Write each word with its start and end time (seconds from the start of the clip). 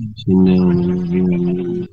Bismillahirrahmanirrahim. 0.00 1.84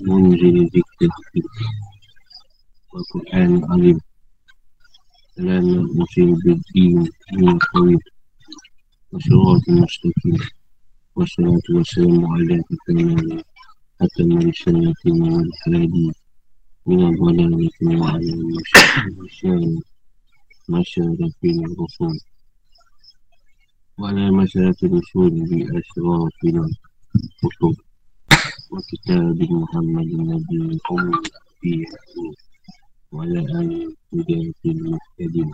Munzil 0.00 0.56
zikr 0.72 1.12
wa 2.92 3.00
Quran 3.12 3.52
alim. 3.68 3.98
Lana 5.36 5.78
usil 6.00 6.30
bid'in 6.40 7.04
min 7.36 7.56
khawir. 7.60 8.00
Masyarakat 9.12 9.76
mustaqim. 9.76 10.40
Wassalatu 11.12 11.68
wassalamu 11.76 12.24
ala 12.32 12.56
kakamana. 12.64 13.36
Hatta 14.00 14.22
marisanati 14.24 15.08
wa 15.20 15.28
al-haladiyah. 15.44 16.19
من 16.90 17.00
الغلال 17.14 17.40
المسموع 17.54 18.16
للمشاكل 18.16 19.80
مشاكل 20.68 21.30
في 21.40 21.50
الرسول 21.50 22.18
ولا 23.98 24.30
مسألة 24.30 24.74
الرسول 24.82 25.30
بأشرار 25.30 26.28
في 26.40 26.48
الكتب 26.48 27.76
وكتاب 28.70 29.38
محمد 29.52 30.06
النبي 30.06 30.56
الأم 30.56 31.22
في 31.60 31.84
ولا 33.12 33.40
أن 33.40 33.94
هداة 34.14 34.52
المهتدين 34.66 35.50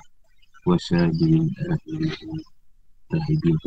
وساد 0.67 1.23
الأهل 1.23 1.79
المتحدين 3.13 3.59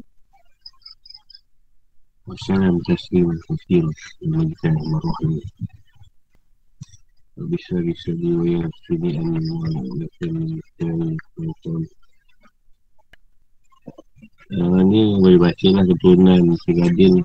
والسلام 2.28 2.80
تسليما 2.80 3.40
كثيرا 3.50 3.90
لمن 4.22 4.54
كان 4.64 4.74
مرحبا 4.74 5.40
وبشر 7.39 7.95
سبي 8.05 8.31
ويسر 8.41 8.95
لي 9.03 9.19
أمري 9.19 9.51
وعلى 9.51 9.79
أولئك 9.91 10.19
من 10.23 10.59
الثاني 10.63 11.17
والثاني 11.39 11.89
Uh, 14.53 14.85
ni 14.85 15.17
boleh 15.25 15.41
baca 15.41 15.69
lah 15.73 15.85
keturunan 15.89 16.53
Segadin 16.69 17.17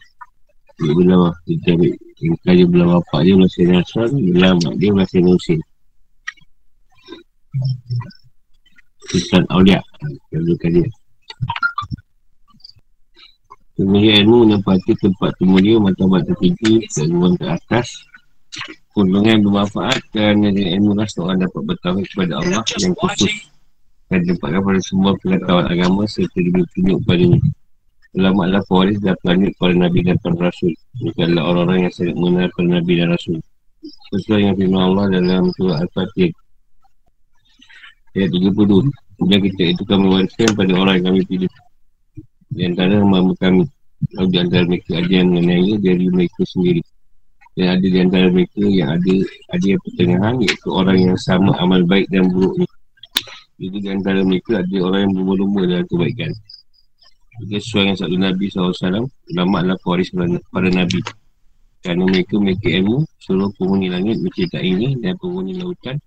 Bila 0.79 1.35
kita 1.43 1.75
ambil 1.75 1.91
Bukan 2.15 2.53
dia 2.55 2.65
belah 2.65 2.87
bapak 2.95 3.19
dia 3.27 3.35
belah 3.35 3.51
Sayyidina 3.51 3.83
Asran 3.83 4.11
Belah 4.15 4.55
mak 4.55 4.73
dia 4.79 4.89
belah 4.95 5.07
Sayyidina 5.11 5.35
Husin 5.35 5.59
Sultan 9.11 9.43
Aulia 9.51 9.83
Kedudukan 10.31 10.69
dia 10.79 10.87
Sebenarnya 13.75 14.13
ilmu 14.23 14.37
menempati 14.47 14.91
tempat 15.03 15.35
temu 15.35 15.59
dia 15.59 15.75
Matabat 15.75 16.23
tertinggi 16.23 16.87
Keilmuan 16.87 17.35
ke 17.35 17.51
atas 17.51 17.99
Keuntungan 18.94 19.42
bermanfaat 19.42 20.00
Kerana 20.14 20.54
dengan 20.54 20.70
ilmu 20.78 20.92
lah 20.94 21.08
seorang 21.10 21.42
dapat 21.42 21.62
bertawab 21.66 22.06
kepada 22.06 22.32
Allah 22.38 22.62
Yang 22.78 22.94
khusus. 23.02 23.34
Dan 24.06 24.20
tempatkan 24.30 24.62
pada 24.62 24.80
semua 24.86 25.10
pengetahuan 25.18 25.66
agama 25.66 26.06
Serta 26.06 26.38
diberi 26.38 26.62
tunjuk 26.72 27.02
kepadanya 27.02 27.38
Ulama 28.14 28.46
adalah 28.46 28.62
pewaris 28.70 29.02
dan 29.02 29.18
planet 29.26 29.50
para 29.58 29.74
Nabi 29.74 30.06
dan 30.06 30.14
para 30.22 30.46
Rasul. 30.46 30.70
Mereka 31.02 31.20
adalah 31.26 31.44
orang-orang 31.50 31.78
yang 31.82 31.92
sangat 31.98 32.14
mengenal 32.14 32.48
para 32.54 32.68
Nabi 32.78 32.92
dan 32.94 33.08
Rasul. 33.10 33.38
Sesuai 34.14 34.40
yang 34.46 34.54
firman 34.54 34.82
Allah 34.86 35.04
dalam 35.18 35.50
surah 35.58 35.82
Al-Fatih 35.82 36.30
Ayat 38.14 38.30
32 38.30 38.86
Kemudian 39.18 39.42
kita 39.50 39.62
itu 39.74 39.82
kami 39.82 40.06
wariskan 40.06 40.54
pada 40.54 40.72
orang 40.78 40.94
yang 41.02 41.06
kami 41.10 41.20
pilih. 41.26 41.52
Di 42.54 42.62
antara 42.70 43.02
hamba 43.02 43.34
kami. 43.42 43.66
Kalau 44.14 44.28
di 44.30 44.38
antara 44.38 44.62
mereka 44.62 44.90
ada 44.94 45.10
yang 45.10 45.34
mengenai 45.34 45.74
dari 45.82 46.06
mereka 46.06 46.42
sendiri 46.46 46.82
Dan 47.54 47.78
ada 47.78 47.86
di 47.86 47.98
antara 48.02 48.26
mereka 48.34 48.66
yang 48.66 48.90
ada 48.98 49.14
Ada 49.54 49.66
yang 49.74 49.80
pertengahan 49.86 50.34
iaitu 50.42 50.68
orang 50.74 50.98
yang 50.98 51.18
sama 51.22 51.54
amal 51.62 51.86
baik 51.86 52.10
dan 52.10 52.26
buruknya 52.26 52.66
Jadi 53.62 53.76
di 53.78 53.88
antara 53.94 54.20
mereka 54.26 54.58
ada 54.58 54.76
orang 54.82 55.00
yang 55.06 55.12
berlumba 55.22 55.62
dalam 55.70 55.86
kebaikan. 55.86 56.30
Juga 57.38 57.56
sesuai 57.62 57.82
dengan 57.86 57.98
satu 57.98 58.16
Nabi 58.18 58.44
SAW 58.50 59.06
Ulama 59.34 59.54
adalah 59.62 59.78
pewaris 59.82 60.10
para 60.50 60.68
Nabi. 60.70 60.98
Kerana 61.82 62.02
mereka 62.10 62.34
memiliki 62.38 62.68
ilmu 62.80 63.06
Seluruh 63.22 63.52
penghuni 63.60 63.92
langit 63.92 64.16
mencintainya 64.18 64.98
Dan 64.98 65.14
penghuni 65.20 65.58
lautan 65.58 66.00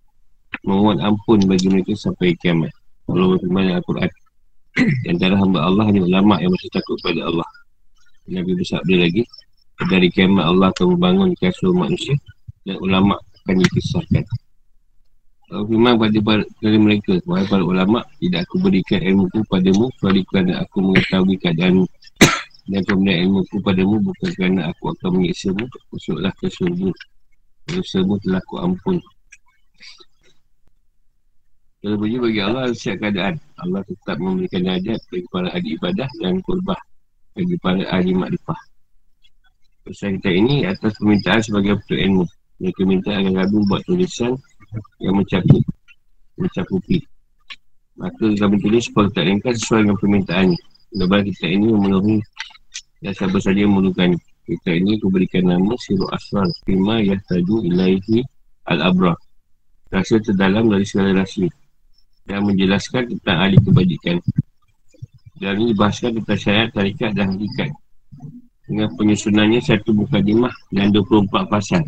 Memohon 0.66 1.00
ampun 1.04 1.40
bagi 1.46 1.68
mereka 1.70 1.94
sampai 1.96 2.34
kiamat. 2.40 2.72
Allah 3.08 3.36
berfirman 3.36 3.72
Al-Quran 3.78 4.12
Di 5.04 5.08
antara 5.12 5.36
hamba 5.40 5.64
Allah 5.64 5.88
hanya 5.88 6.04
ulama 6.04 6.40
yang 6.44 6.52
masih 6.52 6.72
takut 6.76 7.00
pada 7.00 7.24
Allah. 7.24 7.48
Nabi 8.28 8.52
bersabda 8.60 8.96
lagi 9.00 9.24
Dari 9.78 10.10
kiamat 10.10 10.42
Allah 10.50 10.74
akan 10.74 10.98
membangun 10.98 11.38
kasur 11.38 11.70
manusia 11.70 12.18
Dan 12.66 12.82
ulama 12.82 13.14
akan 13.46 13.56
dikisahkan. 13.62 14.26
Allah 15.48 15.64
firman 15.70 15.96
pada 16.02 16.44
dari 16.60 16.80
mereka 16.82 17.22
Wahai 17.30 17.46
para 17.46 17.62
ulama 17.62 18.02
Tidak 18.18 18.42
aku 18.42 18.58
berikan 18.58 19.00
ilmu 19.00 19.30
ku 19.30 19.46
padamu 19.46 19.88
Kecuali 19.96 20.22
kerana 20.28 20.66
aku 20.66 20.78
mengetahui 20.82 21.38
keadaan 21.40 21.86
Dan 22.68 22.82
kemudian 22.84 23.30
ilmu 23.30 23.46
ku 23.48 23.62
padamu 23.62 24.02
Bukan 24.02 24.30
kerana 24.34 24.74
aku 24.74 24.92
akan 24.98 25.10
menyiksamu 25.22 25.64
Masuklah 25.94 26.34
ke 26.42 26.50
surga. 26.52 26.90
Dosamu 27.68 28.16
telah 28.24 28.42
ku 28.48 28.60
ampun. 28.60 28.98
Kalau 31.86 31.96
bagi 32.02 32.42
Allah 32.44 32.74
Setiap 32.74 33.08
keadaan. 33.08 33.40
Allah 33.62 33.86
tetap 33.88 34.18
memberikan 34.20 34.68
hajat 34.68 35.00
Bagi 35.14 35.28
para 35.32 35.48
ahli 35.54 35.80
ibadah 35.80 36.10
dan 36.20 36.44
kurbah 36.44 36.82
Bagi 37.38 37.56
para 37.62 37.88
ahli 37.88 38.12
makrifah 38.12 38.67
Pesan 39.88 40.20
kita 40.20 40.36
ini 40.36 40.68
atas 40.68 41.00
permintaan 41.00 41.40
sebagai 41.40 41.80
petuk 41.80 41.96
ilmu. 41.96 42.28
Mereka 42.60 42.82
minta 42.84 43.16
agar 43.16 43.48
Rabi 43.48 43.58
buat 43.72 43.82
tulisan 43.88 44.36
yang 45.00 45.16
mencakup 45.16 45.64
mencakupi. 46.36 47.00
Maka 47.96 48.36
kami 48.36 48.56
tulis 48.60 48.92
kalau 48.92 49.08
tak 49.16 49.32
ringkas 49.32 49.64
sesuai 49.64 49.88
dengan 49.88 49.98
permintaannya 49.98 50.60
mudah 50.92 51.24
kita 51.24 51.46
ini 51.48 51.72
memenuhi 51.72 52.20
dan 53.00 53.12
siapa 53.16 53.40
saja 53.40 53.64
memerlukan. 53.64 54.12
Kita 54.48 54.72
ini 54.76 54.96
aku 54.96 55.08
berikan 55.12 55.44
nama 55.48 55.76
Siru 55.80 56.08
Asrar 56.12 56.48
Fima 56.64 57.04
Yahtadu 57.04 57.68
Ilaihi 57.68 58.24
Al-Abra. 58.68 59.16
Rasa 59.92 60.20
terdalam 60.24 60.72
dari 60.72 60.84
segala 60.88 61.24
rahsia 61.24 61.52
Dan 62.28 62.48
menjelaskan 62.48 63.12
tentang 63.12 63.38
ahli 63.44 63.60
kebajikan. 63.60 64.20
Dan 65.40 65.52
ini 65.64 65.72
dibahaskan 65.76 66.12
tentang 66.20 66.40
syariat, 66.40 66.70
tarikat 66.76 67.12
dan 67.16 67.36
hakikat 67.36 67.72
Dengan 68.68 68.92
penyusunannya 69.00 69.64
satu 69.64 69.96
mukadimah 69.96 70.52
dan 70.76 70.92
24 70.92 71.32
pasal. 71.48 71.88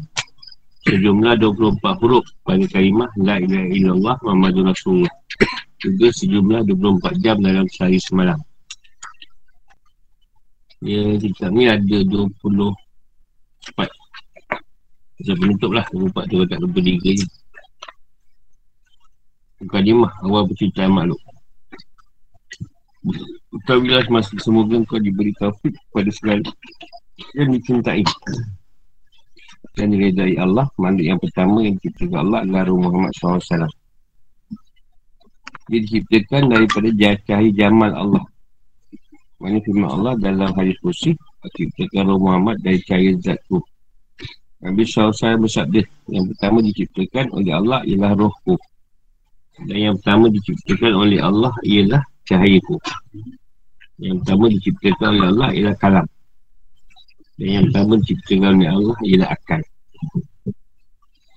Sejumlah 0.87 1.35
24 1.43 1.75
huruf 1.99 2.23
pada 2.47 2.63
kalimah 2.71 3.11
La 3.19 3.35
ilaha 3.35 3.67
illallah 3.67 4.15
Muhammadur 4.23 4.71
Rasulullah. 4.71 5.11
Juga 5.83 6.07
sejumlah 6.15 6.63
24 6.71 7.19
jam 7.19 7.35
dalam 7.43 7.67
sehari 7.67 7.99
semalam. 7.99 8.39
Ya 10.79 11.19
kitab 11.19 11.51
ni 11.51 11.67
ada 11.67 11.97
20 12.07 12.31
cepat 13.59 13.91
macam 15.19 15.35
penutup 15.35 15.71
lah 15.75 15.83
24 15.91 16.31
tu 16.31 16.47
tak 16.47 16.59
lupa 16.63 16.79
3 16.79 17.19
je. 17.19 17.27
Mukadimah 19.59 20.11
awal 20.23 20.47
percintaan 20.47 20.95
makhluk 20.95 21.19
Ketahuilah 23.49 24.03
semasa 24.05 24.35
semoga 24.43 24.75
kau 24.85 24.99
diberi 24.99 25.31
taufik 25.39 25.71
kepada 25.71 26.09
segala 26.11 26.43
yang 27.35 27.49
dicintai. 27.55 28.03
Dan 29.75 29.95
diredai 29.95 30.35
Allah 30.35 30.67
makhluk 30.75 31.05
yang 31.07 31.19
pertama 31.19 31.63
yang 31.63 31.79
diciptakan 31.79 32.19
Allah 32.27 32.39
adalah 32.43 32.75
Muhammad 32.75 33.11
SAW 33.15 33.71
dia 35.69 35.79
diciptakan 35.85 36.49
daripada 36.49 36.89
cahaya 37.29 37.49
jamal 37.53 37.93
Allah. 37.93 38.25
Maksudnya 39.39 39.61
firman 39.63 39.89
Allah 39.93 40.13
dalam 40.19 40.51
hadis 40.57 40.75
kursi 40.83 41.15
Diciptakan 41.39 42.11
Ruh 42.11 42.19
Muhammad 42.19 42.59
dari 42.59 42.81
cahaya 42.83 43.15
zatku. 43.21 43.63
Nabi 44.59 44.83
SAW 44.83 45.39
bersabda 45.39 45.79
Yang 46.11 46.25
pertama 46.35 46.57
diciptakan 46.65 47.25
oleh 47.31 47.53
Allah 47.55 47.79
ialah 47.87 48.11
rohku. 48.17 48.59
Dan 49.63 49.77
yang 49.77 49.95
pertama 50.01 50.27
diciptakan 50.27 50.91
oleh 50.99 51.19
Allah 51.23 51.53
ialah 51.63 52.03
cahayaku 52.29 52.77
Yang 53.97 54.15
pertama 54.21 54.45
diciptakan 54.53 55.09
oleh 55.17 55.27
Allah 55.33 55.49
ialah 55.57 55.75
kalam 55.81 56.07
dan 57.39 57.47
yang 57.55 57.63
pertama 57.71 57.93
diciptakan 58.03 58.51
oleh 58.59 58.67
Allah 58.67 58.97
ialah 59.07 59.29
akal. 59.31 59.61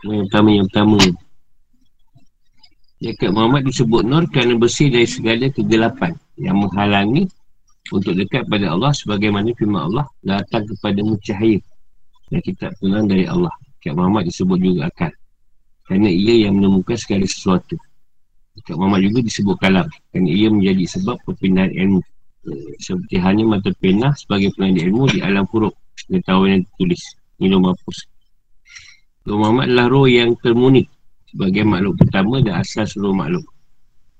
Yang 0.02 0.20
pertama, 0.26 0.48
yang 0.50 0.66
pertama. 0.66 0.98
Dekat 3.02 3.30
Muhammad 3.30 3.62
disebut 3.70 4.02
Nur 4.02 4.24
kerana 4.30 4.54
bersih 4.58 4.90
dari 4.90 5.06
segala 5.06 5.46
kegelapan 5.50 6.14
yang 6.38 6.58
menghalangi 6.58 7.30
untuk 7.94 8.18
dekat 8.18 8.46
pada 8.50 8.74
Allah 8.74 8.90
sebagaimana 8.94 9.54
firman 9.54 9.90
Allah 9.90 10.06
datang 10.22 10.66
kepada 10.70 11.02
cahaya 11.22 11.58
dan 12.34 12.40
kita 12.42 12.74
pulang 12.82 13.06
dari 13.06 13.26
Allah. 13.26 13.54
Dekat 13.78 13.94
Muhammad 13.94 14.26
disebut 14.26 14.58
juga 14.58 14.90
akal. 14.90 15.14
Kerana 15.86 16.10
ia 16.10 16.46
yang 16.50 16.58
menemukan 16.58 16.98
segala 16.98 17.26
sesuatu. 17.30 17.78
Dekat 18.52 18.74
Muhammad 18.76 19.00
juga 19.08 19.18
disebut 19.24 19.56
kalam. 19.60 19.86
Kerana 20.12 20.28
ia 20.28 20.48
menjadi 20.52 20.84
sebab 20.98 21.16
perpindahan 21.24 21.72
ilmu. 21.72 22.00
Seperti 22.82 23.16
hanya 23.22 23.46
mata 23.46 23.70
pena 23.78 24.10
sebagai 24.18 24.50
penanda 24.58 24.82
ilmu 24.82 25.06
di 25.14 25.22
alam 25.22 25.46
huruf 25.46 25.72
pengetahuan 26.10 26.58
yang 26.58 26.62
ditulis 26.66 27.02
minum 27.38 27.60
mampus 27.62 27.98
Roh 29.22 29.38
Muhammad 29.38 29.70
adalah 29.70 29.86
roh 29.86 30.06
yang 30.10 30.34
termuni 30.42 30.82
sebagai 31.30 31.62
makhluk 31.62 31.94
pertama 32.02 32.42
dan 32.42 32.58
asal 32.58 32.82
seluruh 32.82 33.14
makhluk 33.14 33.46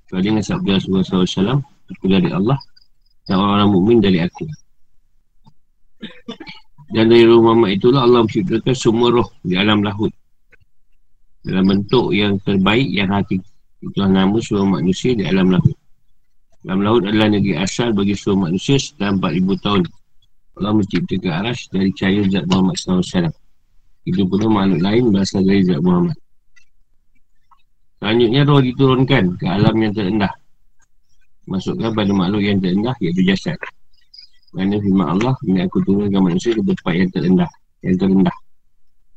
Kalau 0.07 0.21
dengan 0.23 0.39
sabda 0.45 0.79
Rasulullah 0.79 1.03
SAW, 1.03 1.59
aku 1.89 2.05
dari 2.05 2.29
Allah, 2.29 2.55
dan 3.25 3.35
orang-orang 3.41 3.69
mukmin 3.73 3.97
dari 3.97 4.21
aku. 4.21 4.45
Dan 6.93 7.09
dari 7.09 7.25
roh 7.25 7.41
Muhammad 7.41 7.81
itulah 7.81 8.05
Allah 8.05 8.21
menciptakan 8.21 8.77
semua 8.77 9.09
roh 9.09 9.27
di 9.41 9.57
alam 9.57 9.81
lahut. 9.81 10.13
Dalam 11.41 11.65
bentuk 11.65 12.13
yang 12.13 12.37
terbaik 12.45 12.87
yang 12.93 13.09
hati. 13.09 13.41
Itulah 13.83 14.09
nama 14.09 14.37
semua 14.39 14.79
manusia 14.79 15.11
di 15.11 15.27
alam 15.27 15.51
lahut. 15.51 15.75
Alam 16.63 16.79
lahut 16.79 17.03
adalah 17.03 17.27
negeri 17.27 17.59
asal 17.59 17.91
bagi 17.91 18.15
semua 18.15 18.47
manusia 18.47 18.79
setelah 18.79 19.19
4,000 19.19 19.59
tahun. 19.59 19.81
Allah 20.53 20.71
menciptakan 20.79 21.31
aras 21.43 21.59
dari 21.67 21.91
cahaya 21.91 22.23
zat 22.31 22.45
Muhammad 22.47 22.75
SAW. 22.79 23.27
Itu 24.07 24.23
pun 24.23 24.39
makhluk 24.47 24.79
lain 24.79 25.03
berasal 25.11 25.43
dari 25.43 25.67
zat 25.67 25.83
Muhammad. 25.83 26.15
Selanjutnya 27.99 28.41
roh 28.47 28.61
diturunkan 28.63 29.23
ke 29.35 29.45
alam 29.51 29.75
yang 29.75 29.91
terendah. 29.91 30.31
Masukkan 31.43 31.91
pada 31.91 32.11
makhluk 32.15 32.39
yang 32.39 32.63
terendah 32.63 32.95
iaitu 33.03 33.27
jasad. 33.27 33.59
Kerana 34.53 34.77
firman 34.77 35.07
Allah 35.17 35.33
Ini 35.49 35.65
aku 35.65 35.81
turunkan 35.81 36.21
manusia 36.21 36.53
ke 36.53 36.61
tempat 36.61 36.93
yang 36.93 37.09
terendah 37.09 37.49
Yang 37.81 37.95
terendah 38.05 38.37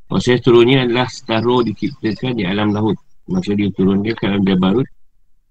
Proses 0.08 0.40
turunnya 0.40 0.88
adalah 0.88 1.12
Setara 1.12 1.60
diciptakan 1.60 2.40
di 2.40 2.48
alam 2.48 2.72
laut 2.72 2.96
Masa 3.26 3.58
dia 3.58 3.70
turunkan 3.74 4.14
ke 4.14 4.24
alam 4.26 4.42
Jabarut 4.46 4.86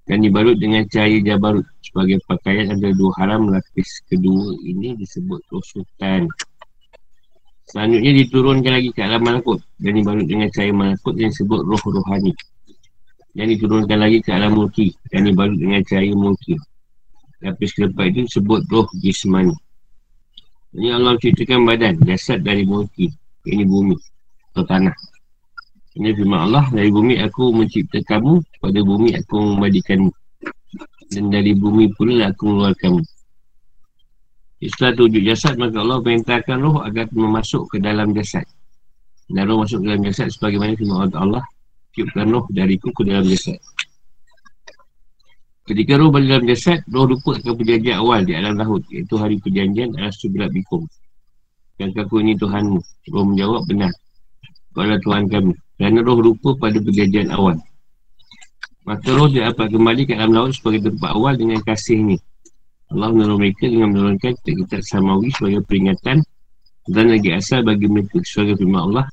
Dan 0.07 0.23
dibalut 0.23 0.55
dengan 0.55 0.87
cahaya 0.87 1.19
Jabarut 1.19 1.67
Sebagai 1.83 2.23
pakaian 2.23 2.71
antara 2.71 2.95
dua 2.95 3.11
haram 3.19 3.51
Lapis 3.51 4.03
kedua 4.07 4.55
ini 4.63 4.95
disebut 4.95 5.43
Rosutan. 5.51 6.27
Selanjutnya 7.65 8.11
diturunkan 8.23 8.71
lagi 8.77 8.89
ke 8.93 9.01
alam 9.03 9.21
malakut. 9.25 9.59
Dan 9.75 9.99
dibalut 9.99 10.25
dengan 10.29 10.47
cahaya 10.53 10.71
malakut 10.71 11.13
Yang 11.17 11.41
disebut 11.41 11.61
roh 11.65 11.83
rohani. 11.83 12.31
Dan 13.35 13.45
diturunkan 13.51 13.97
lagi 13.99 14.19
ke 14.23 14.31
alam 14.31 14.55
mulki. 14.55 14.95
Dan 15.11 15.27
dibalut 15.27 15.57
dengan 15.57 15.81
cahaya 15.83 16.13
mulki. 16.13 16.55
Lapis 17.43 17.75
keempat 17.75 18.05
itu 18.13 18.19
disebut 18.29 18.61
roh 18.71 18.87
jismani 19.01 19.53
ini 20.75 20.91
Allah 20.91 21.15
ceritakan 21.15 21.63
badan, 21.63 22.03
jasad 22.03 22.43
dari 22.43 22.67
mulki. 22.67 23.07
Ini 23.47 23.63
bumi 23.63 23.95
atau 24.51 24.67
tanah. 24.67 24.91
Ini 25.95 26.11
firman 26.11 26.51
Allah, 26.51 26.67
dari 26.75 26.91
bumi 26.91 27.15
aku 27.23 27.55
menciptakanmu, 27.55 28.59
pada 28.59 28.79
bumi 28.83 29.15
aku 29.15 29.55
membadikanmu. 29.55 30.11
Dan 31.07 31.31
dari 31.31 31.55
bumi 31.55 31.87
pula 31.95 32.35
aku 32.35 32.51
mengeluarkanmu. 32.51 33.03
Setelah 34.59 34.93
tujuh 34.97 35.23
jasad, 35.23 35.55
maka 35.55 35.79
Allah 35.79 36.03
perintahkan 36.03 36.57
roh 36.59 36.83
agar 36.83 37.07
memasuk 37.15 37.71
ke 37.71 37.77
dalam 37.79 38.11
jasad. 38.11 38.43
Dan 39.31 39.47
roh 39.47 39.63
masuk 39.63 39.83
ke 39.83 39.85
dalam 39.87 40.03
jasad 40.03 40.27
sebagaimana 40.35 40.75
firman 40.75 41.15
Allah, 41.15 41.47
tiupkan 41.95 42.27
roh 42.27 42.43
dariku 42.51 42.91
ke 42.91 43.07
dalam 43.07 43.23
jasad. 43.31 43.55
Ketika 45.63 45.95
roh 45.95 46.11
balik 46.11 46.27
dalam 46.27 46.45
jasad, 46.51 46.83
roh 46.91 47.07
lupa 47.07 47.39
akan 47.39 47.55
perjanjian 47.55 48.03
awal 48.03 48.21
di 48.27 48.35
alam 48.35 48.59
lahut, 48.59 48.83
iaitu 48.91 49.15
hari 49.15 49.39
perjanjian 49.39 49.95
sebelah 50.11 50.51
bikum. 50.51 50.83
Dan 51.79 51.95
kaku 51.95 52.19
ini 52.19 52.35
Tuhanmu. 52.35 52.79
Roh 53.15 53.23
menjawab 53.23 53.63
benar. 53.63 53.95
Kau 54.75 54.83
adalah 54.83 54.99
Tuhan 54.99 55.31
kami. 55.31 55.55
Kerana 55.75 55.99
roh 56.03 56.19
lupa 56.23 56.55
pada 56.55 56.79
perjanjian 56.79 57.31
awal. 57.35 57.59
Maka 58.87 59.09
roh 59.11 59.27
dia 59.27 59.51
dapat 59.51 59.73
kembali 59.73 60.01
ke 60.07 60.13
alam 60.15 60.31
laut 60.31 60.55
sebagai 60.55 60.87
tempat 60.87 61.09
awal 61.11 61.33
dengan 61.35 61.59
kasih 61.65 61.99
ini. 61.99 62.17
Allah 62.93 63.09
menolong 63.11 63.41
mereka 63.41 63.65
dengan 63.65 63.91
menurunkan 63.91 64.37
kitab 64.45 64.81
samawi 64.85 65.33
sebagai 65.33 65.65
peringatan 65.65 66.21
dan 66.85 67.05
lagi 67.09 67.33
asal 67.33 67.65
bagi 67.65 67.89
mereka 67.89 68.21
sebagai 68.21 68.61
firman 68.61 68.93
Allah 68.93 69.05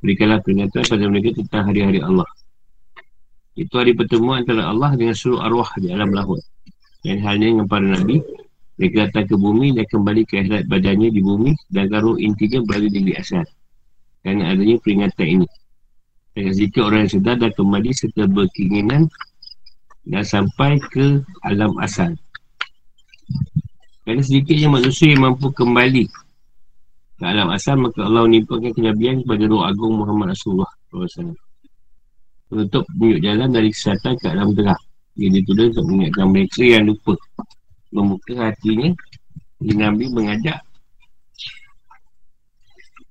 berikanlah 0.00 0.40
peringatan 0.40 0.80
pada 0.80 1.04
mereka 1.12 1.36
tentang 1.36 1.62
hari-hari 1.68 2.00
Allah 2.00 2.24
itu 3.58 3.74
hari 3.74 3.90
pertemuan 3.90 4.46
antara 4.46 4.70
Allah 4.70 4.94
dengan 4.94 5.18
seluruh 5.18 5.42
arwah 5.42 5.66
di 5.82 5.90
alam 5.90 6.14
lahut. 6.14 6.38
Dan 7.02 7.18
halnya 7.26 7.50
dengan 7.50 7.66
para 7.66 7.82
Nabi, 7.82 8.22
mereka 8.78 9.10
datang 9.10 9.26
ke 9.26 9.34
bumi 9.34 9.74
dan 9.74 9.82
kembali 9.90 10.22
ke 10.30 10.34
akhirat 10.46 10.70
badannya 10.70 11.10
di 11.10 11.18
bumi 11.18 11.58
dan 11.74 11.90
karuh 11.90 12.14
intinya 12.22 12.62
berada 12.62 12.86
di 12.86 13.12
asal. 13.18 13.42
Kerana 14.22 14.54
adanya 14.54 14.78
peringatan 14.78 15.26
ini. 15.26 15.46
Dan 16.38 16.54
jika 16.54 16.86
orang 16.86 17.10
yang 17.10 17.12
sedar 17.18 17.34
dan 17.34 17.50
kembali 17.50 17.90
serta 17.90 18.30
berkeinginan 18.30 19.10
dan 20.06 20.22
sampai 20.22 20.78
ke 20.78 21.18
alam 21.42 21.74
asal. 21.82 22.14
Kerana 24.06 24.22
sedikitnya 24.22 24.70
manusia 24.70 25.10
yang 25.10 25.26
mampu 25.26 25.50
kembali 25.50 26.06
ke 27.18 27.24
alam 27.26 27.50
asal, 27.50 27.74
maka 27.82 28.06
Allah 28.06 28.30
menimpakan 28.30 28.70
kenabian 28.70 29.26
kepada 29.26 29.50
roh 29.50 29.66
agung 29.66 29.98
Muhammad 29.98 30.38
Rasulullah 30.38 30.70
SAW 30.94 31.34
untuk 32.54 32.86
menunjuk 32.94 33.20
jalan 33.26 33.48
dari 33.50 33.68
kesihatan 33.74 34.14
ke 34.22 34.26
alam 34.30 34.54
terang. 34.54 34.78
Ia 35.18 35.28
ditulis 35.34 35.74
untuk 35.74 35.90
mengingatkan 35.90 36.26
mereka 36.30 36.62
yang 36.62 36.86
lupa 36.86 37.18
membuka 37.90 38.46
hatinya 38.46 38.94
Nabi 39.58 40.06
mengajak 40.14 40.62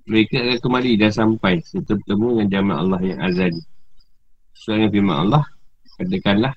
mereka 0.07 0.39
akan 0.39 0.57
kembali 0.63 0.91
dan 0.95 1.11
sampai 1.11 1.59
serta 1.67 1.99
bertemu 1.99 2.27
dengan 2.31 2.47
jamaah 2.47 2.79
Allah 2.79 3.01
yang 3.03 3.19
azali. 3.19 3.61
Soalnya 4.55 4.87
firman 4.87 5.17
Allah, 5.27 5.43
katakanlah, 5.99 6.55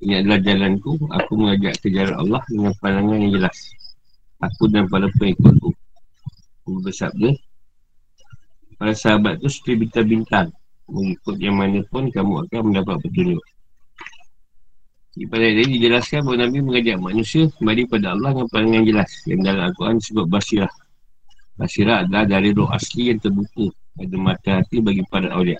ini 0.00 0.24
adalah 0.24 0.40
jalanku, 0.40 0.96
aku 1.12 1.32
mengajak 1.36 1.76
ke 1.84 1.92
jalan 1.92 2.16
Allah 2.16 2.42
dengan 2.48 2.72
pandangan 2.80 3.18
yang 3.20 3.32
jelas. 3.36 3.56
Aku 4.40 4.72
dan 4.72 4.88
para 4.88 5.04
pengikutku. 5.20 5.70
Aku 6.64 6.80
bersabda, 6.80 7.36
para 8.80 8.96
sahabat 8.96 9.36
tu 9.44 9.52
seperti 9.52 9.84
bintang-bintang 9.84 10.48
mengikut 10.88 11.36
yang 11.36 11.60
mana 11.60 11.84
pun 11.92 12.08
kamu 12.08 12.48
akan 12.48 12.60
mendapat 12.72 12.96
petunjuk. 13.04 13.44
Di 15.18 15.26
pada 15.26 15.44
ini 15.44 15.76
dijelaskan 15.76 16.24
bahawa 16.24 16.46
Nabi 16.46 16.58
mengajak 16.62 16.96
manusia 16.96 17.50
kembali 17.58 17.82
pada 17.90 18.16
Allah 18.16 18.30
dengan 18.32 18.48
pandangan 18.48 18.84
jelas 18.86 19.10
yang 19.28 19.40
dalam 19.44 19.62
Al-Quran 19.68 19.98
disebut 20.00 20.26
basirah. 20.30 20.72
Basirah 21.58 22.06
adalah 22.06 22.22
dari 22.22 22.54
roh 22.54 22.70
asli 22.70 23.10
yang 23.10 23.18
terbuka 23.18 23.66
pada 23.98 24.16
mata 24.16 24.50
hati 24.62 24.78
bagi 24.78 25.02
para 25.10 25.34
awliya. 25.34 25.58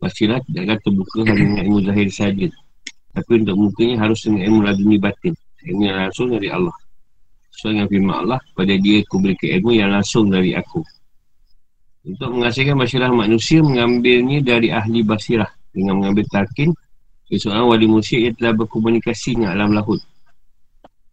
Basirah 0.00 0.40
tidak 0.48 0.62
akan 0.64 0.78
terbuka 0.80 1.18
hanya 1.28 1.36
dengan 1.36 1.62
ilmu 1.68 1.78
zahir 1.84 2.08
sahaja. 2.08 2.48
Tapi 3.12 3.30
untuk 3.44 3.56
mukanya 3.60 3.96
harus 4.08 4.24
dengan 4.24 4.42
ilmu 4.48 4.60
laduni 4.64 4.96
batin. 4.96 5.36
Ilmu 5.68 5.82
yang 5.84 5.98
langsung 6.08 6.32
dari 6.32 6.48
Allah. 6.48 6.72
So 7.52 7.68
dengan 7.68 7.92
firman 7.92 8.16
Allah, 8.24 8.40
pada 8.56 8.72
dia 8.72 9.04
aku 9.04 9.20
berikan 9.20 9.60
ilmu 9.60 9.70
yang 9.76 9.90
langsung 9.92 10.32
dari 10.32 10.56
aku. 10.56 10.80
Untuk 12.08 12.30
menghasilkan 12.32 12.78
masyarakat 12.78 13.12
manusia 13.12 13.60
mengambilnya 13.60 14.40
dari 14.40 14.72
ahli 14.72 15.04
basirah 15.04 15.50
dengan 15.76 16.00
mengambil 16.00 16.24
talqin 16.32 16.72
seorang 17.36 17.68
wali 17.68 17.84
musyrik 17.84 18.32
yang 18.32 18.34
telah 18.40 18.52
berkomunikasi 18.64 19.36
dengan 19.36 19.52
alam 19.52 19.76
lahut. 19.76 20.00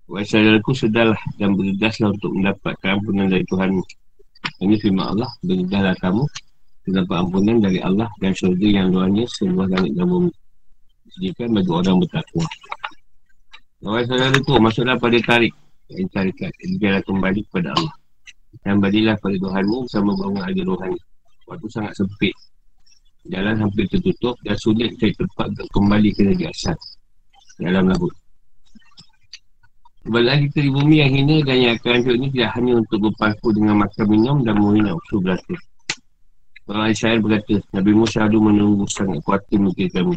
Wassalamualaikum 0.07 0.71
sudahlah 0.71 1.19
dan 1.35 1.57
bergegaslah 1.59 2.15
untuk 2.15 2.31
mendapatkan 2.31 2.89
ampunan 2.95 3.27
dari 3.27 3.43
Tuhan. 3.49 3.83
Ini 4.63 4.75
firman 4.79 5.15
Allah, 5.15 5.29
bergegaslah 5.43 5.95
kamu 5.99 6.23
mendapat 6.85 7.17
ampunan 7.17 7.57
dari 7.61 7.79
Allah 7.81 8.09
dan 8.21 8.31
syurga 8.37 8.67
yang 8.69 8.93
luarnya 8.93 9.25
seluruh 9.25 9.65
langit 9.65 9.93
dan 9.97 10.05
bumi. 10.05 10.31
Sediakan 11.15 11.49
bagi 11.57 11.71
orang 11.73 11.97
bertakwa. 12.01 12.45
Wassalamualaikum, 13.85 14.57
masuklah 14.61 14.97
pada 14.97 15.17
tarik. 15.21 15.53
Yang 15.85 16.09
tarikat, 16.13 16.51
dia 16.81 16.97
kembali 17.05 17.45
kepada 17.49 17.77
Allah. 17.77 17.95
Dan 18.65 18.81
balilah 18.81 19.13
pada 19.21 19.37
Tuhanmu 19.37 19.85
bersama 19.85 20.11
bangun 20.17 20.41
ada 20.41 20.61
rohani. 20.65 20.99
Waktu 21.45 21.67
sangat 21.69 21.93
sempit. 21.93 22.33
Jalan 23.25 23.57
hampir 23.57 23.85
tertutup 23.89 24.37
dan 24.41 24.57
sulit 24.57 24.93
cari 24.97 25.13
tempat 25.13 25.53
untuk 25.53 25.67
kembali 25.73 26.09
ke 26.13 26.21
negeri 26.25 26.49
asal. 26.49 26.77
Dalam 27.61 27.89
labut. 27.89 28.13
Kembali 30.05 30.45
kita 30.53 30.61
di 30.61 30.69
bumi 30.69 31.01
yang 31.01 31.11
hina 31.17 31.37
dan 31.41 31.57
yang 31.57 31.73
akan 31.81 31.89
hancur 31.97 32.13
ini 32.13 32.29
tidak 32.29 32.53
hanya 32.53 32.77
untuk 32.77 33.09
berpaku 33.09 33.57
dengan 33.57 33.81
makan 33.81 34.05
minum 34.05 34.37
dan 34.45 34.53
menghina 34.61 34.93
usul 34.93 35.17
belaka. 35.17 35.57
Orang 36.69 36.93
Israel 36.93 37.25
berkata, 37.25 37.57
Nabi 37.73 37.91
Musa 37.97 38.21
selalu 38.21 38.37
menunggu 38.53 38.85
sangat 38.85 39.17
khawatir 39.25 39.57
mungkin 39.57 39.89
kami. 39.89 40.13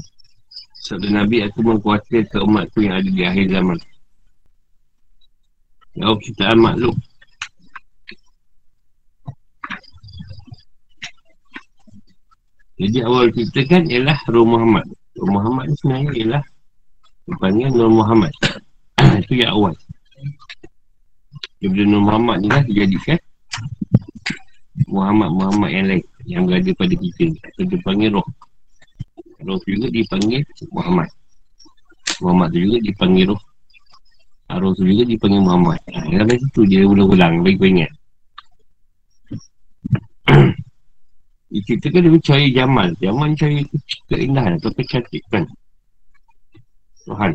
Sabda 0.85 1.09
Nabi, 1.09 1.41
aku 1.41 1.65
mengkhawatirkan 1.65 2.41
umatku 2.45 2.85
yang 2.85 3.01
ada 3.01 3.09
di 3.09 3.23
akhir 3.25 3.49
zaman. 3.49 3.79
Jawab 5.97 6.19
kita 6.21 6.53
makhluk 6.53 6.97
Jadi 12.79 12.99
awal 13.03 13.27
kita 13.35 13.61
kan 13.67 13.83
ialah 13.91 14.21
Roh 14.31 14.47
Muhammad. 14.47 14.87
Roh 15.19 15.33
Muhammad 15.33 15.67
ni 15.67 15.75
sebenarnya 15.83 16.13
ialah 16.15 16.43
Dipanggil 17.27 17.69
Nur 17.75 17.91
Muhammad. 17.91 18.31
Itu 18.99 19.35
yang 19.39 19.53
awal. 19.55 19.75
Nur 21.59 22.03
Muhammad 22.03 22.39
ni 22.43 22.49
lah 22.51 22.63
dijadikan 22.63 23.19
Muhammad-Muhammad 24.87 25.71
yang 25.75 25.87
lain 25.91 26.03
yang 26.29 26.43
berada 26.47 26.71
pada 26.79 26.95
kita. 26.95 27.25
Itu 27.35 27.63
dipanggil 27.67 28.15
Roh. 28.15 28.27
Roh 29.43 29.59
juga 29.67 29.91
dipanggil 29.91 30.47
Muhammad. 30.71 31.11
Muhammad 32.23 32.49
tu 32.55 32.59
juga 32.63 32.79
dipanggil 32.83 33.25
Roh. 33.35 33.43
Roh 34.49 34.73
tu 34.79 34.87
juga 34.87 35.03
dipanggil 35.03 35.43
Muhammad. 35.43 35.81
Ha, 35.91 36.07
dalam 36.07 36.39
situ 36.39 36.61
dia 36.71 36.87
ulang-ulang. 36.87 37.43
Bagi 37.43 37.59
kau 37.59 37.67
ingat. 37.67 37.91
Diceritakan 41.49 42.01
dengan 42.05 42.21
cahaya 42.21 42.49
Jamal 42.53 42.93
Jamal 43.01 43.33
cahaya 43.33 43.65
keindahan 44.13 44.61
atau 44.61 44.69
kecantikan 44.77 45.49
Tuhan 47.09 47.33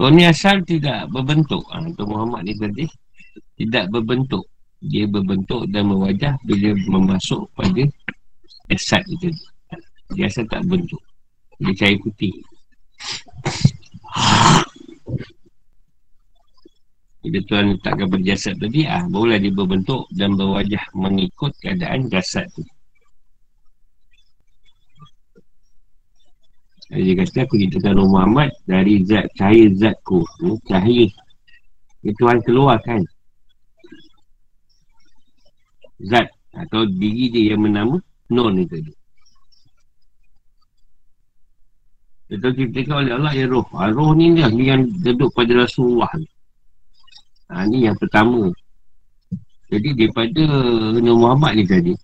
Roh 0.00 0.08
ni 0.08 0.24
asal 0.24 0.64
tidak 0.64 1.12
berbentuk. 1.12 1.60
Ha, 1.68 1.84
Untuk 1.84 2.08
Muhammad 2.08 2.48
ni 2.48 2.56
tadi. 2.56 2.88
Tidak 3.60 3.92
berbentuk. 3.92 4.48
Dia 4.80 5.04
berbentuk 5.04 5.68
dan 5.68 5.92
mewajah 5.92 6.40
bila 6.48 6.72
memasuk 6.88 7.44
pada 7.52 7.84
esat 8.72 9.04
itu. 9.12 9.28
Dia 10.16 10.32
asal 10.32 10.48
tak 10.48 10.64
bentuk. 10.64 11.04
Dia 11.60 11.76
cair 11.76 12.00
putih. 12.00 12.32
Bila 17.20 17.38
Tuhan 17.44 17.76
letakkan 17.76 18.08
berjasad 18.08 18.56
tadi, 18.56 18.88
ah, 18.88 19.04
barulah 19.04 19.36
dia 19.36 19.52
berbentuk 19.52 20.08
dan 20.16 20.32
berwajah 20.32 20.80
mengikut 20.96 21.52
keadaan 21.60 22.08
jasad 22.08 22.48
tu. 22.56 22.64
Dia 26.90 27.14
kata 27.22 27.46
aku 27.46 27.54
ceritakan 27.54 28.02
Nabi 28.02 28.10
Muhammad 28.10 28.50
dari 28.66 29.06
zat 29.06 29.30
cahaya 29.38 29.70
zatku. 29.78 30.26
Ini 30.42 30.54
cahaya. 30.66 31.06
Ini 32.02 32.12
Tuhan 32.18 32.38
keluarkan. 32.42 33.00
Zat 36.10 36.26
atau 36.50 36.82
diri 36.90 37.30
dia 37.30 37.54
yang 37.54 37.62
menama 37.62 38.02
Nur 38.30 38.54
ni 38.54 38.62
tadi. 38.66 38.94
Itu 42.30 42.46
ceritakan 42.46 43.06
oleh 43.06 43.12
Allah 43.18 43.32
ya 43.34 43.46
roh. 43.50 43.66
Ha, 43.74 43.90
roh 43.90 44.14
ni 44.14 44.38
lah 44.38 44.54
yang 44.54 44.86
duduk 45.02 45.34
pada 45.34 45.66
Rasulullah 45.66 46.10
ni. 46.14 46.30
Ha, 47.50 47.66
ni 47.66 47.90
yang 47.90 47.98
pertama. 47.98 48.54
Jadi 49.66 49.98
daripada 49.98 50.42
Nabi 50.94 51.10
Muhammad 51.10 51.52
ni 51.58 51.64
tadi. 51.66 51.94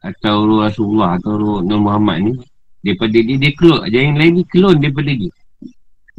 Atau 0.00 0.48
Rasulullah 0.64 1.20
atau 1.20 1.60
Nabi 1.60 1.76
Muhammad 1.76 2.18
ni. 2.24 2.32
Daripada 2.84 3.18
dia, 3.18 3.36
dia 3.36 3.52
keluar. 3.58 3.90
Yang 3.90 4.16
lain 4.18 4.32
ni 4.38 4.44
keluar 4.46 4.74
daripada 4.78 5.12
dia. 5.12 5.32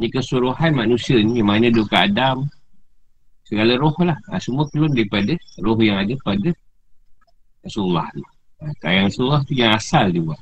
Ni 0.00 0.06
keseluruhan 0.12 0.72
manusia 0.76 1.16
ni. 1.20 1.40
Yang 1.40 1.48
mana 1.48 1.66
duduk 1.72 1.92
Adam. 1.92 2.48
Segala 3.48 3.72
roh 3.80 3.96
lah. 4.04 4.18
Ha, 4.30 4.38
semua 4.38 4.68
keluar 4.70 4.92
daripada 4.92 5.34
roh 5.64 5.78
yang 5.82 5.98
ada 5.98 6.14
pada 6.22 6.48
Rasulullah 7.64 8.06
ni. 8.14 8.24
Ha, 8.84 8.86
yang 8.92 9.04
Rasulullah 9.08 9.40
tu 9.42 9.52
yang 9.56 9.72
asal 9.74 10.12
dia 10.12 10.22
buat. 10.22 10.40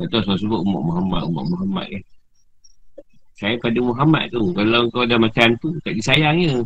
Tak 0.00 0.24
tahu 0.24 0.32
sebut 0.32 0.60
umat 0.64 0.80
Muhammad, 0.80 1.22
umat 1.28 1.44
Muhammad 1.44 1.86
kan. 1.92 2.04
Saya 3.36 3.56
pada 3.60 3.78
Muhammad 3.80 4.24
tu. 4.32 4.52
Kalau 4.56 4.88
kau 4.88 5.04
dah 5.04 5.20
macam 5.20 5.48
tu, 5.60 5.76
tak 5.84 5.92
disayangnya. 5.92 6.64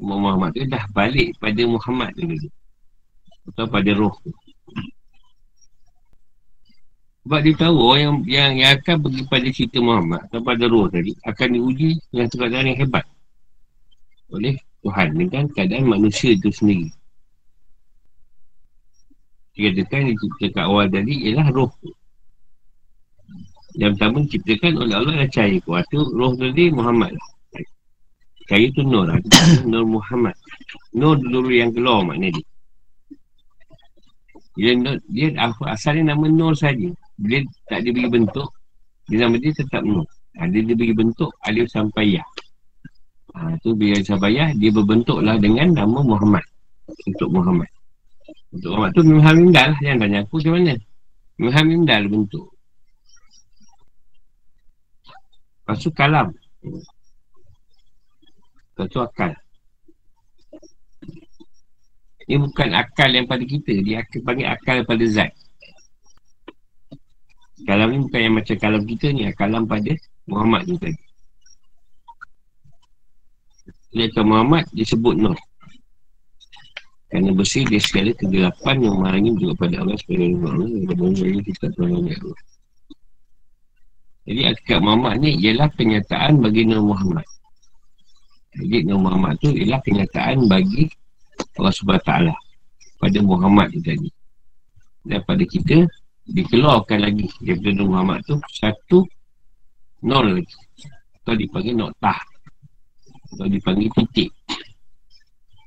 Umat 0.00 0.18
Muhammad 0.20 0.50
tu 0.56 0.64
dah 0.64 0.84
balik 0.96 1.36
pada 1.36 1.62
Muhammad 1.64 2.12
tu. 2.16 2.24
Atau 3.52 3.64
pada 3.68 3.90
roh 3.92 4.12
tu. 4.24 4.32
Sebab 7.20 7.40
dia 7.44 7.54
tahu 7.56 7.76
orang 7.76 8.00
yang, 8.00 8.16
yang, 8.24 8.52
yang 8.64 8.70
akan 8.80 8.96
pergi 9.04 9.22
pada 9.28 9.48
cerita 9.52 9.78
Muhammad 9.84 10.20
atau 10.28 10.40
pada 10.40 10.64
roh 10.64 10.88
tadi 10.88 11.12
akan 11.28 11.48
diuji 11.52 12.00
dengan 12.08 12.28
keadaan 12.32 12.66
yang 12.72 12.78
hebat 12.80 13.04
oleh 14.32 14.54
Tuhan 14.80 15.08
dengan 15.12 15.44
keadaan 15.52 15.84
manusia 15.84 16.32
itu 16.32 16.48
sendiri. 16.48 16.88
Dia 19.52 19.68
katakan 19.76 20.08
dia 20.08 20.16
ciptakan 20.16 20.62
awal 20.64 20.86
tadi 20.88 21.14
ialah 21.28 21.48
roh. 21.52 21.70
Yang 23.76 23.90
pertama 24.00 24.16
diciptakan 24.24 24.72
oleh 24.80 24.94
Allah 24.96 25.12
adalah 25.20 25.30
cahaya 25.30 25.58
kuat. 25.68 25.84
Roh 25.92 26.32
tadi 26.40 26.64
Muhammad 26.72 27.12
lah. 27.12 27.28
Cahaya 28.48 28.66
tu 28.72 28.82
Nur 28.82 29.04
lah. 29.06 29.20
Nur 29.68 29.84
Muhammad. 29.84 30.34
Nur 30.96 31.20
dulu 31.20 31.52
yang 31.52 31.70
keluar 31.70 32.00
maknanya 32.02 32.40
dia. 32.40 32.48
Dia, 34.58 34.72
dia 35.06 35.28
asalnya 35.70 36.16
nama 36.16 36.26
Nur 36.26 36.56
saja. 36.56 36.90
Bila 37.20 37.44
tak 37.68 37.84
dia 37.84 37.92
bagi 37.92 38.08
bentuk, 38.08 38.48
dia 39.12 39.16
nama 39.28 39.36
dia 39.36 39.52
tetap 39.52 39.84
Nur. 39.84 40.08
Ha, 40.40 40.46
dia, 40.48 40.62
bagi 40.62 40.94
bentuk 40.96 41.28
Alif 41.44 41.68
sampai 41.68 42.16
Ya. 42.16 42.24
Ha, 43.36 43.60
tu 43.60 43.76
bila 43.76 44.00
sampai 44.00 44.40
Ya, 44.40 44.46
dia 44.56 44.72
berbentuklah 44.72 45.36
dengan 45.36 45.68
nama 45.76 46.00
Muhammad. 46.00 46.44
Untuk 47.04 47.28
Muhammad. 47.28 47.68
Untuk 48.56 48.70
Muhammad 48.72 48.90
tu 48.96 49.02
Muhammad 49.04 49.36
Mimdal 49.36 49.68
lah. 49.76 49.80
Yang 49.84 49.98
tanya 50.00 50.18
aku 50.24 50.34
macam 50.40 50.52
mana? 50.56 50.74
Muhammad 51.36 51.68
Mimdal 51.68 52.02
bentuk. 52.08 52.46
Lepas 55.60 55.76
tu 55.84 55.90
kalam. 55.92 56.28
Lepas 58.72 58.86
tu 58.88 58.98
akal. 58.98 59.32
Ini 62.30 62.38
bukan 62.38 62.70
akal 62.78 63.10
yang 63.10 63.26
pada 63.26 63.42
kita. 63.42 63.74
Dia 63.82 64.06
panggil 64.22 64.46
akal 64.46 64.86
pada 64.86 65.04
zat. 65.10 65.34
Kalam 67.70 67.86
ni 67.94 67.98
bukan 68.02 68.18
yang 68.18 68.34
macam 68.34 68.56
kalam 68.58 68.82
kita 68.82 69.06
ni. 69.14 69.30
Kalam 69.38 69.62
pada 69.70 69.94
Muhammad 70.26 70.66
tu 70.66 70.74
tadi. 70.74 70.98
Kata 73.94 74.26
Muhammad 74.26 74.66
disebut 74.74 75.14
Nur. 75.14 75.38
Kerana 77.14 77.30
bersih 77.30 77.62
dia 77.70 77.78
segala 77.78 78.10
kegelapan 78.18 78.74
yang 78.82 78.98
menghalangi 78.98 79.30
juga 79.38 79.54
pada 79.54 79.86
Allah 79.86 79.94
sebagai 80.02 80.34
Allah. 80.34 80.66
Yang 80.66 81.46
kita 81.54 81.66
Tuhan 81.78 81.94
Allah. 81.94 82.38
Jadi 84.26 84.40
akikat 84.50 84.78
Muhammad 84.82 85.14
ni 85.22 85.30
ialah 85.38 85.70
kenyataan 85.70 86.42
bagi 86.42 86.66
Nur 86.66 86.82
Muhammad. 86.82 87.26
Jadi 88.58 88.82
Nur 88.82 88.98
Muhammad 88.98 89.38
tu 89.38 89.54
ialah 89.54 89.78
kenyataan 89.86 90.50
bagi 90.50 90.90
Allah 91.54 91.70
SWT 91.70 92.10
pada 92.98 93.18
Muhammad 93.22 93.70
tu 93.74 93.78
tadi. 93.78 94.10
Dan 95.06 95.22
pada 95.22 95.42
kita, 95.46 95.86
dikeluarkan 96.30 96.98
lagi. 97.02 97.26
Daripada 97.42 97.70
Nabi 97.74 97.90
Muhammad 97.90 98.18
tu 98.26 98.36
satu 98.54 99.04
nol 100.06 100.40
lagi. 100.40 100.56
Atau 101.20 101.34
dipanggil 101.36 101.76
noktah 101.76 102.18
atau 103.30 103.46
dipanggil 103.46 103.86
titik 103.94 104.30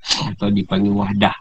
atau 0.04 0.48
dipanggil 0.52 0.92
wahdah. 0.92 1.32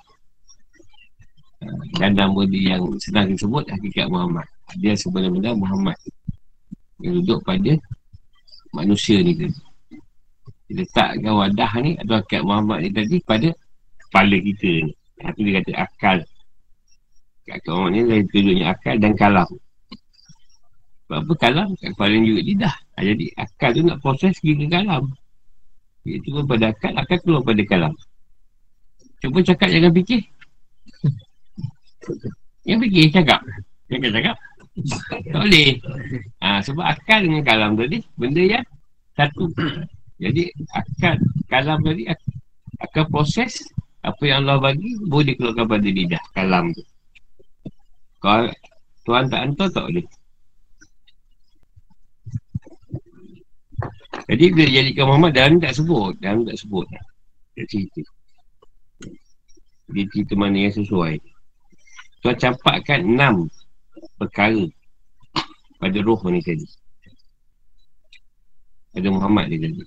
Dan 1.99 2.15
nama 2.15 2.41
dia 2.47 2.75
yang 2.75 2.83
senang 2.99 3.31
disebut 3.31 3.67
hakikat 3.71 4.07
Muhammad. 4.11 4.47
Dia 4.79 4.95
sebenarnya 4.95 5.55
Muhammad. 5.55 5.95
Yang 6.99 7.23
duduk 7.23 7.39
pada 7.47 7.73
manusia 8.75 9.19
ni 9.23 9.35
tadi. 9.35 9.59
Letakkan 10.73 11.21
wadah 11.21 11.71
ni 11.83 11.91
atau 11.99 12.15
hakikat 12.19 12.43
Muhammad 12.43 12.77
ni 12.83 12.89
tadi 12.91 13.17
pada 13.23 13.49
kepala 14.07 14.35
kita 14.39 14.71
ni. 14.89 14.93
Itu 15.23 15.39
dia 15.39 15.53
kata 15.63 15.71
akal 15.87 16.17
Kat 17.43 17.59
orang 17.67 17.91
ni 17.91 17.99
lain 18.07 18.23
tunjuknya 18.31 18.65
akal 18.71 18.95
dan 19.03 19.13
kalam. 19.19 19.49
Sebab 21.03 21.19
apa 21.27 21.33
kalam? 21.35 21.67
Kat 21.75 21.91
kepala 21.91 22.15
juga 22.23 22.41
lidah. 22.41 22.75
Ha, 22.95 23.03
jadi 23.03 23.25
akal 23.35 23.69
tu 23.75 23.81
nak 23.83 23.99
proses 23.99 24.33
pergi 24.39 24.63
ke 24.63 24.65
kalam. 24.71 25.03
Dia 26.07 26.19
turun 26.23 26.47
pada 26.47 26.71
akal, 26.71 26.91
akal 26.95 27.17
keluar 27.19 27.41
pada 27.43 27.63
kalam. 27.67 27.93
Cuba 29.19 29.39
cakap 29.43 29.67
jangan 29.71 29.91
fikir. 29.91 30.21
Yang 32.63 32.79
fikir 32.87 33.03
cakap. 33.11 33.39
Jangan 33.91 34.11
cakap. 34.15 34.35
Tak 35.11 35.19
boleh. 35.35 35.69
Ha, 36.39 36.63
sebab 36.63 36.85
akal 36.87 37.19
dengan 37.27 37.43
kalam 37.43 37.71
tadi, 37.75 37.99
benda 38.15 38.43
yang 38.43 38.65
satu. 39.19 39.51
Jadi 40.19 40.47
akal, 40.71 41.19
kalam 41.51 41.79
tadi 41.83 42.07
akan 42.79 43.03
proses 43.11 43.63
apa 44.03 44.23
yang 44.27 44.43
Allah 44.43 44.59
bagi 44.59 44.95
boleh 45.07 45.35
keluarkan 45.35 45.67
pada 45.67 45.87
lidah 45.87 46.23
kalam 46.35 46.71
tu. 46.71 46.83
Kalau 48.23 48.47
Tuhan 49.03 49.27
tak 49.27 49.41
hantar 49.43 49.67
tak 49.67 49.83
boleh. 49.91 50.07
Jadi 54.31 54.45
dia 54.55 54.67
jadikan 54.79 55.11
Muhammad 55.11 55.35
dan 55.35 55.59
tak 55.59 55.75
sebut. 55.75 56.15
Dan 56.23 56.47
tak 56.47 56.55
sebut. 56.55 56.87
Dia 57.59 57.67
cerita. 57.67 57.99
Dia 59.91 60.07
cerita 60.07 60.33
mana 60.39 60.55
yang 60.55 60.71
sesuai. 60.71 61.19
Tuhan 62.23 62.39
campakkan 62.39 63.03
enam 63.03 63.51
perkara 64.15 64.63
pada 65.83 65.99
roh 65.99 66.23
ni 66.31 66.39
tadi. 66.39 66.63
Pada 68.95 69.07
Muhammad 69.11 69.51
ni 69.51 69.59
tadi. 69.59 69.83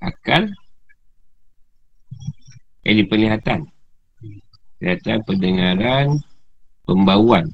Akal. 0.00 0.48
Ini 2.88 3.04
penglihatan. 3.04 3.68
Penglihatan, 4.80 5.18
pendengaran, 5.28 6.16
pembauan 6.84 7.48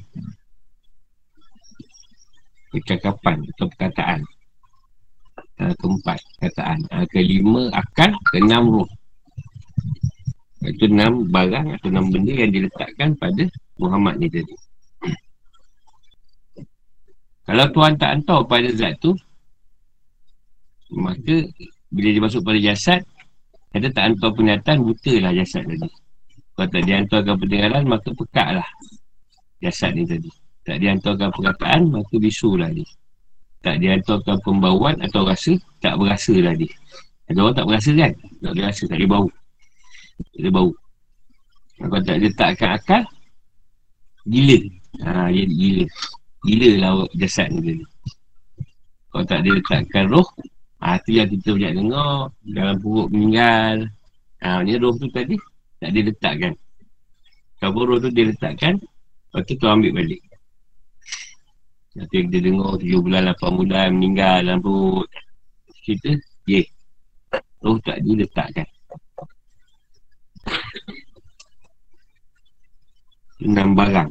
percakapan 2.70 3.40
atau 3.56 3.66
perkataan. 3.72 4.20
Uh, 5.56 5.72
keempat 5.80 6.20
perkataan. 6.36 6.78
Uh, 6.92 7.06
kelima 7.08 7.72
akal 7.72 8.12
keenam 8.28 8.68
roh 8.68 8.88
itu 10.66 10.90
enam 10.90 11.30
barang 11.30 11.78
atau 11.78 11.88
enam 11.94 12.10
benda 12.10 12.34
yang 12.34 12.50
diletakkan 12.50 13.14
pada 13.14 13.46
Muhammad 13.78 14.18
ni 14.18 14.26
tadi. 14.26 14.54
Kalau 17.46 17.66
Tuhan 17.70 17.94
tak 17.94 18.10
hantar 18.10 18.40
pada 18.50 18.68
zat 18.74 18.98
tu 18.98 19.14
maka 20.90 21.46
bila 21.90 22.08
dia 22.10 22.22
masuk 22.22 22.42
pada 22.42 22.58
jasad 22.58 23.00
kata 23.70 23.86
tak 23.94 24.04
hantar 24.10 24.30
penyataan 24.34 24.82
buta 24.82 25.14
lah 25.22 25.32
jasad 25.32 25.62
tadi. 25.70 25.86
Kalau 26.56 26.68
tak 26.72 26.82
dihantarkan 26.82 27.34
pendengaran 27.38 27.84
maka 27.86 28.08
pekak 28.10 28.48
lah 28.58 28.68
jasad 29.66 29.98
ni 29.98 30.06
tadi. 30.06 30.30
Tak 30.66 30.82
dihantarkan 30.82 31.30
perkataan, 31.30 31.80
maka 31.90 32.14
bisu 32.18 32.58
lah 32.58 32.70
dia. 32.70 32.86
Tak 33.62 33.82
dia 33.82 33.98
hantarkan 33.98 34.38
pembawaan 34.46 35.02
atau 35.02 35.26
rasa, 35.26 35.58
tak 35.82 35.98
berasa 35.98 36.34
lah 36.38 36.54
dia. 36.54 36.70
Ada 37.26 37.38
orang 37.42 37.56
tak 37.58 37.66
berasa 37.66 37.90
kan? 37.94 38.12
Tak 38.42 38.50
ada 38.54 38.60
rasa, 38.70 38.82
tak 38.86 38.98
ada 38.98 39.06
bau. 39.10 39.26
Tak 40.22 40.40
ada 40.42 40.50
bau. 40.54 40.70
Kalau 41.76 42.02
tak 42.06 42.16
letakkan 42.22 42.70
akal, 42.78 43.02
gila. 44.30 44.58
Ha, 45.02 45.28
dia 45.34 45.44
gila. 45.50 45.84
Gila 46.46 46.70
lah 46.78 46.92
jasad 47.18 47.50
ni. 47.50 47.82
Kalau 49.10 49.24
tak 49.26 49.42
ada 49.42 49.50
letakkan 49.54 50.04
roh, 50.06 50.28
ha, 50.78 50.98
tu 51.02 51.10
yang 51.18 51.26
kita 51.26 51.54
banyak 51.58 51.72
dengar. 51.74 52.30
Dalam 52.46 52.76
perut 52.78 53.08
meninggal. 53.10 53.90
Ha, 54.46 54.62
ni 54.62 54.78
roh 54.78 54.94
tu 54.94 55.10
tadi, 55.10 55.34
tak 55.82 55.90
ada 55.90 56.00
letakkan. 56.06 56.52
Kalau 57.58 57.82
roh 57.82 57.98
tu 57.98 58.14
dia 58.14 58.30
letakkan, 58.30 58.78
lepas 59.30 59.42
tu 59.44 59.54
tu 59.58 59.66
ambil 59.66 59.92
balik. 59.96 60.22
Nanti 61.96 62.28
kita 62.28 62.38
dengar 62.44 62.76
7 62.76 63.04
bulan, 63.04 63.32
8 63.32 63.56
bulan 63.56 63.86
meninggal 63.96 64.36
dalam 64.44 64.60
perut. 64.60 65.08
Kita, 65.80 66.12
ye. 66.44 66.60
Yeah. 66.60 66.66
Roh 67.64 67.80
tak 67.80 68.04
diletakkan. 68.04 68.68
Enam 73.40 73.72
barang. 73.72 74.10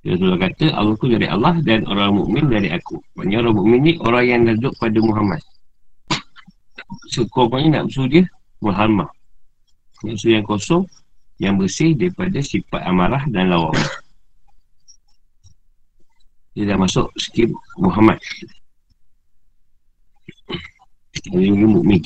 Rasulullah 0.00 0.40
kata, 0.48 0.72
Allah 0.72 0.94
tu 0.96 1.06
dari 1.12 1.28
Allah 1.28 1.54
dan 1.60 1.84
orang 1.84 2.16
mukmin 2.16 2.48
dari 2.48 2.72
aku. 2.72 2.96
Maksudnya 3.20 3.44
orang 3.44 3.54
mukmin 3.60 3.80
ni 3.84 3.92
orang 4.00 4.24
yang 4.24 4.40
duduk 4.48 4.72
pada 4.80 4.96
Muhammad. 4.96 5.40
Sekurang-kurangnya 7.12 7.84
nak 7.84 7.84
bersuruh 7.92 8.08
dia, 8.08 8.24
Muhammad. 8.64 9.12
Maksud 10.00 10.32
yang 10.32 10.44
kosong, 10.48 10.88
yang 11.40 11.56
bersih 11.56 11.96
daripada 11.96 12.36
sifat 12.44 12.84
amarah 12.84 13.24
dan 13.32 13.48
lawak. 13.48 13.80
Dia 16.52 16.68
dah 16.68 16.76
masuk 16.76 17.08
skim 17.16 17.56
Muhammad. 17.80 18.20
Orang 21.32 21.80
mukmin. 21.80 22.04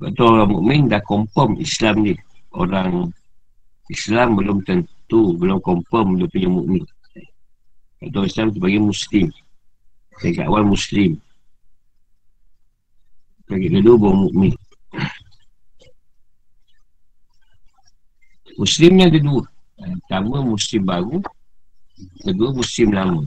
Sebab 0.00 0.18
orang 0.24 0.50
mukmin 0.50 0.80
dah 0.88 1.04
confirm 1.04 1.60
Islam 1.60 2.08
ni. 2.08 2.16
Orang 2.56 3.12
Islam 3.92 4.40
belum 4.40 4.64
tentu, 4.64 5.36
belum 5.36 5.60
confirm 5.60 6.16
dia 6.16 6.28
punya 6.32 6.48
mukmin. 6.48 6.84
Atau 8.00 8.24
Islam 8.24 8.48
sebagai 8.56 8.80
Muslim. 8.80 9.28
Dekat 10.24 10.48
awal 10.48 10.64
Muslim. 10.64 11.20
Bagi 13.44 13.68
kedua 13.68 13.96
baru 14.00 14.16
mukmin. 14.30 14.56
Muslim 18.58 18.90
ni 18.98 19.02
ada 19.08 19.18
dua. 19.20 19.42
Pertama 19.78 20.44
Muslim 20.44 20.82
baru. 20.84 21.16
Kedua 22.22 22.48
Muslim 22.52 22.88
lama. 22.92 23.20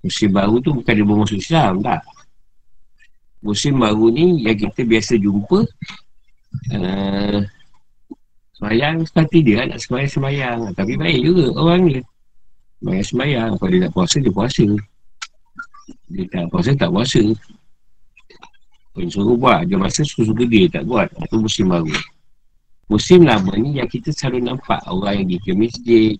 Muslim 0.00 0.30
baru 0.32 0.54
tu 0.64 0.70
bukan 0.72 0.92
dia 0.96 1.04
bermasuk 1.04 1.36
Islam, 1.36 1.84
tak. 1.84 2.00
Muslim 3.44 3.80
baru 3.80 4.04
ni 4.12 4.44
yang 4.44 4.56
kita 4.56 4.84
biasa 4.84 5.16
jumpa 5.16 5.64
uh, 6.76 7.40
Semayang 8.60 9.00
seperti 9.08 9.40
dia 9.40 9.64
nak 9.64 9.80
semayang-semayang. 9.80 10.76
Tapi 10.76 10.92
baik 11.00 11.24
juga 11.24 11.48
orang 11.56 11.80
ni. 11.88 11.96
Semayang-semayang. 12.84 13.56
Kalau 13.56 13.70
dia 13.72 13.80
nak 13.88 13.92
puasa, 13.96 14.16
dia 14.20 14.32
puasa. 14.36 14.66
Dia 16.12 16.24
tak 16.28 16.44
puasa, 16.52 16.70
tak 16.76 16.92
puasa. 16.92 17.22
Dia 19.00 19.08
suruh 19.08 19.32
buat, 19.40 19.64
dia 19.64 19.80
masa 19.80 20.04
suka-suka 20.04 20.44
dia 20.44 20.68
tak 20.68 20.84
buat. 20.84 21.08
Itu 21.08 21.40
musim 21.40 21.72
baru. 21.72 21.88
Musim 22.90 23.22
lama 23.22 23.54
ni 23.54 23.78
yang 23.78 23.86
kita 23.86 24.10
selalu 24.10 24.50
nampak 24.50 24.82
orang 24.90 25.22
yang 25.22 25.38
pergi 25.38 25.46
ke 25.46 25.52
masjid. 25.54 26.14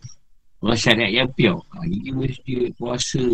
Orang 0.62 0.78
syariat 0.78 1.10
yang 1.10 1.28
pure. 1.34 1.58
Ha, 1.74 1.82
pergi 1.82 2.10
masjid, 2.14 2.70
puasa. 2.78 3.26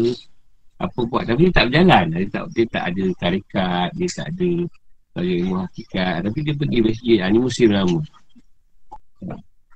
Apa 0.81 1.01
buat. 1.05 1.29
Tapi 1.29 1.45
dia 1.45 1.53
tak 1.53 1.69
berjalan. 1.69 2.05
Dia 2.17 2.33
tak, 2.33 2.45
dia 2.57 2.65
tak 2.73 2.85
ada 2.89 3.05
tarikat. 3.21 3.89
Dia 3.93 4.09
tak 4.09 4.29
ada 4.33 4.51
kalau 5.13 5.29
ilmu 5.29 5.55
hakikat. 5.69 6.17
Tapi 6.25 6.39
dia 6.41 6.55
pergi 6.57 6.79
masjid. 6.81 7.17
Ha, 7.21 7.29
ni 7.29 7.39
musim 7.45 7.69
lama. 7.77 8.01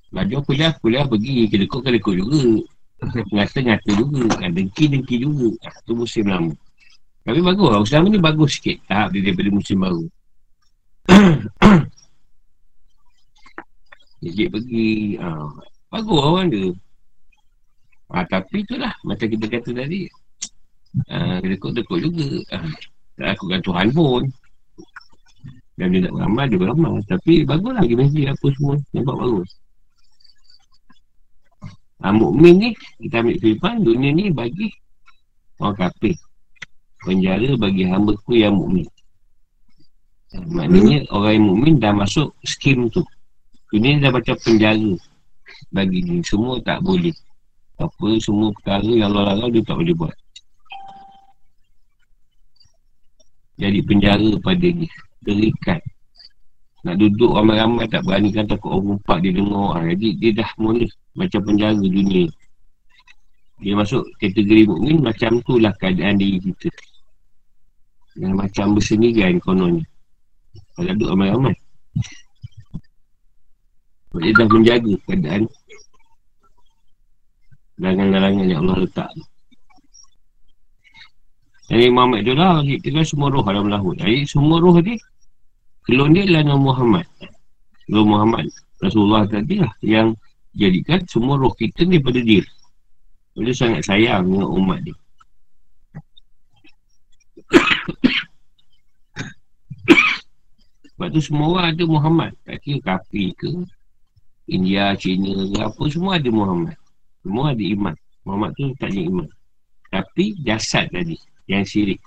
Baju 0.08 0.36
kuliah, 0.48 0.72
kuliah 0.80 1.04
pergi. 1.04 1.52
Kedekut, 1.52 1.84
kedekut 1.84 2.16
juga. 2.16 2.64
Ngata-ngata 3.28 3.90
juga. 3.92 4.24
Dengki-dengki 4.40 5.20
juga. 5.20 5.52
Itu 5.84 5.92
musim 6.00 6.32
lama. 6.32 6.56
Tapi 7.28 7.44
bagus. 7.44 7.76
Musim 7.76 7.96
lama 8.00 8.08
ni 8.08 8.20
bagus 8.24 8.56
sikit. 8.56 8.80
Dia 8.88 9.20
daripada 9.20 9.52
musim 9.52 9.84
baru. 9.84 10.04
Sikit 14.20 14.48
pergi. 14.52 15.16
Ha. 15.16 15.28
Bagus 15.88 16.20
orang 16.20 16.46
dia. 16.52 16.68
Ha, 18.12 18.24
tapi 18.28 18.62
itulah. 18.62 18.92
Macam 19.08 19.26
kita 19.26 19.46
kata 19.48 19.70
tadi. 19.72 20.04
Ha, 21.08 21.40
kedekut-kedekut 21.40 21.98
juga. 22.04 22.28
Ha. 22.52 22.68
Tak 23.16 23.26
lakukan 23.36 23.60
Tuhan 23.64 23.88
pun. 23.96 24.22
Dan 25.80 25.96
dia 25.96 26.04
nak 26.04 26.12
beramal, 26.12 26.44
dia 26.44 26.60
beramal. 26.60 26.94
Tapi 27.08 27.32
baguslah 27.48 27.80
pergi 27.80 27.96
masjid 27.96 28.24
apa 28.28 28.46
semua. 28.52 28.76
Nampak 28.92 29.16
bagus. 29.16 29.50
Ha, 32.00 32.12
mukmin 32.16 32.54
ni, 32.56 32.70
kita 33.00 33.20
ambil 33.20 33.36
kelipan, 33.40 33.74
dunia 33.84 34.10
ni 34.12 34.32
bagi 34.32 34.68
orang 35.60 35.76
kafir. 35.76 36.16
Penjara 37.00 37.56
bagi 37.56 37.88
hamba 37.88 38.12
ku 38.24 38.36
yang 38.36 38.56
mukmin. 38.56 38.88
Ha, 40.36 40.44
maknanya 40.44 41.08
orang 41.12 41.32
yang 41.40 41.46
mukmin 41.48 41.74
dah 41.80 41.92
masuk 41.96 42.28
skim 42.44 42.92
tu. 42.92 43.00
Dunia 43.70 43.90
ni 43.96 44.02
dah 44.02 44.10
macam 44.10 44.36
penjara. 44.42 44.92
Bagi 45.70 45.98
ni. 46.02 46.18
Semua 46.26 46.58
tak 46.58 46.82
boleh. 46.82 47.14
Apa 47.78 48.18
semua 48.18 48.50
perkara 48.52 48.90
yang 48.90 49.14
Allah 49.14 49.32
larang 49.32 49.54
dia 49.54 49.62
tak 49.62 49.78
boleh 49.78 49.94
buat. 49.94 50.16
Jadi 53.62 53.78
penjara 53.86 54.30
pada 54.42 54.68
dia. 54.68 54.90
Terikat. 55.22 55.80
Nak 56.80 56.96
duduk 56.96 57.36
ramai-ramai 57.36 57.86
tak 57.92 58.02
berani 58.08 58.32
kan 58.32 58.48
takut 58.48 58.72
orang 58.74 58.98
umpat 58.98 59.20
dia 59.22 59.36
dengar. 59.36 59.78
Ha, 59.78 59.86
jadi 59.94 60.08
dia 60.18 60.30
dah 60.42 60.50
mula 60.58 60.84
macam 61.14 61.40
penjara 61.46 61.78
dunia. 61.78 62.26
Dia 63.60 63.76
masuk 63.76 64.02
kategori 64.16 64.64
mukmin 64.66 64.98
macam 65.04 65.38
tu 65.44 65.60
lah 65.60 65.70
keadaan 65.76 66.16
diri 66.18 66.40
kita. 66.40 66.72
Yang 68.18 68.34
macam 68.34 68.66
bersendirian 68.74 69.38
kononnya. 69.38 69.84
Kalau 70.74 70.90
duduk 70.96 71.08
ramai-ramai 71.14 71.54
dia 74.18 74.34
dah 74.34 74.50
menjaga 74.50 74.94
keadaan 75.06 75.46
larangan-larangan 77.78 78.46
yang 78.50 78.66
Allah 78.66 78.82
letak 78.82 79.10
jadi 81.70 81.86
Muhammad 81.86 82.26
tu 82.26 82.34
lah 82.34 82.66
Kita 82.66 83.06
semua 83.06 83.30
roh 83.30 83.46
dalam 83.46 83.70
lahut 83.70 83.94
Jadi 83.94 84.26
semua 84.26 84.58
roh 84.58 84.74
ni 84.82 84.98
Kelon 85.86 86.10
dia 86.12 86.26
adalah 86.26 86.42
Nabi 86.50 86.66
Muhammad. 86.66 87.06
Nabi 87.86 88.06
Muhammad 88.10 88.50
Rasulullah 88.82 89.22
tadi 89.30 89.62
lah 89.62 89.70
Yang 89.78 90.18
jadikan 90.58 91.06
semua 91.06 91.38
roh 91.38 91.54
kita 91.54 91.86
ni 91.86 92.02
pada 92.02 92.18
dia. 92.18 92.42
Dia 93.38 93.54
sangat 93.54 93.86
sayang 93.86 94.26
dengan 94.26 94.50
umat 94.50 94.82
dia. 94.82 94.98
Sebab 100.90 101.06
tu 101.14 101.22
semua 101.22 101.46
orang 101.56 101.70
ada 101.72 101.84
Muhammad. 101.86 102.34
Tak 102.44 102.60
kira 102.60 102.82
kapi 102.82 103.32
ke 103.38 103.46
India, 104.48 104.96
China 104.96 105.44
apa 105.60 105.82
Semua 105.90 106.16
ada 106.16 106.30
Muhammad 106.32 106.76
Semua 107.20 107.52
ada 107.52 107.64
iman 107.64 107.94
Muhammad 108.24 108.50
tu 108.56 108.72
tak 108.80 108.94
ada 108.94 109.00
iman 109.00 109.28
Tapi 109.90 110.38
jasad 110.46 110.88
tadi 110.94 111.18
yang 111.50 111.66
syirik. 111.66 111.98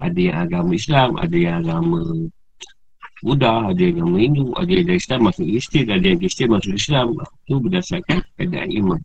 Ada 0.00 0.18
yang 0.18 0.38
agama 0.48 0.72
Islam, 0.72 1.08
ada 1.20 1.36
yang 1.36 1.56
agama 1.62 2.00
Buddha, 3.22 3.70
ada 3.70 3.78
yang 3.78 4.02
agama 4.02 4.16
Hindu, 4.18 4.46
ada 4.58 4.72
yang 4.72 4.98
Islam 4.98 5.20
masuk 5.30 5.46
Kristian, 5.46 5.86
ada 5.92 6.06
yang 6.08 6.18
Kristian 6.18 6.48
masuk 6.50 6.74
Islam. 6.74 7.06
Itu 7.46 7.60
berdasarkan 7.62 8.18
keadaan 8.34 8.70
iman. 8.82 9.00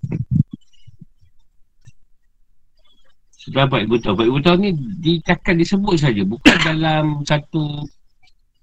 Setelah 3.38 3.70
4,000 3.70 4.04
tahun. 4.04 4.16
4,000 4.26 4.46
tahun 4.48 4.60
ni 4.60 4.72
dicakap 5.00 5.56
disebut 5.56 5.96
saja 5.96 6.22
Bukan 6.28 6.56
dalam 6.68 7.24
satu 7.24 7.86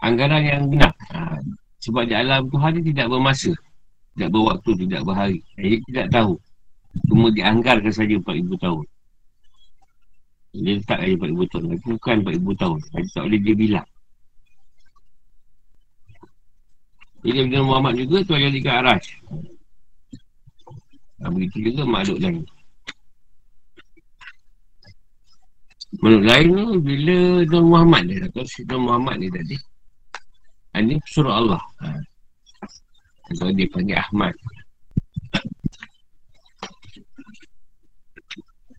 anggaran 0.02 0.42
yang 0.42 0.62
benar. 0.68 0.92
Ha, 1.14 1.40
sebab 1.80 2.04
di 2.04 2.14
alam 2.18 2.50
Tuhan 2.50 2.70
ni 2.80 2.92
tidak 2.92 3.07
bermasa. 3.09 3.54
Tidak 4.14 4.31
berwaktu, 4.31 4.70
tidak 4.87 5.03
berhari. 5.03 5.38
Jadi 5.59 5.77
tidak 5.90 6.07
tahu. 6.14 6.33
Cuma 7.11 7.27
dianggarkan 7.35 7.90
saja 7.90 8.14
4,000 8.14 8.55
tahun. 8.62 8.85
Dia 10.55 10.72
letak 10.79 10.98
air 11.03 11.18
4,000 11.18 11.50
tahun. 11.50 11.64
Tapi 11.66 11.83
bukan 11.83 12.16
4,000 12.22 12.62
tahun. 12.62 12.79
Tapi 12.94 13.07
tak 13.11 13.22
boleh 13.27 13.40
dia 13.42 13.55
bilang. 13.59 13.88
Jadi 17.24 17.38
Nabi 17.48 17.64
Muhammad 17.64 17.94
juga 17.96 18.20
tu 18.20 18.37
ada 18.37 18.53
dekat 18.53 18.74
Arash 18.85 19.09
Begitu 21.24 21.72
juga 21.72 21.88
makhluk 21.88 22.20
lain. 22.20 22.44
Makhluk 26.05 26.24
lain 26.29 26.46
tu 26.53 26.66
bila 26.85 27.18
Nabi 27.48 27.64
Muhammad 27.64 28.03
ni 28.05 28.14
Atau 28.20 28.44
Nabi 28.44 28.77
Muhammad 28.77 29.14
ni 29.24 29.29
tadi 29.33 29.57
Ini 30.77 30.94
surah 31.09 31.35
Allah 31.40 31.62
Atau 33.32 33.48
dia 33.56 33.66
panggil 33.72 33.96
Ahmad 33.96 34.34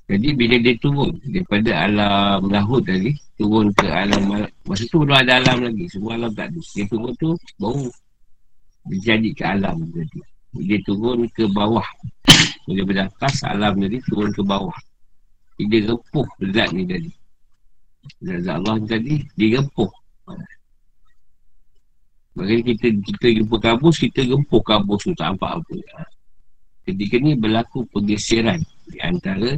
Jadi 0.06 0.38
bila 0.38 0.56
dia 0.62 0.78
turun 0.78 1.18
daripada 1.26 1.72
alam 1.82 2.46
lahut 2.54 2.78
tadi, 2.86 3.10
turun 3.42 3.74
ke 3.74 3.90
alam 3.90 4.22
masa 4.62 4.86
tu 4.86 5.02
belum 5.02 5.18
ada 5.18 5.42
alam 5.42 5.66
lagi, 5.66 5.90
semua 5.90 6.14
alam 6.14 6.30
tak 6.30 6.54
ada. 6.54 6.62
Dia 6.62 6.86
turun 6.86 7.14
tu 7.18 7.34
baru 7.58 7.90
jadi 9.02 9.30
ke 9.34 9.44
alam 9.50 9.82
tadi. 9.90 10.22
Dia 10.62 10.78
turun 10.86 11.26
ke 11.34 11.50
bawah. 11.50 11.86
Bila 12.70 12.82
beratas 12.86 13.42
alam 13.50 13.82
tadi 13.82 13.98
turun 14.06 14.30
ke 14.30 14.46
bawah. 14.46 14.78
Dia 15.58 15.90
rempuh 15.90 16.28
zat 16.54 16.70
ni 16.70 16.86
tadi. 16.86 17.12
Zat 18.22 18.62
Allah 18.62 18.78
tadi, 18.86 19.26
dia 19.34 19.58
rempuh. 19.58 19.90
Bagi 22.36 22.76
kita 22.76 22.88
kita 23.00 23.28
jumpa 23.32 23.56
kabus, 23.64 23.96
kita 24.04 24.28
rempuh 24.28 24.60
kabus 24.60 25.08
tu 25.08 25.16
tak 25.16 25.34
nampak 25.34 25.64
apa. 25.64 25.76
Ketika 26.84 27.16
ni 27.24 27.32
berlaku 27.40 27.88
pergeseran 27.88 28.60
di 28.92 29.00
antara 29.00 29.56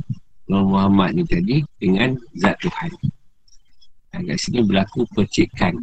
Nabi 0.48 0.66
Muhammad 0.72 1.10
ni 1.18 1.24
tadi 1.26 1.58
dengan 1.82 2.14
zat 2.38 2.56
Tuhan. 2.62 2.92
Kat 4.14 4.38
sini 4.40 4.62
berlaku 4.64 5.04
percikan. 5.12 5.74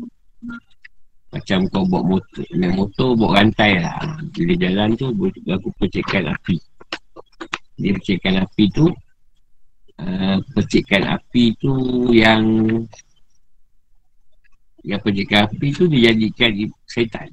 Macam 1.35 1.67
kau 1.69 1.83
bawa 1.83 2.17
motor. 2.17 2.47
Naik 2.55 2.73
motor 2.79 3.19
bawa 3.19 3.43
rantai 3.43 3.83
lah. 3.83 3.99
Bila 4.31 4.55
jalan 4.55 4.95
tu 4.95 5.11
berlaku 5.13 5.69
percikan 5.77 6.31
api. 6.31 6.57
Dia 7.77 7.91
percikan 7.99 8.35
api 8.39 8.65
tu. 8.71 8.87
Uh, 9.95 10.43
percikan 10.55 11.07
api 11.07 11.55
tu 11.59 11.75
yang 12.11 12.43
yang 14.85 15.01
percikan 15.01 15.49
api 15.49 15.69
tu 15.73 15.89
dijadikan 15.89 16.53
syaitan. 16.87 17.29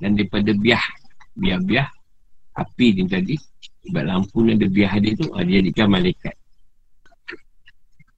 Dan 0.00 0.16
daripada 0.16 0.50
biah. 0.56 0.84
Biah-biah 1.38 1.86
api 2.58 2.86
ni 2.98 3.06
tadi 3.06 3.36
sebab 3.88 4.04
lampu 4.04 4.44
ni 4.44 4.52
ada 4.58 4.66
biah 4.68 4.92
dia 5.00 5.12
tu 5.16 5.26
ah, 5.32 5.42
Dia 5.46 5.64
jadikan 5.64 5.88
malaikat 5.88 6.36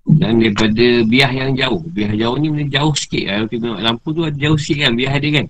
Dan 0.03 0.43
daripada 0.43 0.87
biah 1.07 1.31
yang 1.31 1.51
jauh 1.55 1.81
Biah 1.95 2.13
jauh 2.17 2.37
ni 2.41 2.49
mana 2.51 2.67
jauh 2.67 2.95
sikit 2.97 3.25
Kalau 3.31 3.47
kita 3.47 3.63
tengok 3.69 3.83
lampu 3.85 4.09
tu 4.11 4.23
ada 4.27 4.37
jauh 4.41 4.59
sikit 4.59 4.89
kan 4.89 4.93
Biah 4.99 5.15
dia 5.23 5.31
kan 5.39 5.47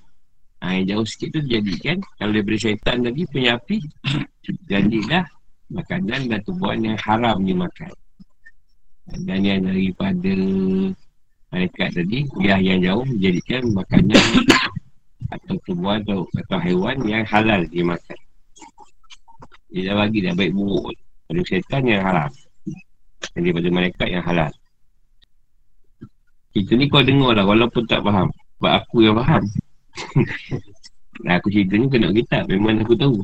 ha, 0.61 0.67
Yang 0.77 0.87
jauh 0.93 1.07
sikit 1.09 1.29
tu 1.33 1.41
jadikan 1.49 1.97
Kalau 2.21 2.33
daripada 2.37 2.59
syaitan 2.61 2.97
tadi 3.01 3.21
punya 3.33 3.51
api 3.57 3.79
Jadilah 4.71 5.25
makanan 5.71 6.21
dan 6.29 6.41
tubuhan 6.45 6.79
yang 6.85 6.99
haram 7.01 7.37
ni 7.41 7.57
makan 7.57 7.93
Dan 9.25 9.41
yang 9.41 9.65
daripada 9.65 10.35
Malaikat 11.51 11.99
tadi 11.99 12.31
Biah 12.39 12.63
yang 12.63 12.79
jauh 12.79 13.07
jadikan 13.19 13.67
makanan 13.75 14.23
Atau 15.35 15.55
tubuhan 15.67 16.03
atau, 16.07 16.27
atau 16.27 16.59
haiwan 16.59 16.99
yang 17.07 17.23
halal 17.23 17.63
dimakan. 17.71 18.19
Dia 19.71 19.95
dah 19.95 20.03
bagi 20.03 20.27
dah 20.27 20.35
baik 20.35 20.51
buruk. 20.51 20.91
Pada 21.31 21.41
syaitan 21.47 21.83
yang 21.87 22.03
haram. 22.03 22.31
Dan 23.31 23.47
daripada 23.47 23.69
mereka 23.71 24.05
yang 24.11 24.27
halal. 24.27 24.51
Cerita 26.51 26.75
ni 26.75 26.91
kau 26.91 27.07
dengar 27.07 27.39
lah 27.39 27.47
walaupun 27.47 27.87
tak 27.87 28.03
faham. 28.03 28.27
Sebab 28.59 28.73
aku 28.75 28.97
yang 29.07 29.19
faham. 29.19 29.43
Nah 31.21 31.37
aku 31.37 31.53
cerita 31.53 31.77
ni 31.77 31.85
kena 31.93 32.09
kitab 32.17 32.49
Memang 32.49 32.81
aku 32.81 32.97
tahu. 32.97 33.21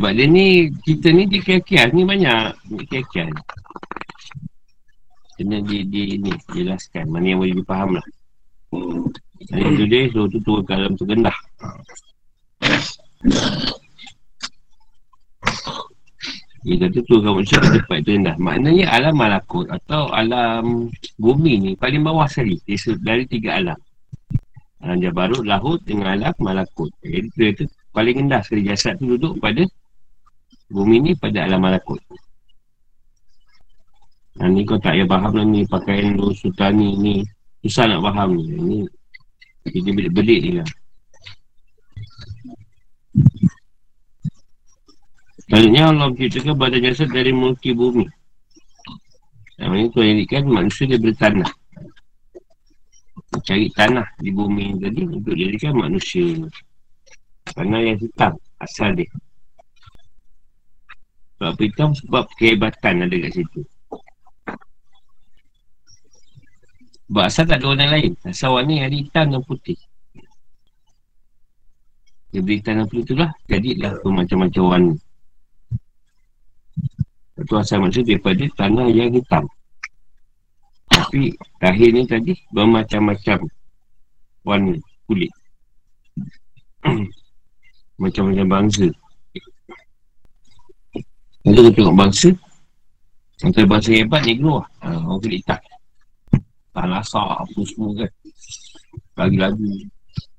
Sebab 0.00 0.16
dia 0.16 0.24
ni 0.24 0.72
Cerita 0.80 1.12
ni 1.12 1.28
dia 1.28 1.44
kias-kias 1.44 1.92
ni 1.92 2.08
banyak. 2.08 2.56
Kias-kias 2.88 3.30
Kena 5.40 5.56
dia, 5.64 5.80
dia 5.88 6.20
ni 6.20 6.36
Jelaskan 6.52 7.08
mana 7.08 7.32
yang 7.32 7.40
boleh 7.40 7.56
dipaham 7.56 7.96
lah 7.96 8.04
Hari 9.48 9.72
tu 9.80 9.84
dia 9.88 10.12
suruh 10.12 10.28
tu 10.28 10.38
turun 10.44 10.68
ke 10.68 10.76
tu 11.00 11.08
gendah 11.08 11.32
dia 16.60 16.76
kata 16.76 16.98
tu 17.08 17.16
kamu 17.24 17.40
cakap 17.48 17.72
tempat 17.72 17.96
itu 18.04 18.10
rendah. 18.20 18.36
Maknanya 18.36 18.84
alam 18.92 19.14
malakut 19.16 19.64
atau 19.72 20.12
alam 20.12 20.92
bumi 21.16 21.52
ni 21.56 21.70
paling 21.72 22.04
bawah 22.04 22.28
sekali 22.28 22.60
dari 23.00 23.24
tiga 23.24 23.56
alam. 23.56 23.78
Alam 24.84 25.00
Jabarut, 25.00 25.44
Lahut 25.44 25.80
dengan 25.88 26.20
alam 26.20 26.36
malakut. 26.36 26.92
Jadi 27.00 27.28
tu 27.32 27.40
itu 27.48 27.64
paling 27.96 28.24
rendah 28.24 28.44
sekali 28.44 28.68
jasad 28.68 29.00
tu 29.00 29.16
duduk 29.16 29.40
pada 29.40 29.64
bumi 30.68 30.96
ni 31.00 31.12
pada 31.16 31.48
alam 31.48 31.64
malakut. 31.64 32.00
Nah, 34.40 34.48
ni 34.48 34.64
kau 34.64 34.80
tak 34.80 34.96
payah 34.96 35.04
faham 35.04 35.32
lah 35.36 35.44
ni 35.44 35.68
pakaian 35.68 36.16
lu 36.16 36.32
sultani 36.32 36.96
ni. 36.96 37.14
Susah 37.60 37.84
nak 37.92 38.00
faham 38.08 38.40
ni. 38.40 38.48
Ni 38.56 38.78
dia 39.68 39.92
belik-belik 39.92 40.38
ni 40.40 40.50
lah. 40.56 40.68
Selanjutnya 45.44 45.82
Allah 45.92 46.08
menciptakan 46.08 46.54
badan 46.56 46.80
jasad 46.88 47.12
dari 47.12 47.36
mulki 47.36 47.76
bumi. 47.76 48.08
Yang 49.60 49.72
ini 49.76 49.86
tuan 49.92 50.06
jadikan 50.08 50.42
manusia 50.48 50.84
dia 50.88 50.96
bertanah. 50.96 51.52
Cari 53.44 53.68
tanah 53.76 54.08
di 54.24 54.30
bumi 54.32 54.80
tadi 54.80 55.04
untuk 55.04 55.36
jadikan 55.36 55.76
manusia. 55.76 56.48
Tanah 57.50 57.80
yang 57.82 57.98
hitam 58.00 58.32
asal 58.56 58.96
dia. 58.96 59.10
Sebab 61.36 61.54
hitam 61.60 61.90
sebab 61.92 62.24
kehebatan 62.40 63.04
ada 63.04 63.16
kat 63.20 63.32
situ. 63.36 63.60
Sebab 67.10 67.26
asal 67.26 67.42
tak 67.42 67.58
ada 67.58 67.74
warna 67.74 67.90
lain. 67.90 68.14
Asal 68.22 68.54
warna 68.54 68.70
yang 68.70 68.86
ada 68.86 68.94
hitam 68.94 69.26
dan 69.34 69.42
putih. 69.42 69.74
Dia 72.30 72.38
beri 72.38 72.62
tanah 72.62 72.86
putih 72.86 73.02
tu 73.02 73.14
lah. 73.18 73.34
Jadilah 73.50 73.98
tu 73.98 74.14
macam-macam 74.14 74.62
warna. 74.62 74.94
Itu 77.34 77.54
asal 77.58 77.82
manusia 77.82 78.06
daripada 78.06 78.46
tanah 78.54 78.86
yang 78.94 79.10
hitam. 79.10 79.42
Tapi 80.86 81.34
lahir 81.58 81.90
ni 81.90 82.06
tadi 82.06 82.38
bermacam-macam 82.54 83.42
warna 84.46 84.78
kulit. 85.10 85.34
Macam-macam 88.00 88.46
bangsa. 88.48 88.86
Kalau 91.42 91.60
kita 91.66 91.70
tengok 91.74 91.96
bangsa, 91.98 92.28
antara 93.42 93.66
bangsa 93.66 93.90
hebat 93.98 94.22
ni 94.22 94.38
keluar. 94.38 94.64
Ha, 94.86 94.94
orang 94.94 95.18
kulit 95.18 95.42
hitam. 95.42 95.60
Tak 96.80 96.88
lasak 96.88 97.44
apa 97.44 97.60
semua 97.68 97.90
kan. 97.92 98.10
Lagi-lagi. 99.20 99.72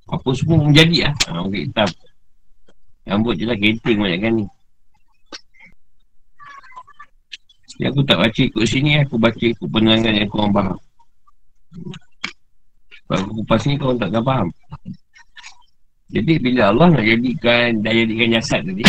Apa 0.10 0.30
semua 0.34 0.58
menjadi 0.66 0.98
lah. 1.06 1.14
Ha, 1.14 1.38
orang 1.38 1.46
kulit 1.54 1.64
hitam. 1.70 1.90
Rambut 3.06 3.34
je 3.38 3.46
lah 3.46 3.58
genting 3.62 3.98
banyak 4.02 4.20
kan 4.26 4.34
ni. 4.42 4.46
Yang 7.78 7.94
aku 7.94 8.02
tak 8.10 8.18
baca 8.26 8.42
ikut 8.42 8.66
sini 8.66 8.92
Aku 9.06 9.16
baca 9.22 9.42
ikut 9.42 9.66
penerangan 9.66 10.14
yang 10.14 10.30
korang 10.30 10.54
faham 10.54 10.78
Sebab 12.94 13.18
aku 13.26 13.32
kupas 13.42 13.62
ni 13.66 13.74
korang 13.82 13.98
takkan 13.98 14.22
faham 14.22 14.48
Jadi 16.14 16.34
bila 16.38 16.70
Allah 16.70 16.88
nak 16.94 17.06
jadikan 17.06 17.82
Dah 17.82 17.90
jadikan 17.90 18.38
jasad 18.38 18.62
tadi 18.70 18.86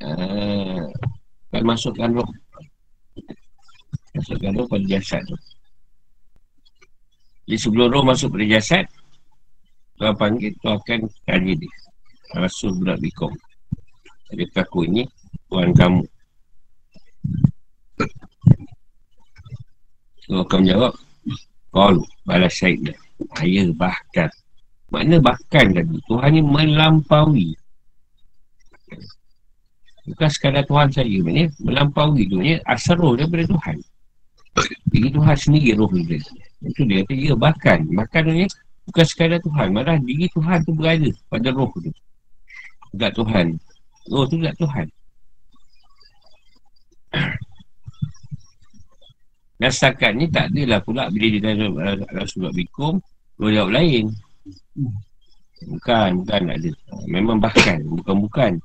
uh, 0.00 0.80
Kan 1.52 1.62
masukkan 1.68 2.08
roh 2.08 2.30
Masukkan 4.16 4.52
roh 4.56 4.64
pada 4.64 4.86
jasad 4.88 5.20
tu 5.28 5.36
Jadi 7.44 7.58
sebelum 7.60 7.92
roh 7.92 8.04
masuk 8.04 8.32
pada 8.32 8.46
jasad 8.48 8.84
Tuan 9.94 10.16
panggil 10.18 10.50
tu 10.58 10.66
akan 10.66 11.06
tanya 11.22 11.54
dia. 11.54 11.76
Rasul 12.34 12.74
budak 12.80 12.98
bikom 13.04 13.32
Adakah 14.32 14.64
aku 14.64 14.88
ini 14.88 15.04
Tuhan 15.52 15.70
kamu? 15.76 16.02
So 20.24 20.40
akan 20.40 20.58
menjawab 20.64 20.92
Kau 21.70 22.00
balas 22.24 22.54
syait 22.54 22.80
Saya 23.36 23.66
bahkan. 23.76 24.30
Makna 24.90 25.18
bahkan 25.22 25.74
tadi 25.74 25.98
Tuhan 26.06 26.30
ni 26.34 26.42
melampaui. 26.42 27.48
Bukan 30.04 30.28
sekadar 30.30 30.62
Tuhan 30.66 30.90
saya 30.90 31.18
Maknanya 31.22 31.50
melampaui. 31.62 32.26
Tu 32.26 32.38
Maknanya 32.42 32.58
asal 32.66 32.98
roh 32.98 33.14
daripada 33.14 33.46
Tuhan 33.46 33.78
Jadi 34.94 35.08
Tuhan 35.10 35.34
sendiri 35.34 35.74
roh 35.74 35.90
ni 35.90 36.06
Itu 36.62 36.86
dia. 36.86 37.02
Kata 37.02 37.14
ya 37.18 37.34
bahkan 37.34 37.82
Bahkan 37.90 38.22
ni 38.30 38.46
bukan 38.86 39.04
sekadar 39.04 39.42
Tuhan. 39.42 39.74
Malah 39.74 39.98
diri 40.02 40.30
Tuhan 40.30 40.62
tu 40.62 40.72
berada 40.74 41.10
pada 41.26 41.50
roh 41.50 41.70
tu. 41.74 41.90
Tak 42.94 43.10
Tuhan. 43.18 43.58
Roh 44.14 44.24
tu 44.30 44.38
tak 44.38 44.54
Tuhan. 44.60 44.86
Dan 49.58 49.70
setakat 49.70 50.12
ni 50.18 50.26
tak 50.30 50.50
adalah 50.50 50.82
pula 50.82 51.06
bila 51.10 51.26
dia 51.30 51.40
dah 51.40 51.54
Rasulullah 52.10 52.52
Bikum, 52.54 52.98
dua 53.38 53.54
jawab 53.54 53.70
lain. 53.70 54.10
Bukan, 55.64 56.20
bukan 56.20 56.42
ada. 56.52 56.70
Memang 57.08 57.38
bahkan, 57.40 57.80
bukan-bukan. 57.86 58.58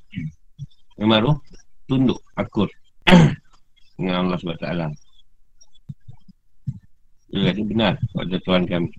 Memang 1.00 1.20
roh 1.24 1.38
tunduk 1.88 2.20
akur. 2.36 2.68
Dengan 3.96 4.28
Allah 4.28 4.38
SWT. 4.38 5.09
Dia 7.30 7.54
kata 7.54 7.62
benar 7.62 7.94
pada 8.14 8.36
Tuhan 8.42 8.64
kami. 8.66 8.92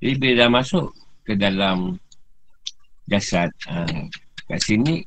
Jadi 0.00 0.14
bila 0.20 0.32
dah 0.44 0.50
masuk 0.52 0.86
ke 1.24 1.32
dalam 1.34 1.96
jasad, 3.08 3.48
ha, 3.66 3.88
kat 4.46 4.60
sini 4.60 5.02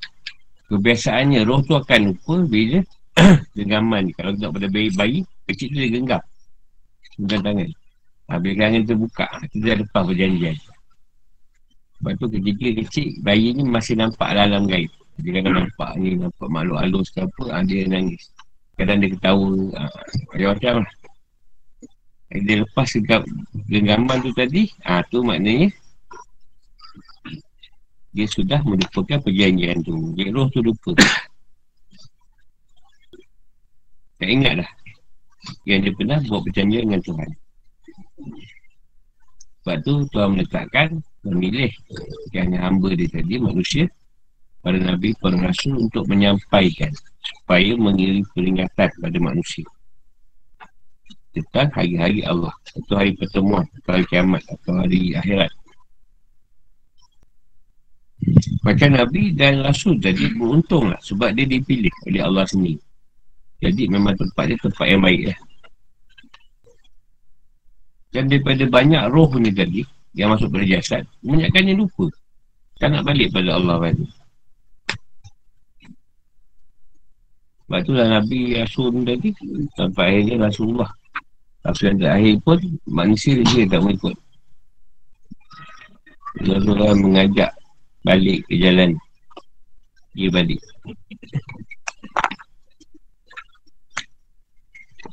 Kebiasaannya 0.70 1.50
roh 1.50 1.66
tu 1.66 1.74
akan 1.74 2.14
lupa 2.14 2.46
bila 2.46 2.78
genggaman 3.58 4.06
ni. 4.06 4.12
Kalau 4.14 4.38
tak 4.38 4.54
pada 4.54 4.68
bayi, 4.70 4.90
bayi 4.94 5.20
kecil 5.50 5.74
tu 5.74 5.82
dia 5.82 5.90
genggam. 5.90 6.22
Genggam 7.18 7.42
tangan. 7.42 7.70
Ha, 8.30 8.38
bila 8.38 8.54
tangan 8.62 8.82
tu 8.86 8.94
buka, 9.02 9.28
tu 9.50 9.58
dia 9.66 9.74
lepas 9.74 10.06
perjanjian. 10.06 10.56
Sebab 11.98 12.14
tu 12.22 12.26
ketika 12.38 12.68
kecil, 12.86 13.08
bayi 13.26 13.58
ni 13.58 13.66
masih 13.66 13.98
nampak 13.98 14.30
dalam 14.30 14.70
gaib. 14.70 14.94
Dia 15.20 15.42
kadang 15.42 15.66
nampak 15.66 15.92
ni, 15.98 16.16
nampak 16.16 16.48
makhluk 16.54 16.78
halus 16.78 17.08
ke 17.18 17.26
apa, 17.26 17.44
ha, 17.50 17.66
dia 17.66 17.90
nangis. 17.90 18.30
Kadang 18.78 19.02
dia 19.02 19.10
ketawa, 19.10 19.52
ha, 19.74 19.82
macam-macam 20.38 20.74
lah. 20.86 20.94
Dia 22.30 22.62
lepas 22.62 22.86
genggaman 23.66 24.22
tu 24.22 24.30
tadi, 24.38 24.70
ha, 24.86 25.02
tu 25.02 25.26
maknanya 25.26 25.74
dia 28.14 28.28
sudah 28.30 28.62
melupakan 28.62 29.18
perjanjian 29.18 29.82
tu. 29.82 30.14
Dia 30.14 30.30
roh 30.30 30.46
tu 30.54 30.62
lupa. 30.62 30.94
Tak 34.20 34.30
ingat 34.30 34.62
dah. 34.62 34.72
Yang 35.66 35.80
dia 35.90 35.94
pernah 35.98 36.20
buat 36.30 36.42
perjanjian 36.46 36.84
dengan 36.86 37.02
Tuhan. 37.02 37.30
Sebab 39.66 39.78
tu 39.82 39.94
Tuhan 40.14 40.30
meletakkan 40.38 40.88
memilih 41.26 41.74
yang 42.34 42.54
hamba 42.58 42.94
dia 42.94 43.10
tadi 43.10 43.42
manusia 43.42 43.86
para 44.62 44.78
Nabi, 44.78 45.18
para 45.18 45.38
Rasul 45.40 45.90
untuk 45.90 46.06
menyampaikan 46.06 46.94
supaya 47.26 47.74
mengirim 47.74 48.22
peringatan 48.38 48.90
pada 48.90 49.18
manusia 49.18 49.66
tentang 51.40 51.70
hari-hari 51.76 52.22
Allah 52.28 52.54
atau 52.76 52.96
hari 53.00 53.16
pertemuan 53.16 53.66
atau 53.82 53.92
hari 53.96 54.06
kiamat 54.12 54.44
atau 54.48 54.74
hari 54.80 55.16
akhirat 55.16 55.52
Macam 58.68 58.90
Nabi 58.92 59.32
dan 59.32 59.64
Rasul 59.64 59.96
tadi 60.04 60.28
beruntung 60.36 60.92
lah 60.92 61.00
sebab 61.00 61.32
dia 61.34 61.48
dipilih 61.48 61.92
oleh 62.12 62.22
Allah 62.22 62.44
sendiri. 62.44 62.84
Jadi 63.60 63.88
memang 63.88 64.16
tempat 64.16 64.44
dia 64.52 64.58
tempat 64.60 64.86
yang 64.88 65.04
baik 65.04 65.32
lah. 65.32 65.40
Dan 68.10 68.24
daripada 68.28 68.64
banyak 68.68 69.04
roh 69.12 69.32
ni 69.40 69.52
tadi 69.54 69.82
yang 70.18 70.34
masuk 70.34 70.52
pada 70.52 70.66
jasad, 70.68 71.04
banyakkannya 71.24 71.74
lupa. 71.78 72.12
Tak 72.80 72.90
nak 72.92 73.04
balik 73.08 73.32
pada 73.32 73.56
Allah 73.56 73.78
tadi. 73.88 74.06
Sebab 77.70 77.80
itulah 77.86 78.08
Nabi 78.10 78.40
Rasul 78.58 78.92
tadi 79.06 79.30
sampai 79.78 80.04
akhirnya 80.10 80.50
Rasulullah. 80.50 80.90
Rasul 81.60 81.92
yang 81.92 82.00
terakhir 82.00 82.36
pun 82.40 82.60
manusia 82.88 83.36
dia 83.44 83.68
tak 83.68 83.84
mengikut. 83.84 84.16
Rasulullah 86.40 86.96
mengajak 86.96 87.52
balik 88.08 88.48
ke 88.48 88.56
jalan. 88.56 88.96
Dia 90.16 90.32
balik. 90.32 90.62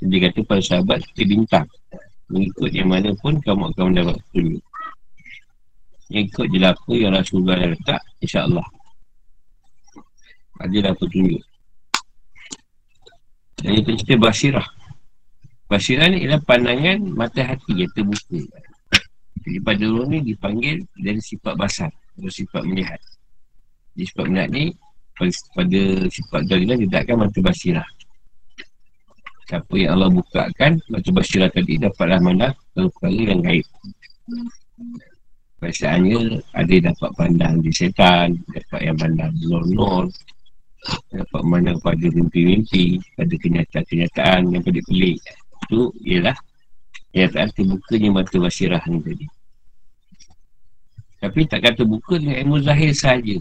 Dia 0.06 0.18
kata 0.30 0.40
para 0.46 0.62
sahabat 0.62 1.02
kita 1.12 1.22
bintang. 1.26 1.66
Mengikut 2.30 2.70
yang 2.70 2.94
mana 2.94 3.10
pun 3.18 3.42
kamu 3.42 3.74
akan 3.74 3.84
mendapat 3.90 4.16
petunjuk. 4.30 4.64
Ikut 6.06 6.46
je 6.54 6.58
lah 6.62 6.70
apa 6.70 6.92
yang 6.94 7.10
Rasulullah 7.10 7.58
dah 7.58 7.70
letak 7.74 8.00
insyaAllah. 8.22 8.66
Adalah 10.62 10.94
petunjuk. 10.94 11.42
Dan 13.58 13.72
itu 13.82 13.98
cerita 13.98 14.14
basirah 14.22 14.75
basirah 15.66 16.06
ni 16.10 16.26
ialah 16.26 16.40
pandangan 16.46 16.98
mata 17.14 17.42
hati 17.42 17.84
yang 17.84 17.90
terbuka 17.94 18.42
jadi 19.46 19.62
pada 19.62 19.84
orang 19.86 20.08
ni 20.10 20.18
dipanggil 20.34 20.76
dari 20.98 21.22
sifat 21.22 21.54
basar 21.54 21.90
atau 22.18 22.30
sifat 22.30 22.66
melihat. 22.66 22.98
Jadi 23.94 24.04
sifat 24.10 24.24
melihat 24.26 24.48
ni 24.50 24.64
pada 25.54 25.82
sifat 26.10 26.40
dalilah 26.50 26.76
dia 26.82 26.90
takkan 26.90 27.16
mata 27.22 27.38
basirah. 27.38 27.88
Siapa 29.46 29.74
yang 29.78 29.94
Allah 29.94 30.10
bukakan 30.10 30.82
mata 30.90 31.10
basirah 31.14 31.50
tadi 31.54 31.78
dapatlah 31.78 32.18
mana 32.18 32.50
perkara 32.74 33.14
yang 33.14 33.38
gaib. 33.38 33.66
Biasanya 35.62 36.42
ada 36.52 36.70
yang 36.74 36.84
dapat 36.90 37.10
pandang 37.14 37.54
di 37.62 37.70
setan, 37.70 38.42
dapat 38.50 38.80
yang 38.82 38.98
pandang 38.98 39.32
nol-nol, 39.46 40.10
dapat 41.14 41.40
memandang 41.46 41.78
pada 41.80 42.06
mimpi-mimpi, 42.12 42.98
pada 43.14 43.34
kenyataan-kenyataan 43.38 44.40
yang 44.52 44.62
pelik-pelik. 44.66 45.22
Itu 45.66 45.90
ialah 46.06 46.38
tak 47.12 47.58
terbukanya 47.58 48.22
mata 48.22 48.36
basirah 48.38 48.82
ni 48.86 49.02
tadi. 49.02 49.26
Tapi 51.16 51.40
tak 51.48 51.64
kata 51.64 51.82
buka 51.82 52.20
dengan 52.20 52.38
ilmu 52.46 52.62
zahir 52.62 52.92
saja. 52.92 53.34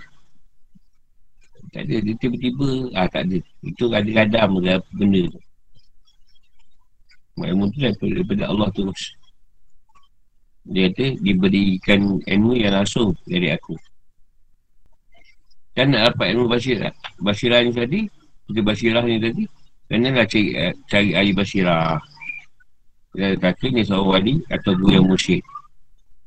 Tak 1.75 1.83
ada, 1.91 1.95
dia 2.07 2.15
tiba-tiba, 2.15 2.88
ah 2.95 3.03
tak 3.11 3.27
ada. 3.27 3.38
Itu 3.61 3.91
ada 3.91 4.07
kadam 4.07 4.63
ke 4.63 4.79
apa 4.79 4.89
benda 4.95 5.21
tu. 5.27 5.41
Ilmu 7.35 7.67
tu 7.75 7.83
daripada 7.83 8.47
Allah 8.47 8.71
terus. 8.71 9.11
Dia 10.65 10.88
kata, 10.88 11.19
diberikan 11.19 12.23
ilmu 12.23 12.55
yang 12.55 12.79
langsung 12.79 13.11
dari 13.27 13.51
aku. 13.51 13.75
Dan 15.75 15.91
nak 15.91 16.15
dapat 16.15 16.31
ilmu 16.31 16.47
basirah. 16.47 16.95
Basirah 17.19 17.59
ni 17.67 17.75
tadi, 17.75 17.99
kita 18.47 18.59
basirah 18.63 19.03
ni 19.03 19.19
tadi, 19.19 19.43
kena 19.91 20.15
lah 20.15 20.25
cari, 20.25 20.55
eh, 20.55 20.73
cari 20.88 21.11
air 21.11 21.35
basirah. 21.35 21.99
Dia 23.15 23.32
kata 23.39 23.71
ni 23.71 23.82
seorang 23.88 24.08
wali 24.12 24.34
atau 24.51 24.75
guru 24.75 24.99
yang 24.99 25.08
musyrik. 25.08 25.43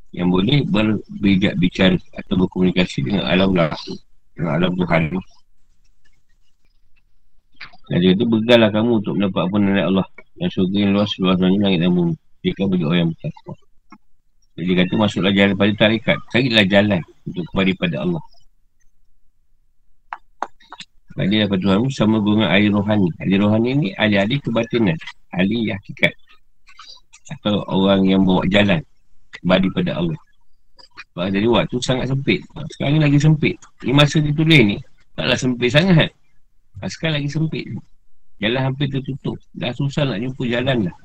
Yang 0.08 0.28
boleh 0.32 0.58
berbijak 0.64 1.54
bicara 1.60 2.00
atau 2.16 2.34
berkomunikasi 2.40 3.04
dengan 3.04 3.28
alam 3.28 3.52
laku 3.52 3.92
dengan 4.32 4.56
alam 4.56 4.72
Tuhan. 4.72 5.02
Dan 7.92 7.96
dia 8.00 8.10
kata 8.16 8.24
bergalah 8.24 8.70
kamu 8.72 8.90
untuk 9.04 9.12
mendapat 9.20 9.42
apa 9.44 9.56
dari 9.60 9.82
Allah. 9.84 10.06
Yang 10.40 10.50
surga 10.56 10.76
yang 10.80 10.92
luas 10.96 11.10
luas 11.20 11.36
banyak 11.36 11.60
langit 11.60 11.78
dan 11.84 11.92
bumi. 11.92 12.14
Jika 12.40 12.62
bagi 12.64 12.84
orang 12.88 12.98
yang 13.04 13.10
bertakwa. 13.12 13.54
Jadi 14.56 14.64
dia 14.64 14.76
kata 14.80 14.92
masuklah 14.96 15.32
jalan 15.36 15.54
pada 15.54 15.72
tarikat 15.76 16.18
carilah 16.32 16.64
jalan 16.64 17.00
untuk 17.28 17.44
kembali 17.52 17.72
pada 17.76 17.96
Allah. 18.00 18.22
Bagi 21.18 21.36
dapat 21.42 21.58
Tuhan 21.60 21.90
sama 21.92 22.16
guna 22.22 22.48
ahli 22.48 22.72
rohani. 22.72 23.10
Ahli 23.20 23.34
rohani 23.36 23.70
ni 23.76 23.88
ahli-ahli 23.92 24.38
kebatinan 24.38 24.96
Ahli 25.34 25.68
hakikat 25.68 26.14
Atau 27.28 27.60
orang 27.68 28.08
yang 28.08 28.24
bawa 28.24 28.44
jalan 28.48 28.80
kembali 29.38 29.68
pada 29.76 30.00
Allah. 30.00 30.18
Sebab 31.12 31.28
jadi 31.34 31.46
waktu 31.50 31.76
sangat 31.82 32.06
sempit. 32.10 32.40
Sekarang 32.74 33.02
lagi 33.02 33.18
sempit. 33.20 33.54
Ini 33.84 33.92
masa 33.92 34.16
ditulis 34.18 34.60
ni, 34.64 34.76
taklah 35.14 35.38
sempit 35.38 35.70
sangat. 35.70 36.10
Sekarang 36.86 37.20
lagi 37.20 37.30
sempit. 37.30 37.66
Jalan 38.38 38.70
hampir 38.70 38.86
tertutup. 38.86 39.34
Dah 39.50 39.74
susah 39.74 40.06
nak 40.06 40.22
jumpa 40.22 40.46
jalan 40.46 40.86
dah. 40.86 40.96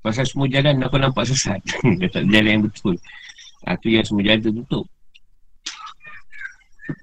Pasal 0.00 0.24
semua 0.24 0.48
jalan 0.48 0.80
aku 0.80 0.96
nampak 0.96 1.28
sesat. 1.28 1.60
Dah 2.00 2.08
tak 2.08 2.24
jalan 2.32 2.50
yang 2.60 2.64
betul. 2.64 2.96
Ha, 3.68 3.76
tu 3.76 3.92
yang 3.92 4.04
semua 4.04 4.24
jalan 4.24 4.40
tertutup. 4.40 4.84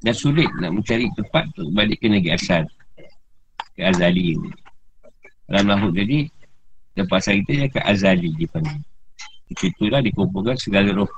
Dan 0.01 0.13
sulit 0.17 0.49
nak 0.61 0.73
mencari 0.73 1.05
tempat 1.13 1.45
untuk 1.53 1.69
balik 1.77 1.97
ke 2.01 2.09
negeri 2.09 2.33
asal. 2.33 2.65
Ke 3.77 3.89
Azali 3.89 4.33
ni. 4.33 4.49
Dalam 5.45 5.65
lahut 5.69 5.93
jadi, 5.93 6.25
tempat 6.95 7.19
saya 7.23 7.39
kita 7.43 7.51
dia 7.55 7.67
ke 7.71 7.79
Azali 7.79 8.29
dia 8.35 8.47
panggil. 8.51 8.81
Itulah 9.51 9.99
dikumpulkan 9.99 10.55
segala 10.55 10.95
roh. 10.95 11.11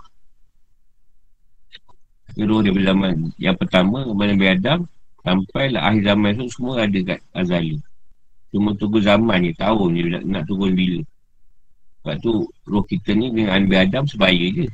Roh 2.33 2.59
dia 2.65 2.73
zaman 2.73 3.29
Yang 3.37 3.61
pertama 3.61 4.01
Kepada 4.09 4.33
Nabi 4.33 4.47
Adam 4.57 4.79
Sampailah 5.21 5.85
akhir 5.85 6.01
zaman 6.01 6.31
tu 6.33 6.45
Semua 6.49 6.81
ada 6.81 6.99
kat 7.05 7.19
Azali. 7.29 7.77
Cuma 8.49 8.73
tunggu 8.73 8.97
zaman 9.05 9.37
ni 9.37 9.53
Tahun 9.53 9.89
je 9.93 10.01
nak, 10.09 10.23
nak 10.25 10.43
turun 10.49 10.73
bila. 10.73 11.05
Sebab 12.01 12.15
tu 12.25 12.49
Roh 12.65 12.81
kita 12.89 13.13
ni 13.13 13.29
Dengan 13.29 13.61
Nabi 13.61 13.77
Adam 13.77 14.03
Sebaya 14.09 14.45
je. 14.49 14.65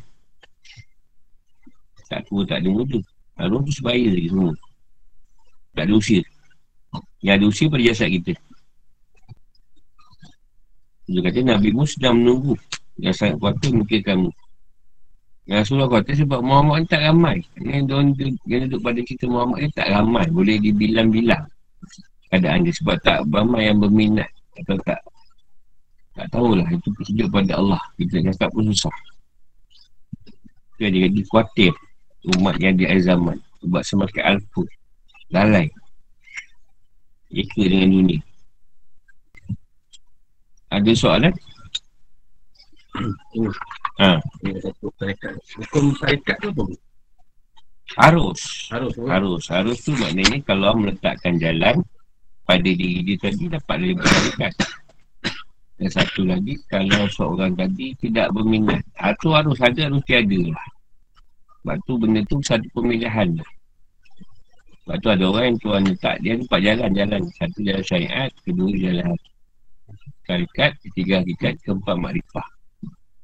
Tak 2.07 2.25
tua 2.31 2.47
tak 2.47 2.63
ada 2.63 2.69
muda. 2.71 2.97
Ha, 3.37 3.51
Roh 3.51 3.61
tu 3.61 3.69
sebaya 3.75 4.07
je 4.07 4.33
semua. 4.33 4.55
Tak 5.77 5.85
ada 5.85 5.93
usia. 5.93 6.25
Yang 7.21 7.35
ada 7.37 7.45
usia 7.45 7.65
pada 7.69 7.83
jasad 7.85 8.09
kita 8.09 8.33
Dia 11.09 11.25
kata 11.25 11.41
Nabi 11.41 11.69
Musa 11.73 11.97
sedang 11.97 12.21
menunggu. 12.21 12.53
Yang 13.01 13.15
sangat 13.17 13.35
kuasa 13.41 13.67
mungkin 13.73 13.99
kamu. 14.05 14.29
Yang 15.49 15.57
Rasulullah 15.65 15.89
kata 15.97 16.11
sebab 16.13 16.39
Muhammad 16.45 16.75
ni 16.77 16.85
tak 16.85 17.01
ramai. 17.01 17.37
Yang 17.57 17.81
yang 18.45 18.61
duduk 18.69 18.81
pada 18.85 18.99
cerita 19.01 19.25
Muhammad 19.25 19.57
ni 19.65 19.69
tak 19.73 19.89
ramai. 19.89 20.25
Boleh 20.29 20.61
dibilang-bilang 20.61 21.43
Keadaan 22.29 22.61
dia 22.61 22.73
sebab 22.77 23.01
tak 23.01 23.25
ramai 23.33 23.73
yang 23.73 23.81
berminat 23.81 24.29
Atau 24.61 24.77
tak 24.85 25.01
Tak 26.13 26.29
tahulah. 26.29 26.67
Itu 26.69 26.93
tunjuk 27.01 27.27
pada 27.33 27.57
Allah. 27.57 27.81
Kita 27.97 28.21
cakap 28.29 28.53
pun 28.53 28.69
susah. 28.69 28.93
Dia 30.77 30.93
jadi 30.93 31.21
khawatir 31.33 31.73
Umat 32.37 32.61
yang 32.61 32.77
di 32.77 32.85
akhir 32.85 33.09
zaman. 33.09 33.41
Sebab 33.65 33.81
semakin 33.81 34.37
alput 34.37 34.69
Lalai 35.33 35.65
Eka 37.33 37.65
dengan 37.65 37.89
dunia 37.89 38.28
Ada 40.69 40.91
soalan? 40.93 41.33
ha. 44.01 44.17
Ini 44.45 44.59
satu 44.61 44.89
tarikat 44.97 45.33
Hukum 45.57 45.93
tarikat 45.97 46.37
tu 46.41 46.49
apa? 46.53 46.63
Harus. 47.97 48.69
Harus. 48.69 48.93
Harus. 49.01 49.43
Harus 49.49 49.77
tu 49.81 49.91
maknanya 49.97 50.37
kalau 50.45 50.77
meletakkan 50.77 51.41
jalan 51.41 51.81
pada 52.45 52.69
diri 52.69 53.01
dia 53.01 53.17
tadi 53.17 53.49
dapat 53.49 53.77
lebih 53.81 54.05
berkaitan. 54.05 54.53
Dan 55.79 55.89
satu 55.95 56.27
lagi, 56.27 56.59
kalau 56.67 57.07
seorang 57.07 57.55
tadi 57.55 57.95
tidak 58.03 58.35
berminat, 58.35 58.83
itu 58.83 59.31
harus 59.31 59.55
ada, 59.63 59.87
harus 59.87 60.03
tiada 60.03 60.41
lah. 60.51 60.67
Sebab 61.63 61.77
tu 61.87 61.93
benda 61.95 62.19
tu 62.27 62.35
satu 62.43 62.67
pemilihan 62.75 63.39
lah. 63.39 63.51
Sebab 64.83 64.95
tu 64.99 65.07
ada 65.07 65.23
orang 65.23 65.43
yang 65.47 65.57
tuan 65.63 65.81
letak, 65.87 66.19
dia 66.19 66.35
empat 66.35 66.59
jalan-jalan. 66.59 67.21
Satu 67.31 67.57
jalan 67.63 67.83
syariat, 67.87 68.31
kedua 68.43 68.71
jalan 68.75 69.15
tarikat, 70.29 70.77
ketiga 70.85 71.25
hakikat, 71.25 71.57
keempat 71.65 71.95
makrifah. 71.97 72.47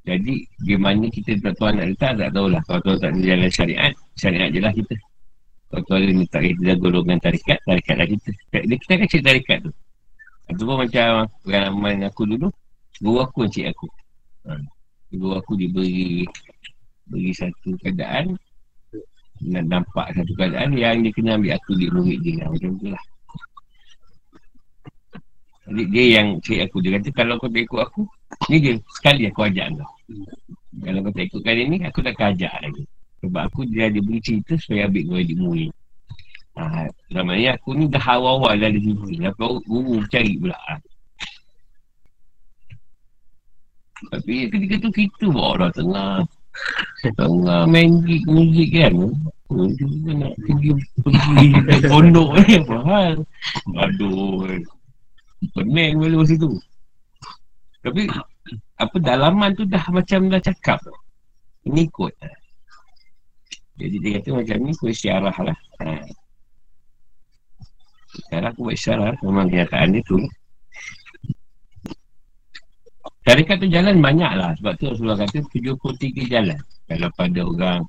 Jadi, 0.06 0.46
di 0.66 0.76
mana 0.78 1.06
kita 1.10 1.38
tak 1.42 1.54
tuan 1.62 1.78
nak 1.78 1.94
letak, 1.94 2.18
tak 2.18 2.30
tahulah. 2.34 2.62
Kalau 2.66 2.82
tuan 2.82 2.98
tak 2.98 3.10
ada 3.14 3.20
jalan 3.22 3.50
syariat, 3.54 3.94
syariat 4.18 4.50
je 4.50 4.60
lah 4.62 4.74
kita. 4.74 4.96
Kalau 5.70 5.82
tuan 5.86 6.00
ada 6.02 6.14
letak 6.14 6.42
kita 6.46 6.74
golongan 6.78 7.18
tarikat, 7.22 7.58
tarikat 7.66 7.96
lah 8.02 8.08
kita. 8.10 8.30
Kita 8.54 8.92
akan 8.98 9.08
cek 9.10 9.22
tarikat 9.22 9.58
tu. 9.66 9.72
Itu 10.46 10.62
pun 10.70 10.78
macam 10.86 11.26
pengalaman 11.42 12.06
aku 12.06 12.30
dulu 12.30 12.48
Guru 13.02 13.18
aku 13.26 13.50
encik 13.50 13.74
aku 13.74 13.88
ha. 14.46 14.62
Guru 15.10 15.42
aku 15.42 15.58
diberi 15.58 16.22
Beri 17.10 17.34
satu 17.34 17.74
keadaan 17.82 18.38
Dan 19.42 19.66
nampak 19.70 20.14
satu 20.14 20.32
keadaan 20.38 20.78
Yang 20.78 21.10
dia 21.10 21.12
kena 21.18 21.32
ambil 21.42 21.58
aku 21.58 21.72
di 21.74 21.90
murid 21.90 22.20
dia 22.22 22.46
Macam 22.46 22.78
tu 22.78 22.88
lah 22.94 23.04
Jadi 25.66 25.84
dia 25.90 26.06
yang 26.22 26.38
encik 26.38 26.60
aku 26.70 26.78
Dia 26.82 27.02
kata 27.02 27.10
kalau 27.14 27.42
kau 27.42 27.50
tak 27.50 27.66
ikut 27.66 27.82
aku 27.82 28.02
Ni 28.54 28.58
dia 28.62 28.74
sekali 28.94 29.24
aku 29.26 29.42
ajak 29.50 29.68
kau 29.74 29.94
Kalau 30.86 31.00
kau 31.02 31.14
tak 31.14 31.26
ikut 31.26 31.42
kali 31.42 31.62
ni 31.66 31.78
Aku 31.86 32.00
tak 32.06 32.14
akan 32.14 32.28
ajak 32.38 32.54
lagi 32.62 32.84
Sebab 33.26 33.42
aku 33.50 33.60
dia 33.66 33.90
ada 33.90 34.00
beri 34.02 34.22
cerita 34.22 34.54
Supaya 34.62 34.86
ambil 34.86 35.04
kau 35.10 35.22
di 35.26 35.36
murid 35.38 35.72
Ha, 36.56 36.88
namanya 37.12 37.60
aku 37.60 37.76
ni 37.76 37.92
dah 37.92 38.00
awal-awal 38.00 38.56
dah 38.56 38.72
ada 38.72 38.80
sini. 38.80 39.20
Lepas 39.20 39.60
guru 39.68 40.00
cari 40.08 40.40
pula. 40.40 40.56
Tapi 44.08 44.48
ketika 44.48 44.76
tu 44.80 44.90
kita 44.96 45.26
bawa 45.36 45.68
dah 45.68 45.72
tengah. 45.76 46.16
Tengah 47.20 47.68
main 47.68 48.00
gig 48.08 48.24
muzik 48.32 48.72
kan. 48.72 48.96
Oh, 49.52 49.68
dia 49.76 50.14
nak 50.16 50.34
pergi 50.48 50.72
pergi 51.04 51.48
pondok 51.92 52.40
ni 52.40 52.52
apa 52.64 52.78
hal. 52.88 53.16
Aduh. 53.76 54.56
Pening 55.52 56.00
malu 56.00 56.24
situ. 56.24 56.50
Tapi 57.84 58.10
apa 58.76 58.98
dalaman 58.98 59.54
tu 59.54 59.64
dah 59.68 59.84
macam 59.92 60.32
dah 60.32 60.42
cakap. 60.42 60.82
Ini 61.66 61.86
kot. 61.92 62.14
Jadi 63.76 63.96
dia 64.00 64.12
kata 64.20 64.30
macam 64.40 64.58
ni 64.64 64.72
kau 64.78 64.88
isyarah 64.88 65.36
lah. 65.44 65.58
Ha. 65.84 66.00
Sekarang 68.16 68.50
aku 68.56 68.72
buat 68.72 68.76
isyarat 68.80 69.16
Memang 69.24 69.46
kenyataan 69.52 69.88
dia 69.92 70.04
tu 70.08 70.18
Tarikat 73.26 73.58
tu 73.60 73.68
jalan 73.68 74.00
banyak 74.00 74.32
lah 74.38 74.52
Sebab 74.62 74.74
tu 74.80 74.86
Rasulullah 74.94 75.20
kata 75.20 75.44
73 75.52 76.32
jalan 76.32 76.60
Kalau 76.88 77.10
pada 77.18 77.42
orang 77.44 77.80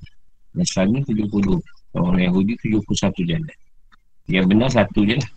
Nasrani 0.57 1.05
70 1.05 1.31
Orang 1.95 2.19
Yahudi 2.19 2.59
71 2.59 3.29
jalan 3.29 3.55
Yang 4.27 4.45
benar 4.51 4.69
satu 4.73 5.07
je 5.07 5.15
lah 5.15 5.31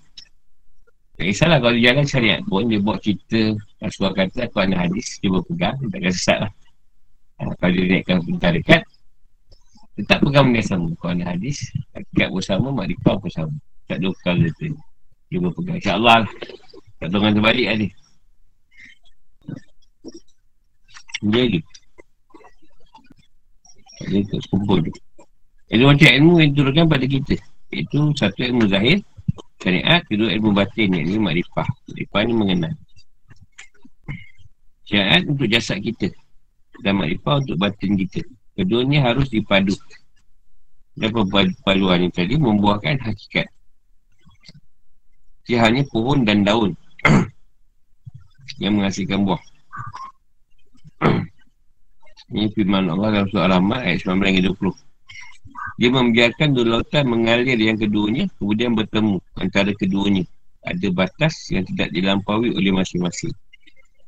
Tak 1.20 1.28
kisahlah 1.28 1.60
kalau 1.60 1.76
dia 1.76 1.92
jalan 1.92 2.06
syariat. 2.08 2.40
Pun 2.48 2.64
Dia 2.72 2.80
buat 2.80 2.96
cerita 3.04 3.52
Rasulullah 3.84 4.24
kata 4.24 4.48
aku 4.48 4.56
ada 4.64 4.88
hadis 4.88 5.20
Dia 5.20 5.28
berpegang 5.28 5.76
Dia 5.84 5.88
takkan 5.92 6.12
sesat 6.16 6.38
lah. 6.48 6.52
Ha, 7.36 7.52
Kalau 7.60 7.72
dia 7.76 7.84
naikkan 7.92 8.16
tarikat 8.40 8.82
Tetap 10.00 10.18
pegang 10.24 10.48
benda 10.48 10.64
sama. 10.64 10.88
Kalau 10.96 11.12
ada 11.12 11.24
hadis 11.36 11.60
Tarikat 11.92 12.28
bersama 12.32 12.72
Makrifah 12.72 13.20
bersama 13.20 13.52
tak 13.90 13.98
ada 14.00 14.08
perkara 14.14 14.46
tu. 14.54 14.70
Dia 15.28 15.38
berpegang. 15.42 15.76
InsyaAllah 15.82 16.16
lah. 16.24 16.32
Tak 17.02 17.06
tahu 17.10 17.20
dengan 17.20 17.32
terbalik 17.36 17.66
lah 17.68 17.76
dia 17.76 17.90
Dia 21.20 21.40
lagi 21.44 21.60
Dia 24.08 24.20
tak 24.24 24.40
sekumpul 24.48 24.78
tu 24.88 24.92
Itu 25.68 25.84
macam 25.84 26.08
ilmu 26.16 26.32
yang 26.40 26.50
diturunkan 26.56 26.86
pada 26.88 27.04
kita. 27.04 27.36
Itu 27.68 28.16
satu 28.16 28.40
ilmu 28.40 28.72
zahir 28.72 29.04
Syariat 29.60 30.00
Kedua 30.08 30.32
ilmu 30.32 30.56
batin 30.56 30.88
ni 30.96 31.20
makrifah 31.20 31.68
Makrifah 31.88 32.20
ni 32.24 32.32
mengenal. 32.32 32.74
Syariat 34.88 35.22
untuk 35.28 35.46
jasad 35.52 35.78
kita 35.84 36.08
Dan 36.80 36.98
makrifah 36.98 37.44
untuk 37.44 37.56
batin 37.60 37.94
kita. 38.00 38.24
Kedua 38.56 38.80
ni 38.84 38.96
harus 38.96 39.28
dipadu. 39.28 39.76
Dan 40.96 41.12
perpaduan 41.12 42.04
ini 42.04 42.12
tadi 42.12 42.34
membuahkan 42.36 42.98
hakikat. 43.00 43.48
Dia 45.48 45.64
hanya 45.64 45.82
pohon 45.88 46.22
dan 46.28 46.44
daun 46.44 46.76
yang 48.62 48.76
menghasilkan 48.76 49.24
buah. 49.24 49.42
Ini 52.30 52.46
firman 52.54 52.86
Allah 52.86 53.08
dalam 53.10 53.26
surah 53.32 53.50
Al-Rahman 53.50 53.80
ayat 53.82 54.06
19 54.06 54.54
20. 54.54 54.89
Dia 55.80 55.88
membiarkan 55.88 56.52
dua 56.52 56.76
lautan 56.76 57.08
mengalir 57.08 57.56
yang 57.56 57.80
keduanya 57.80 58.28
kemudian 58.36 58.76
bertemu 58.76 59.16
antara 59.40 59.72
keduanya. 59.72 60.28
Ada 60.60 60.92
batas 60.92 61.48
yang 61.48 61.64
tidak 61.64 61.88
dilampaui 61.96 62.52
oleh 62.52 62.68
masing-masing. 62.68 63.32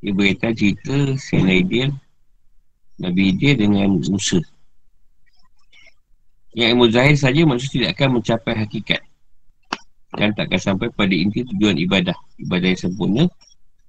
Dia 0.05 0.13
berita 0.13 0.53
cerita 0.53 1.17
Sayyidina 1.17 1.55
Idil 1.65 1.89
Nabi 3.01 3.33
Idil 3.33 3.55
dengan 3.57 3.97
Musa. 3.97 4.37
Yang 6.53 6.69
ilmu 6.77 6.87
zahir 6.93 7.17
saja 7.17 7.41
maksud 7.49 7.73
tidak 7.73 7.97
akan 7.97 8.21
mencapai 8.21 8.53
hakikat 8.53 9.01
dan 10.13 10.37
takkan 10.37 10.61
sampai 10.61 10.93
pada 10.93 11.17
inti 11.17 11.41
tujuan 11.49 11.81
ibadah. 11.81 12.13
Ibadah 12.37 12.69
yang 12.77 12.83
sempurna 12.85 13.25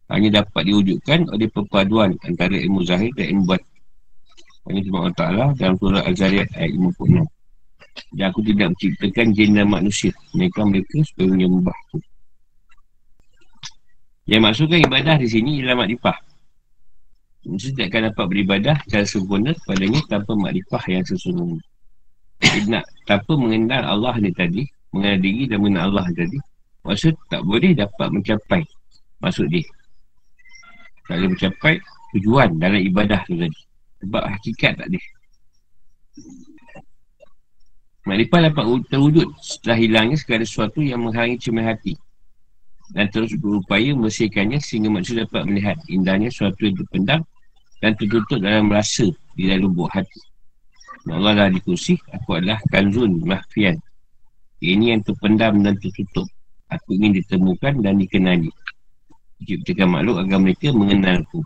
hanya 0.07 0.39
dapat 0.39 0.71
diwujudkan 0.71 1.27
oleh 1.35 1.51
perpaduan 1.51 2.15
antara 2.23 2.55
ilmu 2.55 2.87
zahir 2.87 3.11
dan 3.19 3.35
ilmu 3.35 3.43
batin. 3.43 3.67
Ini 4.71 4.79
cuma 4.87 5.03
Allah 5.03 5.17
Ta'ala 5.19 5.45
dalam 5.59 5.75
surah 5.75 6.07
Al-Zariyat 6.07 6.55
ayat 6.55 6.71
56. 6.71 7.42
Dan 8.13 8.29
aku 8.29 8.41
tidak 8.45 8.73
menciptakan 8.73 9.25
jin 9.33 9.51
dan 9.57 9.67
manusia. 9.69 10.13
Mereka 10.33 10.59
mereka 10.65 10.97
supaya 11.05 11.27
menyembah 11.29 11.77
tu. 11.93 11.97
Yang 14.29 14.41
maksudkan 14.41 14.79
ibadah 14.87 15.15
di 15.19 15.27
sini 15.27 15.51
ialah 15.61 15.83
makrifah. 15.83 16.17
Maksudnya 17.43 17.75
tidak 17.75 17.87
akan 17.91 18.01
dapat 18.07 18.25
beribadah 18.31 18.75
secara 18.87 19.05
sempurna 19.05 19.51
kepadanya 19.51 19.99
tanpa 20.07 20.31
makrifah 20.37 20.83
yang 20.87 21.03
sesungguhnya. 21.03 21.63
Nak 22.69 22.85
tanpa 23.03 23.33
mengenal 23.35 23.83
Allah 23.83 24.15
ni 24.19 24.31
tadi, 24.31 24.63
mengenal 24.93 25.19
diri 25.19 25.43
dan 25.49 25.57
mengenal 25.59 25.83
Allah 25.89 26.07
jadi 26.13 26.37
maksud 26.85 27.13
tak 27.27 27.41
boleh 27.41 27.73
dapat 27.73 28.07
mencapai 28.13 28.61
maksud 29.19 29.49
dia 29.49 29.65
tak 31.09 31.17
boleh 31.17 31.29
mencapai 31.33 31.73
tujuan 32.15 32.49
dalam 32.61 32.79
ibadah 32.79 33.19
tu 33.25 33.33
tadi 33.35 33.59
sebab 34.05 34.23
hakikat 34.29 34.73
tak 34.77 34.87
ada 34.93 35.01
Makrifah 38.03 38.51
dapat 38.51 38.65
terwujud 38.91 39.31
setelah 39.39 39.77
hilangnya 39.79 40.17
segala 40.19 40.43
sesuatu 40.43 40.83
yang 40.83 41.07
menghalangi 41.07 41.39
cermin 41.39 41.63
hati 41.63 41.95
dan 42.91 43.07
terus 43.07 43.31
berupaya 43.39 43.95
membersihkannya 43.95 44.59
sehingga 44.59 44.91
manusia 44.91 45.23
dapat 45.23 45.47
melihat 45.47 45.79
indahnya 45.87 46.27
sesuatu 46.27 46.67
yang 46.67 46.75
terpendam 46.75 47.21
dan 47.79 47.91
tertutup 47.95 48.43
dalam 48.43 48.67
rasa 48.67 49.07
di 49.39 49.47
dalam 49.47 49.71
lubuk 49.71 49.87
hati. 49.87 50.19
Allah 51.07 51.35
dah 51.35 51.49
dikursi, 51.51 51.95
aku 52.11 52.39
adalah 52.39 52.59
kanzun 52.71 53.23
mahfian 53.23 53.79
ini 54.63 54.95
yang 54.95 55.03
terpendam 55.03 55.59
dan 55.59 55.75
tertutup. 55.75 56.23
Aku 56.71 56.95
ingin 56.95 57.19
ditemukan 57.19 57.83
dan 57.83 57.99
dikenali. 57.99 58.47
Ciptakan 59.43 59.99
makhluk 59.99 60.17
agar 60.23 60.39
mereka 60.39 60.71
mengenalku. 60.71 61.43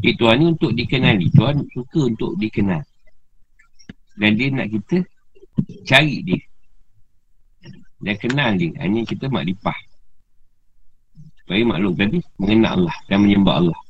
Okay, 0.00 0.16
Tuhan 0.16 0.36
ni 0.40 0.46
untuk 0.56 0.72
dikenali. 0.72 1.28
Tuhan 1.28 1.60
suka 1.76 2.08
untuk 2.08 2.40
dikenal. 2.40 2.80
Dan 4.14 4.38
dia 4.38 4.48
nak 4.50 4.68
kita 4.70 4.96
cari 5.86 6.22
dia. 6.22 6.40
Dan 8.00 8.14
kenal 8.18 8.50
dia. 8.54 8.70
Hanya 8.78 9.02
kita 9.06 9.26
makrifah. 9.30 9.78
Supaya 11.44 11.62
makhluk 11.66 11.94
tadi 12.00 12.18
mengenal 12.40 12.70
Allah 12.80 12.96
dan 13.10 13.18
menyembah 13.20 13.54
Allah. 13.60 13.80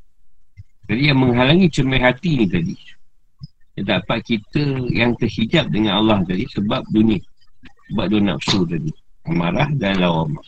Jadi 0.85 1.03
yang 1.09 1.19
menghalangi 1.23 1.67
cermin 1.71 2.03
hati 2.03 2.31
ni 2.43 2.47
tadi 2.51 2.77
dapat 3.83 4.23
kita 4.23 4.87
yang 4.95 5.19
terhijab 5.19 5.67
dengan 5.75 5.99
Allah 5.99 6.23
tadi 6.23 6.47
sebab 6.47 6.87
dunia 6.95 7.19
sebab 7.91 8.07
dua 8.07 8.23
nafsu 8.23 8.63
tadi 8.63 8.95
amarah 9.27 9.67
dan 9.75 9.99
lawamah 9.99 10.47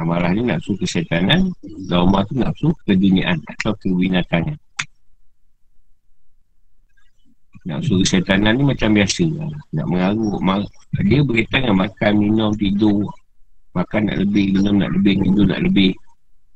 amarah 0.00 0.32
ni 0.32 0.48
nafsu 0.48 0.72
kesetanan 0.80 1.52
lawamah 1.92 2.24
tu 2.24 2.40
nafsu 2.40 2.68
keduniaan 2.88 3.36
atau 3.44 3.76
kebinatangan 3.76 4.56
nafsu 7.64 8.00
kesetanan 8.04 8.60
ni 8.60 8.64
macam 8.68 8.92
biasa 8.92 9.24
lah. 9.34 9.50
nak 9.72 9.86
mengarut 9.88 10.68
dia 11.04 11.20
berkaitan 11.24 11.60
dengan 11.64 11.76
makan, 11.88 12.12
minum, 12.20 12.50
tidur 12.54 13.08
makan 13.72 14.00
nak 14.06 14.16
lebih, 14.20 14.46
minum 14.54 14.74
nak 14.78 14.90
lebih, 14.94 15.14
tidur 15.24 15.44
nak 15.48 15.60
lebih 15.64 15.92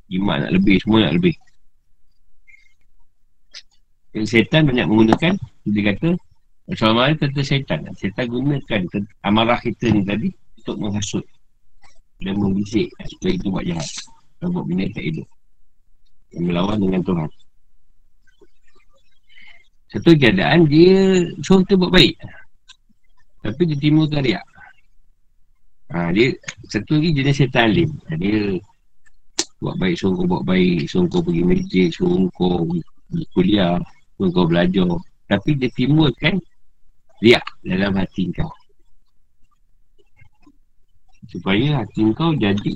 jimat 0.08 0.36
nak 0.44 0.52
lebih, 0.52 0.76
semua 0.84 1.08
nak 1.08 1.14
lebih 1.16 1.34
Setan 4.18 4.66
banyak 4.66 4.88
menggunakan 4.88 5.38
Dia 5.68 5.82
kata 5.94 6.18
Soal 6.76 6.92
marah 6.92 7.16
kata 7.16 7.40
syaitan. 7.40 7.80
Syaitan 7.96 8.28
gunakan 8.28 8.84
amarah 9.24 9.56
kita 9.56 9.88
ni 9.88 10.04
tadi 10.04 10.28
untuk 10.60 10.76
menghasut 10.84 11.24
dan 12.20 12.36
membisik 12.36 12.92
supaya 13.08 13.32
itu 13.40 13.48
buat 13.48 13.64
jahat. 13.64 13.88
Dan 14.36 14.52
buat 14.52 14.68
bina 14.68 14.84
tak 14.92 15.00
hidup. 15.08 15.24
Melawan 16.36 16.76
dengan 16.76 17.00
Tuhan. 17.00 17.30
Satu 19.88 20.12
keadaan 20.12 20.68
dia 20.68 21.24
suruh 21.40 21.64
kita 21.64 21.80
buat 21.80 21.92
baik. 21.96 22.20
Tapi 23.40 23.62
dia 23.72 23.78
timbulkan 23.80 24.20
riak. 24.20 24.44
Ha, 25.88 26.12
dia 26.12 26.36
satu 26.68 27.00
lagi 27.00 27.16
jenis 27.16 27.34
syaitan 27.40 27.72
alim. 27.72 27.90
Dia 28.20 28.60
buat 29.64 29.80
baik 29.80 29.96
suruh 29.96 30.20
kau 30.20 30.28
buat 30.28 30.44
baik, 30.44 30.84
suruh 30.84 31.08
kau 31.08 31.24
pergi 31.24 31.42
masjid, 31.48 31.88
suruh 31.88 32.28
kau 32.36 32.68
pergi 33.08 33.24
kuliah, 33.32 33.80
suruh 34.20 34.30
kau 34.30 34.44
belajar. 34.44 34.92
Tapi 35.24 35.50
dia 35.56 35.72
timbulkan 35.72 36.36
riak 37.24 37.44
dalam 37.64 37.96
hati 37.96 38.28
kau. 38.36 38.52
Supaya 41.32 41.80
hati 41.80 42.12
kau 42.12 42.36
jadi 42.36 42.72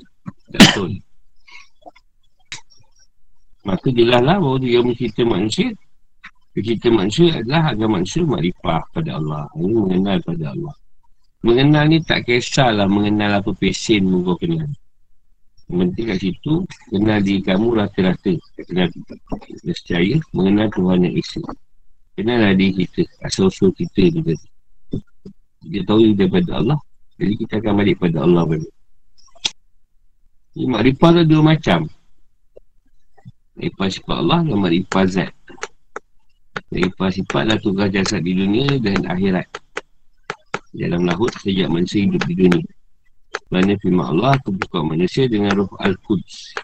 tak 0.49 0.61
betul. 0.65 0.91
Maka 3.63 3.87
jelaslah 3.93 4.41
bahawa 4.41 4.57
dia 4.59 4.81
mencerita 4.81 5.21
manusia 5.23 5.69
kita 6.61 6.93
manusia 6.93 7.41
adalah 7.41 7.73
agar 7.73 7.87
manusia 7.89 8.21
makrifah 8.21 8.85
pada 8.93 9.17
Allah. 9.17 9.49
Ini 9.57 9.73
mengenal 9.73 10.17
pada 10.21 10.45
Allah. 10.53 10.75
Mengenal 11.41 11.83
ni 11.89 11.99
tak 12.05 12.29
kisahlah 12.29 12.85
mengenal 12.85 13.41
apa 13.41 13.51
pesen 13.57 14.05
kau 14.21 14.37
kenal. 14.37 14.69
Yang 15.67 15.77
penting 15.79 16.05
kat 16.05 16.17
situ, 16.21 16.53
kenal 16.93 17.19
diri 17.25 17.41
kamu 17.41 17.67
rata-rata. 17.73 18.33
Kenal 18.69 18.87
Nescaya, 19.65 20.21
mengenal 20.35 20.67
Tuhan 20.69 21.09
yang 21.09 21.15
isi. 21.17 21.41
Kenal 22.13 22.53
diri 22.53 22.85
kita, 22.85 23.01
asal-usul 23.25 23.73
kita 23.73 24.13
tadi. 24.13 24.37
Dia 25.63 25.81
tahu 25.87 26.13
daripada 26.13 26.59
Allah, 26.59 26.77
jadi 27.17 27.33
kita 27.39 27.53
akan 27.63 27.73
balik 27.81 27.97
pada 27.97 28.21
Allah 28.21 28.43
balik. 28.45 28.73
Ini 30.53 30.69
makrifah 30.69 31.09
tu 31.17 31.23
dua 31.25 31.41
macam. 31.41 31.79
Makrifah 33.57 33.87
sifat 33.89 34.15
Allah 34.21 34.39
dan 34.45 34.57
makrifah 34.61 35.03
zat. 35.09 35.31
Sifat-sifat 36.73 37.43
lah 37.45 37.57
tugas 37.61 37.93
jasad 37.93 38.25
di 38.25 38.33
dunia 38.33 38.81
dan 38.81 39.05
akhirat. 39.05 39.45
Dalam 40.73 41.05
lahut 41.05 41.29
sejak 41.37 41.69
manusia 41.69 42.01
hidup 42.01 42.25
di 42.25 42.33
dunia. 42.33 42.65
Kerana 43.45 43.77
firman 43.77 44.17
Allah 44.17 44.33
Kebuka 44.41 44.81
manusia 44.81 45.29
dengan 45.29 45.53
roh 45.61 45.69
Al-Quds. 45.77 46.57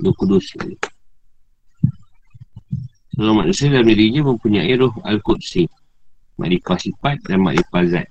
Roh 0.00 0.14
Kudus. 0.16 0.56
Kalau 3.12 3.34
manusia 3.36 3.68
dalam 3.68 3.92
dirinya 3.92 4.24
mempunyai 4.32 4.72
roh 4.80 4.94
Al-Qudsi 5.04 5.68
Makrifah 6.40 6.78
sifat 6.80 7.16
dan 7.28 7.44
makrifah 7.44 7.84
zat. 7.92 8.08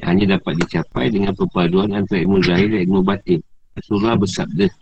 Yang 0.00 0.08
hanya 0.08 0.24
dapat 0.38 0.52
dicapai 0.62 1.12
dengan 1.12 1.36
perpaduan 1.36 1.92
antara 1.92 2.24
ilmu 2.24 2.40
zahir 2.40 2.72
dan 2.72 2.80
ilmu 2.88 3.04
batin. 3.04 3.44
Rasulullah 3.76 4.16
bersabda 4.16 4.72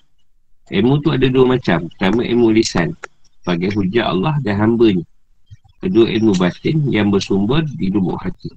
Ilmu 0.70 1.03
tu 1.03 1.11
ada 1.11 1.26
dua 1.26 1.59
macam. 1.59 1.90
Pertama 1.90 2.22
ilmu 2.22 2.55
lisan 2.55 2.95
sebagai 3.45 3.76
hujah 3.76 4.09
Allah 4.09 4.32
dan 4.40 4.57
hamba. 4.57 4.88
Kedua 5.84 6.09
ilmu 6.09 6.32
batin 6.40 6.80
yang 6.88 7.12
bersumber 7.12 7.61
di 7.76 7.92
lubuk 7.92 8.16
hati. 8.24 8.49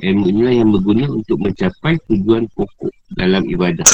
Ilmu 0.00 0.32
inilah 0.32 0.54
yang 0.64 0.72
berguna 0.72 1.12
untuk 1.12 1.36
mencapai 1.44 2.00
tujuan 2.08 2.48
pokok 2.56 2.88
dalam 3.12 3.44
ibadah. 3.44 3.84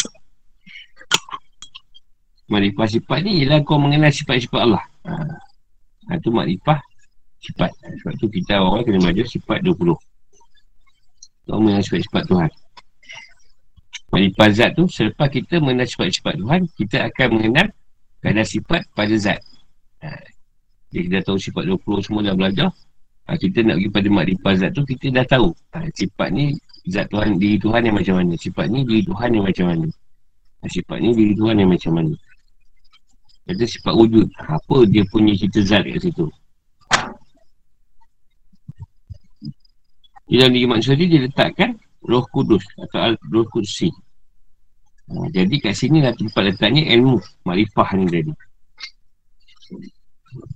Makrifah 2.46 2.86
sifat 2.86 3.18
ni 3.26 3.42
ialah 3.42 3.58
kau 3.66 3.74
mengenal 3.74 4.14
sifat-sifat 4.14 4.60
Allah. 4.70 4.86
Ha. 5.02 6.14
Itu 6.14 6.30
ha, 6.30 6.46
makrifah 6.46 6.78
sifat. 7.42 7.74
Sebab 7.74 8.12
tu 8.22 8.30
kita 8.30 8.62
awal 8.62 8.86
kena 8.86 9.02
belajar 9.02 9.26
sifat 9.26 9.66
20. 9.66 9.98
Kau 11.50 11.58
mengenal 11.58 11.82
sifat-sifat 11.82 12.22
Tuhan. 12.30 12.50
Makrifah 14.14 14.48
zat 14.54 14.70
tu, 14.78 14.86
selepas 14.86 15.26
kita 15.26 15.58
mengenal 15.58 15.90
sifat-sifat 15.90 16.38
Tuhan, 16.38 16.60
kita 16.78 17.10
akan 17.10 17.28
mengenal 17.34 17.66
kerana 18.22 18.46
sifat 18.46 18.86
pada 18.94 19.14
zat. 19.18 19.42
Ha. 20.02 20.10
Dia 20.88 21.04
dah 21.10 21.22
tahu 21.24 21.36
sifat 21.36 21.68
20 21.68 22.06
semua 22.06 22.20
dah 22.24 22.34
belajar. 22.36 22.70
Ha, 23.28 23.36
kita 23.36 23.60
nak 23.60 23.76
pergi 23.76 23.92
pada 23.92 24.08
makrifat 24.08 24.54
zat 24.56 24.70
tu, 24.72 24.82
kita 24.88 25.12
dah 25.12 25.26
tahu. 25.28 25.52
Ha, 25.76 25.84
sifat 25.92 26.28
ni, 26.32 26.56
zat 26.88 27.12
Tuhan, 27.12 27.36
diri 27.36 27.60
Tuhan 27.60 27.82
yang 27.84 27.96
macam 28.00 28.14
mana. 28.16 28.32
Sifat 28.40 28.66
ni, 28.72 28.80
diri 28.88 29.02
Tuhan 29.04 29.30
yang 29.36 29.44
macam 29.44 29.66
mana. 29.68 29.86
Ha, 30.64 30.64
sifat 30.72 30.98
ni, 31.04 31.10
diri 31.12 31.34
Tuhan 31.36 31.56
yang 31.60 31.70
macam 31.70 31.92
mana. 31.92 32.14
Kata 33.44 33.64
sifat 33.68 33.92
wujud. 33.92 34.26
Ha, 34.40 34.56
apa 34.56 34.76
dia 34.88 35.04
punya 35.12 35.32
cerita 35.36 35.60
zat 35.60 35.84
kat 35.84 36.00
situ. 36.00 36.26
Di 40.28 40.34
dalam 40.36 40.52
diri 40.52 40.66
manusia 40.68 40.96
ni, 40.96 41.04
dia 41.08 41.20
letakkan 41.28 41.76
roh 42.08 42.24
kudus 42.32 42.64
atau 42.80 43.12
roh 43.28 43.44
kudusi. 43.52 43.92
Ha, 45.12 45.28
jadi 45.36 45.52
kat 45.60 45.76
sini 45.76 46.00
lah 46.00 46.16
tempat 46.16 46.48
letaknya 46.48 46.96
ilmu, 46.96 47.20
makrifah 47.44 47.92
ni 47.96 48.08
tadi 48.08 48.32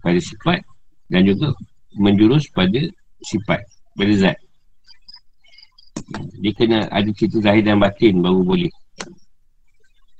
pada 0.02 0.18
sifat 0.20 0.60
dan 1.08 1.28
juga 1.28 1.52
menjurus 1.96 2.48
pada 2.52 2.80
sifat 3.24 3.60
pada 3.96 4.12
zat. 4.16 4.38
Dia 6.42 6.52
kena 6.56 6.78
ada 6.88 7.08
cerita 7.14 7.38
zahir 7.40 7.62
dan 7.64 7.78
batin 7.78 8.20
baru 8.20 8.42
boleh. 8.42 8.72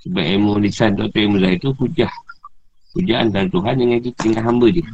Sebab 0.05 0.23
ilmu 0.23 0.59
lisan 0.61 0.95
atau 0.99 1.09
ilmu 1.09 1.37
zahir 1.39 1.57
tu 1.59 1.71
hujah 1.75 2.11
hujah 2.93 3.25
antara 3.25 3.49
Tuhan 3.49 3.75
dengan 3.79 3.99
kita 3.99 4.19
dengan 4.29 4.43
hamba 4.53 4.67
dia. 4.69 4.87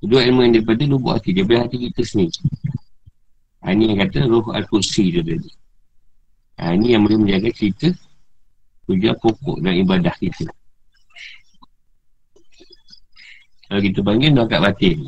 Kedua 0.00 0.20
ilmu 0.28 0.40
yang 0.44 0.52
daripada 0.60 0.84
lubuk 0.84 1.12
hati 1.16 1.32
boleh 1.32 1.60
hati 1.64 1.76
kita 1.88 2.02
sendiri. 2.04 2.40
Ha, 3.64 3.72
ini 3.72 3.96
yang 3.96 4.04
kata 4.04 4.28
roh 4.28 4.44
al-kursi 4.52 5.08
tu 5.08 5.24
tadi. 5.24 5.50
Ha, 6.60 6.76
ini 6.76 6.92
yang 6.92 7.08
boleh 7.08 7.18
menjaga 7.24 7.48
cerita 7.56 7.88
hujah 8.84 9.16
pokok 9.16 9.64
dan 9.64 9.80
ibadah 9.80 10.12
kita 10.20 10.44
kalau 13.74 13.90
kita 13.90 14.06
panggil 14.06 14.38
angkat 14.38 14.62
batin. 14.62 14.98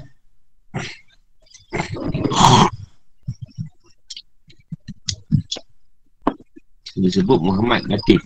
Dia 6.98 7.10
sebut 7.14 7.38
Muhammad 7.38 7.86
batin. 7.86 8.18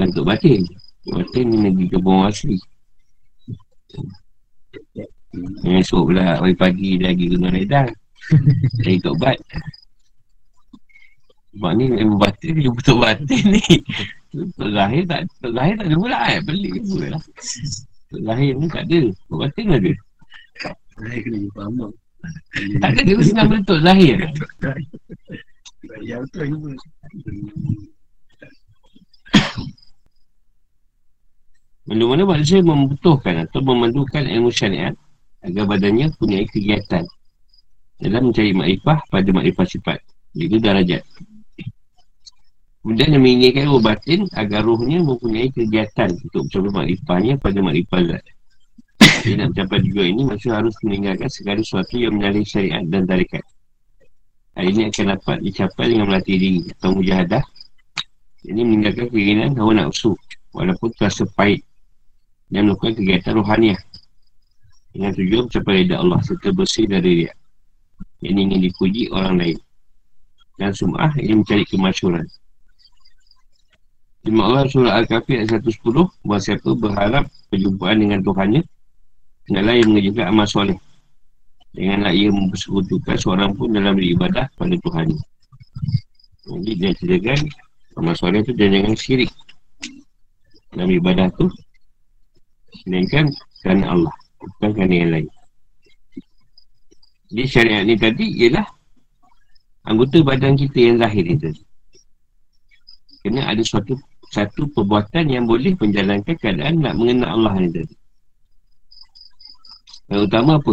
Untuk 0.00 0.24
batin 0.24 0.64
Batin 1.04 1.52
ni 1.52 1.68
negeri 1.68 1.92
kebun 1.92 2.32
asli. 2.32 2.56
Esok 5.68 6.16
pula 6.16 6.40
pagi-pagi 6.40 6.96
lagi 6.96 7.28
guna 7.28 7.52
redang 7.52 7.88
Cari 8.80 9.00
tobat 9.00 9.36
Sebab 11.52 11.72
ni 11.76 11.88
memang 11.92 12.20
batin 12.20 12.56
Dia 12.56 12.72
betul 12.72 13.04
batin 13.04 13.44
ni. 13.52 13.60
Tok 13.60 14.21
Zahir 14.56 15.02
tak 15.04 15.20
Tok 15.44 15.52
Zahir 15.52 15.74
tak 15.76 15.86
ada 15.88 15.96
pula 15.96 16.18
eh? 16.32 16.40
Pelik 16.40 16.72
pula 16.88 17.06
lah 17.16 17.22
Zahir 18.12 18.52
ni 18.56 18.66
tak 18.68 18.84
ada. 18.88 19.00
Tok 19.28 19.38
Batin 19.40 19.66
ada? 19.68 19.92
Zahir 20.96 21.20
kena 21.24 21.36
jumpa 21.44 21.60
Amal 21.68 21.90
Tak 22.80 22.90
ada 22.96 23.00
dia 23.04 23.32
nama 23.36 23.54
Tok 23.64 23.80
Zahir 23.84 24.16
Yang 26.00 26.22
tu 26.32 26.38
jumpa. 26.46 26.70
Mana-mana 31.82 32.22
manusia 32.22 32.62
membutuhkan 32.62 33.42
atau 33.42 33.58
memerlukan 33.58 34.22
ilmu 34.22 34.54
syariat 34.54 34.94
agar 35.42 35.66
badannya 35.66 36.14
punya 36.14 36.46
kegiatan 36.46 37.02
dalam 37.98 38.30
mencari 38.30 38.54
makrifah 38.54 39.02
pada 39.10 39.28
makrifah 39.34 39.66
sifat. 39.66 39.98
Itu 40.38 40.62
darajat. 40.62 41.02
Kemudian 42.82 43.14
yang 43.14 43.22
menginginkan 43.22 43.70
roh 43.70 43.78
batin 43.78 44.26
agar 44.34 44.66
rohnya 44.66 44.98
mempunyai 45.06 45.54
kegiatan 45.54 46.18
untuk 46.18 46.50
mencapai 46.50 46.70
makrifahnya 46.74 47.34
pada 47.38 47.58
makrifah 47.62 48.02
zat. 48.10 48.24
Jadi 49.22 49.38
nak 49.38 49.46
mencapai 49.54 49.78
juga 49.86 50.02
ini, 50.02 50.22
maksud 50.26 50.50
harus 50.50 50.74
meninggalkan 50.82 51.30
segala 51.30 51.62
sesuatu 51.62 51.94
yang 51.94 52.18
menyalih 52.18 52.42
syariat 52.42 52.82
dan 52.90 53.06
tarikat. 53.06 53.46
Hal 54.58 54.66
ini 54.66 54.90
akan 54.90 55.16
dapat 55.16 55.36
dicapai 55.46 55.94
dengan 55.94 56.10
melatih 56.10 56.36
diri 56.36 56.60
atau 56.74 56.90
mujahadah. 56.92 57.44
Ini 58.50 58.60
meninggalkan 58.66 59.06
keinginan 59.14 59.54
hawa 59.54 59.72
nafsu 59.78 60.18
walaupun 60.50 60.90
terasa 60.98 61.22
pahit 61.38 61.62
dan 62.50 62.66
melakukan 62.66 62.98
kegiatan 62.98 63.38
rohaniah 63.38 63.80
dengan 64.92 65.14
tujuan 65.16 65.48
mencapai 65.48 65.74
lidah 65.86 65.98
Allah 66.04 66.20
serta 66.20 66.50
bersih 66.52 66.84
dari 66.90 67.24
dia. 67.24 67.32
Ini 68.22 68.38
ingin 68.38 68.60
dipuji 68.60 69.08
orang 69.08 69.40
lain. 69.40 69.58
Dan 70.60 70.74
sum'ah 70.74 71.16
ini 71.16 71.42
mencari 71.42 71.64
kemasyuran. 71.64 72.26
Firman 74.22 74.44
Allah 74.46 74.70
surah 74.70 74.94
Al-Kafir 75.02 75.42
ayat 75.42 75.66
110 75.66 75.82
Bahawa 76.22 76.38
siapa 76.38 76.70
berharap 76.78 77.24
perjumpaan 77.50 77.98
dengan 77.98 78.22
Tuhannya 78.22 78.62
Hendaklah 79.50 79.74
ia 79.74 79.84
mengerjakan 79.84 80.26
amal 80.30 80.46
soleh 80.46 80.78
Janganlah 81.74 82.12
ia 82.14 82.28
mempersekutukan 82.30 83.16
seorang 83.18 83.50
pun 83.58 83.74
dalam 83.74 83.98
ibadah 83.98 84.46
pada 84.54 84.74
Tuhan 84.78 85.06
Jadi 86.46 86.70
dia 86.78 86.90
ceritakan 86.94 87.40
Amal 87.98 88.14
soleh 88.14 88.46
tu 88.46 88.54
jangan 88.54 88.94
syirik 88.94 89.30
Dalam 90.70 90.90
ibadah 90.94 91.26
tu 91.34 91.50
Sedangkan 92.86 93.26
kerana 93.66 93.84
Allah 93.90 94.14
Bukan 94.42 94.70
kerana 94.74 94.94
yang 94.94 95.10
lain. 95.14 95.28
Jadi 97.32 97.44
syariat 97.48 97.82
ni 97.86 97.94
tadi 97.96 98.26
ialah 98.44 98.66
anggota 99.86 100.20
badan 100.20 100.58
kita 100.58 100.92
yang 100.92 100.98
lahir 100.98 101.24
ni 101.24 101.38
tadi. 101.38 101.62
Kena 103.22 103.46
ada 103.48 103.62
suatu 103.62 103.94
satu 104.32 104.64
perbuatan 104.72 105.28
yang 105.28 105.44
boleh 105.44 105.76
menjalankan 105.76 106.32
keadaan 106.40 106.80
nak 106.80 106.96
mengenal 106.96 107.36
Allah 107.36 107.52
ni 107.60 107.68
tadi. 107.68 107.94
Yang 110.08 110.20
utama 110.32 110.56
apa? 110.56 110.72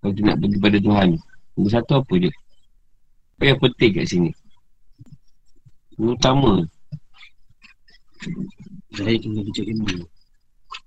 Kalau 0.00 0.12
kita 0.16 0.26
nak 0.32 0.38
pergi 0.40 0.56
pada 0.56 0.78
Tuhan. 0.80 1.08
Nombor 1.52 1.70
satu 1.76 1.92
apa 2.00 2.14
je? 2.16 2.30
Apa 3.36 3.42
yang 3.44 3.58
penting 3.60 3.90
kat 3.92 4.06
sini? 4.08 4.30
Yang 6.00 6.08
utama. 6.16 6.52
Lahir 8.96 9.18
kena 9.20 9.40
baca 9.44 9.62
ilmu. 9.68 9.96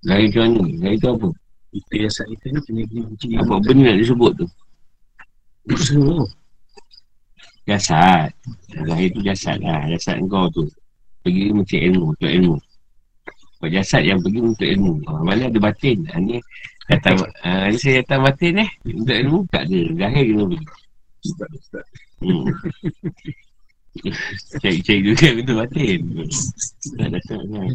Lahir 0.02 0.26
macam 0.26 0.42
mana? 0.50 0.64
Lahir 0.82 0.98
tu 0.98 1.10
apa? 1.14 1.30
Itu 1.76 1.94
yang 1.94 2.14
saat 2.14 2.28
itu 2.34 2.46
ni 2.50 2.60
kena 2.66 2.82
kena 2.90 3.02
baca 3.06 3.26
ilmu. 3.30 3.42
Apa 3.46 3.54
benda 3.62 3.84
nak 3.94 3.98
disebut 4.02 4.32
tu? 4.34 4.46
Semua. 5.78 6.26
Jasad. 7.70 8.34
Lahir 8.82 9.14
tu 9.14 9.22
jasad 9.22 9.62
lah. 9.62 9.86
Jasad 9.94 10.18
kau 10.26 10.50
tu. 10.50 10.66
Pergi 11.26 11.50
mencari 11.50 11.90
ilmu. 11.90 12.14
Untuk 12.14 12.30
ilmu. 12.30 12.56
Sebab 13.58 13.70
jasad 13.74 14.06
yang 14.06 14.22
pergi 14.22 14.40
untuk 14.46 14.68
ilmu. 14.70 14.94
Ha, 15.10 15.26
mana 15.26 15.50
ada 15.50 15.58
batin. 15.58 16.06
Ha, 16.14 16.22
ni 16.22 16.38
kata, 16.86 17.18
ha, 17.42 17.66
ni 17.74 17.78
saya 17.82 18.06
datang 18.06 18.22
batin 18.30 18.62
eh. 18.62 18.70
Untuk 18.86 19.18
ilmu 19.18 19.40
tak 19.50 19.66
ada. 19.66 19.80
Lahir 19.98 20.26
kena 20.30 20.44
pergi. 20.46 20.68
Hmm. 22.22 22.46
Cari-cari 24.62 25.02
juga 25.02 25.28
betul 25.34 25.56
batin. 25.66 26.00
Tak 26.94 27.10
datang 27.10 27.42
kan. 27.50 27.74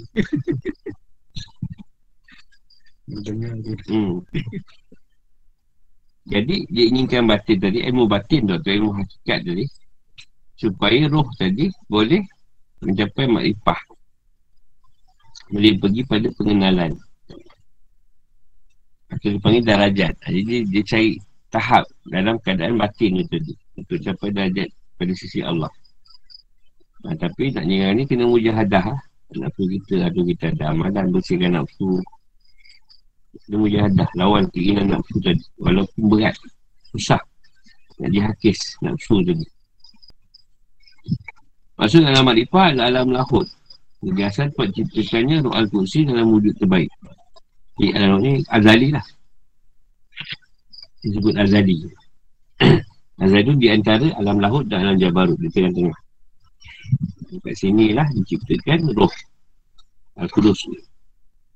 Hmm. 3.90 4.22
Jadi 6.30 6.56
dia 6.70 6.84
inginkan 6.86 7.26
batin 7.26 7.58
tadi, 7.58 7.82
ilmu 7.82 8.06
batin 8.06 8.46
tu 8.46 8.54
ilmu 8.54 8.94
hakikat 8.94 9.42
tadi 9.42 9.64
supaya 10.60 11.08
roh 11.08 11.26
tadi 11.40 11.72
boleh 11.88 12.20
mencapai 12.84 13.24
makrifah. 13.28 13.80
Boleh 15.50 15.74
pergi 15.76 16.02
pada 16.06 16.28
pengenalan. 16.34 16.92
Atau 19.10 19.28
dipanggil 19.34 19.66
darajat. 19.66 20.14
Jadi 20.22 20.40
dia, 20.46 20.58
dia 20.62 20.82
cari 20.86 21.18
tahap 21.50 21.84
dalam 22.06 22.38
keadaan 22.40 22.78
batin 22.78 23.18
tu 23.20 23.26
tadi. 23.26 23.54
Untuk 23.74 23.98
capai 23.98 24.30
darajat 24.30 24.68
pada 24.94 25.12
sisi 25.18 25.42
Allah. 25.42 25.70
Ha, 27.02 27.16
tapi 27.18 27.50
nak 27.50 27.64
nyerang 27.66 27.98
ni 27.98 28.04
kena 28.06 28.24
mujahadah. 28.30 28.86
Nafsu 29.30 29.62
kita, 29.62 30.10
atau 30.10 30.26
kita 30.26 30.50
ada 30.58 30.74
amalan, 30.74 31.14
bersihkan 31.14 31.54
nafsu, 31.54 32.02
dia 33.46 33.56
mujahadah 33.58 34.08
lawan 34.18 34.44
keinginan 34.50 34.98
nafsu 34.98 35.22
tadi 35.22 35.42
Walaupun 35.62 36.02
berat 36.10 36.34
Susah 36.90 37.22
Nak 38.02 38.10
dihakis 38.10 38.58
nafsu 38.82 39.22
tadi 39.22 39.46
Maksud 41.80 42.04
dalam 42.04 42.28
makrifah 42.28 42.76
adalah 42.76 42.86
alam 42.92 43.08
lahut 43.16 43.48
Jadi 44.04 44.20
asal 44.20 44.52
tempat 44.52 44.68
ciptakannya 44.76 45.40
Ruh 45.40 45.54
Al-Qursi 45.56 46.04
dalam 46.04 46.28
wujud 46.28 46.52
terbaik 46.60 46.92
Jadi 47.80 47.88
alam 47.96 48.20
ni 48.20 48.44
azali 48.52 48.92
lah 48.92 49.06
Disebut 51.00 51.34
azali 51.40 51.76
Azali 53.24 53.42
tu 53.48 53.54
di 53.56 53.68
antara 53.72 54.12
alam 54.20 54.44
lahut 54.44 54.68
dan 54.68 54.84
alam 54.84 55.00
jabarut 55.00 55.40
Di 55.40 55.48
tengah-tengah 55.48 55.96
Dekat 57.32 57.54
sini 57.56 57.96
lah 57.96 58.04
diciptakan 58.12 58.92
roh 58.92 59.12
Al-Qudus 60.20 60.68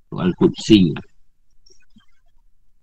Ruh 0.08 0.20
Al-Qudsi 0.24 0.96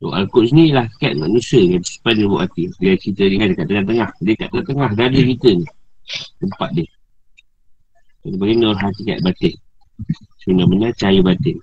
So, 0.02 0.10
Al-Quds 0.10 0.50
ni 0.58 0.74
lah 0.74 0.90
kat 0.98 1.14
manusia 1.14 1.62
yang 1.62 1.86
pada 2.02 2.26
buat 2.26 2.50
hati. 2.50 2.74
Dia 2.82 2.98
cerita 2.98 3.22
dia 3.22 3.38
kan 3.38 3.54
dekat 3.54 3.66
tengah-tengah. 3.70 4.10
Dia 4.26 4.34
kat 4.34 4.50
tengah-tengah 4.50 4.90
dada 4.98 5.20
kita 5.22 5.50
ni. 5.62 5.66
Tempat 6.42 6.70
dia. 6.74 6.90
Bagi 8.22 8.56
nur 8.58 8.78
hati 8.78 9.02
kat 9.02 9.20
batin. 9.26 9.54
Sebenarnya 10.46 10.94
cahaya 10.98 11.22
batin. 11.26 11.58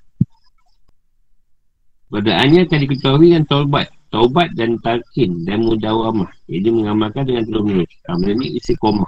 Perbedaannya 2.09 2.67
tadi 2.67 2.89
diketahui 2.89 3.31
dengan 3.31 3.45
taubat. 3.47 3.87
Taubat 4.09 4.49
dan 4.57 4.81
talqin 4.81 5.45
dan 5.45 5.61
mudawamah. 5.63 6.33
Jadi 6.49 6.69
mengamalkan 6.73 7.29
dengan 7.29 7.45
terus 7.45 7.63
menerus. 7.63 7.93
Amalan 8.09 8.35
ni 8.41 8.57
isi 8.57 8.73
koma. 8.81 9.05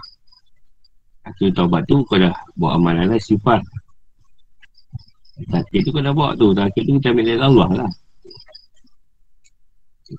Akhir 1.25 1.51
taubat 1.57 1.89
tu 1.89 2.05
kau 2.05 2.21
dah 2.21 2.37
buat 2.61 2.77
amalan 2.77 3.09
lah 3.09 3.21
sifat. 3.21 3.65
Talqin 5.49 5.81
tu 5.83 5.91
kau 5.91 6.05
dah 6.05 6.13
buat 6.13 6.37
tu. 6.37 6.53
Talqin 6.53 6.83
tu 6.85 6.93
kita 7.01 7.17
ambil 7.17 7.25
dari 7.25 7.41
Allah 7.41 7.69
lah. 7.83 7.91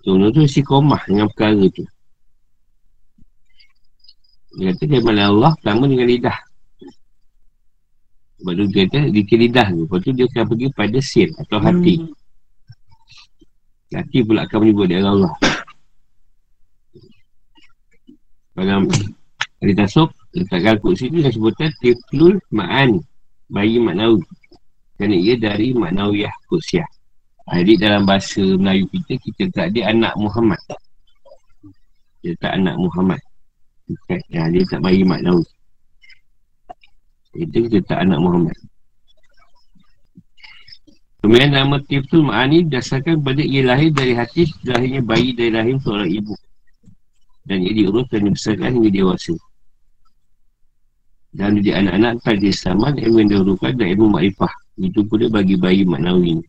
Contoh 0.01 0.31
tu 0.31 0.47
si 0.47 0.63
komah 0.63 1.03
dengan 1.05 1.27
perkara 1.29 1.67
tu. 1.69 1.83
Dia 4.57 4.71
kata 4.75 4.83
dia 4.83 4.99
malam 5.03 5.37
Allah 5.37 5.51
pertama 5.59 5.83
dengan 5.87 6.07
lidah. 6.07 6.37
Sebab 8.41 8.53
tu 8.57 8.65
dia 8.73 8.89
kata 8.89 8.99
dikir 9.13 9.37
lidah 9.37 9.67
tu. 9.69 9.85
Lepas 9.85 9.97
tu 10.01 10.11
dia 10.17 10.25
akan 10.25 10.43
pergi 10.49 10.67
pada 10.73 10.99
sir 10.99 11.29
atau 11.37 11.61
hati. 11.61 11.95
Hmm. 12.01 12.09
Hati 13.93 14.17
pula 14.25 14.49
akan 14.49 14.57
menyebut 14.65 14.85
dia 14.89 15.05
Allah. 15.05 15.33
Dalam 18.57 18.89
hari 19.61 19.73
tasuk, 19.77 20.09
letakkan 20.33 20.75
kursi 20.81 21.13
tu 21.13 21.21
yang 21.21 21.29
sebutan 21.29 21.69
Tiflul 21.85 22.41
Ma'an 22.49 22.97
Bayi 23.45 23.77
Maknawi. 23.77 24.25
Kerana 24.97 25.15
ia 25.17 25.37
dari 25.37 25.77
Maknawiyah 25.77 26.33
Kursiah. 26.49 26.89
Jadi 27.51 27.73
dalam 27.77 28.09
bahasa 28.09 28.41
Melayu 28.41 28.89
kita, 28.89 29.13
kita 29.21 29.43
tak 29.53 29.67
dia 29.75 29.93
anak 29.93 30.17
Muhammad. 30.17 30.61
Dia 32.21 32.33
tak 32.41 32.57
anak 32.57 32.77
Muhammad. 32.77 33.21
Ya, 34.29 34.47
dia 34.47 34.63
tak 34.69 34.79
bayi 34.79 35.03
maknawi. 35.03 35.43
Itu 37.31 37.67
kita 37.67 37.79
tak 37.87 37.99
anak 38.03 38.19
Muhammad. 38.19 38.57
Kemudian 41.21 41.53
nama 41.53 41.77
Tiftul 41.85 42.25
Ma'ani 42.25 42.65
berdasarkan 42.65 43.21
pada 43.21 43.45
ia 43.45 43.61
lahir 43.61 43.93
dari 43.93 44.17
hati 44.17 44.49
lahirnya 44.65 45.05
bayi 45.05 45.37
dari 45.37 45.53
rahim 45.53 45.77
seorang 45.77 46.09
ibu. 46.09 46.33
Dan 47.45 47.61
ia 47.61 47.73
diurus 47.77 48.09
dan 48.09 48.25
dibesarkan 48.25 48.69
hingga 48.81 48.89
dewasa. 48.89 49.37
Dan 51.31 51.61
dia 51.63 51.79
anak-anak 51.79 52.19
tak 52.25 52.41
dia 52.41 52.51
sama 52.51 52.91
ilmu 52.91 53.17
yang 53.23 53.29
dahulukan 53.37 53.71
dan 53.77 53.87
ilmu 53.95 54.17
ma'ifah. 54.17 54.51
Itu 54.81 55.05
pula 55.05 55.29
bagi 55.29 55.55
bayi 55.55 55.85
maknawi 55.85 56.41
ini. 56.41 56.45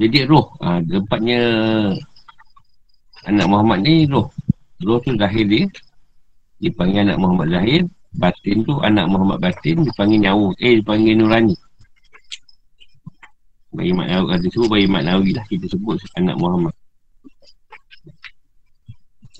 Jadi 0.00 0.24
roh 0.24 0.48
ha, 0.64 0.80
Tempatnya 0.80 1.40
Anak 3.28 3.46
Muhammad 3.52 3.84
ni 3.84 4.08
roh 4.08 4.32
Roh 4.80 4.96
tu 5.04 5.12
lahir 5.12 5.44
dia 5.44 5.68
Dipanggil 6.56 7.04
anak 7.04 7.20
Muhammad 7.20 7.52
lahir 7.52 7.84
Batin 8.10 8.66
tu 8.66 8.74
anak 8.82 9.06
Muhammad 9.06 9.38
batin 9.38 9.86
Dipanggil 9.86 10.18
nyawa 10.26 10.50
Eh 10.58 10.82
dipanggil 10.82 11.14
nurani. 11.14 11.54
Bayi 13.70 13.94
maknawi 13.94 14.34
Ada 14.34 14.46
sebut 14.50 14.66
bayi 14.66 14.86
maknawi 14.90 15.30
lah 15.30 15.44
Kita 15.46 15.70
sebut 15.70 16.02
anak 16.18 16.34
Muhammad. 16.34 16.74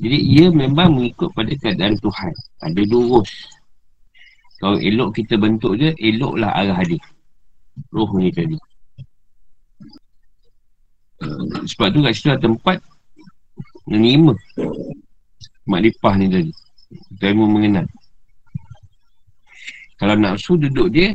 Jadi 0.01 0.17
ia 0.17 0.49
memang 0.49 0.97
mengikut 0.97 1.29
pada 1.37 1.53
keadaan 1.61 1.93
Tuhan. 2.01 2.33
Ada 2.65 2.81
lurus. 2.89 3.29
Kalau 4.57 4.81
elok 4.81 5.13
kita 5.19 5.37
bentuk 5.37 5.77
dia 5.77 5.93
Eloklah 6.01 6.57
arah 6.57 6.81
dia. 6.87 7.03
Roh 7.93 8.09
ni 8.17 8.33
tadi. 8.33 8.57
Uh, 11.21 11.69
sebab 11.69 11.93
tu 11.93 12.01
kat 12.01 12.13
situ 12.17 12.33
ada 12.33 12.41
tempat 12.41 12.81
menerima 13.85 14.33
makrifah 15.69 16.15
ni 16.17 16.27
tadi. 16.33 16.53
Kita 16.91 17.37
mengenal. 17.37 17.85
Kalau 20.01 20.17
nafsu 20.17 20.57
duduk 20.57 20.89
dia 20.97 21.13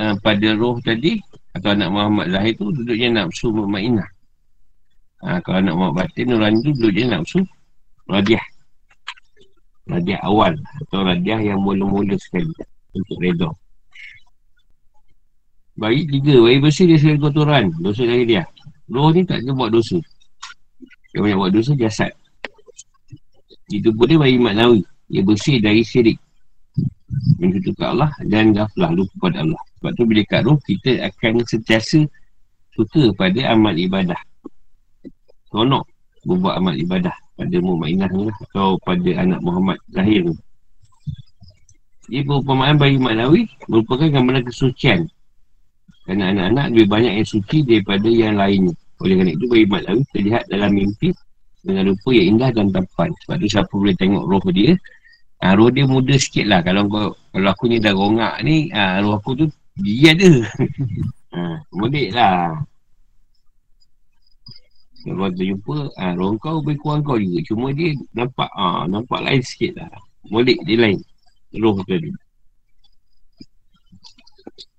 uh, 0.00 0.16
pada 0.24 0.56
roh 0.56 0.80
tadi 0.80 1.20
atau 1.52 1.76
anak 1.76 1.92
Muhammad 1.92 2.32
Zahir 2.32 2.56
tu 2.56 2.72
duduknya 2.72 3.20
nafsu 3.20 3.52
ma'inah. 3.52 4.08
Uh, 5.20 5.38
kalau 5.44 5.60
anak 5.60 5.74
Muhammad 5.76 6.08
Batin 6.08 6.32
orang 6.32 6.56
tu 6.64 6.72
duduknya 6.72 7.20
nafsu 7.20 7.44
radiah. 8.08 8.40
Radiah 9.86 10.20
awal 10.24 10.56
atau 10.88 11.04
radiah 11.04 11.38
yang 11.52 11.60
mula-mula 11.60 12.16
sekali 12.16 12.48
untuk 12.96 13.20
redor. 13.20 13.52
Bayi 15.76 16.08
tiga, 16.08 16.40
bayi 16.40 16.56
bersih 16.56 16.88
dia 16.88 16.96
sekali 16.96 17.20
kotoran, 17.20 17.68
dosa 17.84 18.08
dari 18.08 18.24
dia. 18.24 18.48
Roh 18.88 19.12
ni 19.12 19.28
tak 19.28 19.44
ada 19.44 19.52
buat 19.52 19.68
dosa. 19.68 20.00
Yang 21.12 21.20
banyak 21.20 21.38
buat 21.44 21.52
dosa 21.52 21.72
jasad. 21.76 22.12
Itu 23.68 23.92
pun 23.92 24.08
dia 24.08 24.16
bagi 24.16 24.40
maknawi. 24.40 24.80
Dia 25.12 25.20
bersih 25.20 25.60
dari 25.60 25.84
syirik. 25.84 26.16
Menuju 27.40 27.72
ke 27.72 27.84
Allah 27.84 28.12
dan 28.28 28.52
gaflah 28.52 28.92
lupa 28.92 29.28
pada 29.28 29.44
Allah. 29.44 29.62
Sebab 29.80 29.92
tu 29.96 30.04
bila 30.04 30.22
kat 30.28 30.40
roh, 30.44 30.58
kita 30.64 31.04
akan 31.08 31.44
sentiasa 31.44 32.00
suka 32.76 33.12
pada 33.16 33.40
amal 33.52 33.72
ibadah. 33.72 34.20
Sonok 35.48 35.84
berbuat 36.26 36.54
amal 36.60 36.74
ibadah 36.76 37.14
pada 37.38 37.56
Mu'mainah 37.60 38.10
ni 38.12 38.28
lah. 38.28 38.36
Atau 38.50 38.76
pada 38.84 39.10
anak 39.16 39.40
Muhammad 39.40 39.78
lahir 39.94 40.26
tu. 40.26 40.34
Dia 42.06 42.22
perumpamaan 42.22 42.78
bagi 42.78 43.02
maknawi 43.02 43.50
merupakan 43.66 44.06
gambaran 44.06 44.46
kesucian 44.46 45.10
Kerana 46.06 46.30
anak-anak 46.30 46.66
lebih 46.70 46.86
banyak 46.86 47.12
yang 47.18 47.26
suci 47.26 47.66
daripada 47.66 48.06
yang 48.06 48.38
lainnya. 48.38 48.70
Oleh 49.02 49.18
kerana 49.18 49.32
itu, 49.34 49.44
bagi 49.50 49.66
Mat 49.66 49.82
Lawi 49.90 50.02
terlihat 50.14 50.42
dalam 50.46 50.70
mimpi 50.70 51.10
dengan 51.66 51.90
rupa 51.90 52.10
yang 52.14 52.26
indah 52.38 52.50
dan 52.54 52.70
tampan. 52.70 53.10
Sebab 53.26 53.36
tu 53.42 53.46
siapa 53.50 53.72
boleh 53.74 53.96
tengok 53.98 54.22
roh 54.22 54.44
dia, 54.54 54.78
ha, 55.42 55.56
roh 55.56 55.68
dia 55.72 55.84
muda 55.84 56.14
sikit 56.16 56.46
lah. 56.48 56.60
Kalau 56.64 56.88
kau, 56.88 57.08
kalau 57.32 57.48
aku 57.52 57.64
ni 57.68 57.76
dah 57.82 57.92
rongak 57.92 58.34
ni, 58.46 58.72
ha, 58.72 59.00
roh 59.00 59.18
aku 59.18 59.36
tu 59.36 59.46
dia 59.80 60.16
ada. 60.16 60.30
ha, 61.34 61.40
mudik 61.72 62.08
lah. 62.16 62.56
Kalau 65.06 65.30
kita 65.30 65.44
jumpa, 65.54 65.76
ha, 66.00 66.04
roh 66.18 66.34
kau 66.40 66.58
lebih 66.64 66.76
kurang 66.82 67.02
kau 67.06 67.18
juga. 67.20 67.38
Cuma 67.46 67.70
dia 67.70 67.94
nampak, 68.16 68.50
ha, 68.50 68.88
nampak 68.90 69.20
lain 69.22 69.42
sikit 69.44 69.78
lah. 69.78 69.92
Mudik 70.26 70.58
dia 70.66 70.76
lain. 70.80 70.98
Roh 71.56 71.78
tadi. 71.86 72.10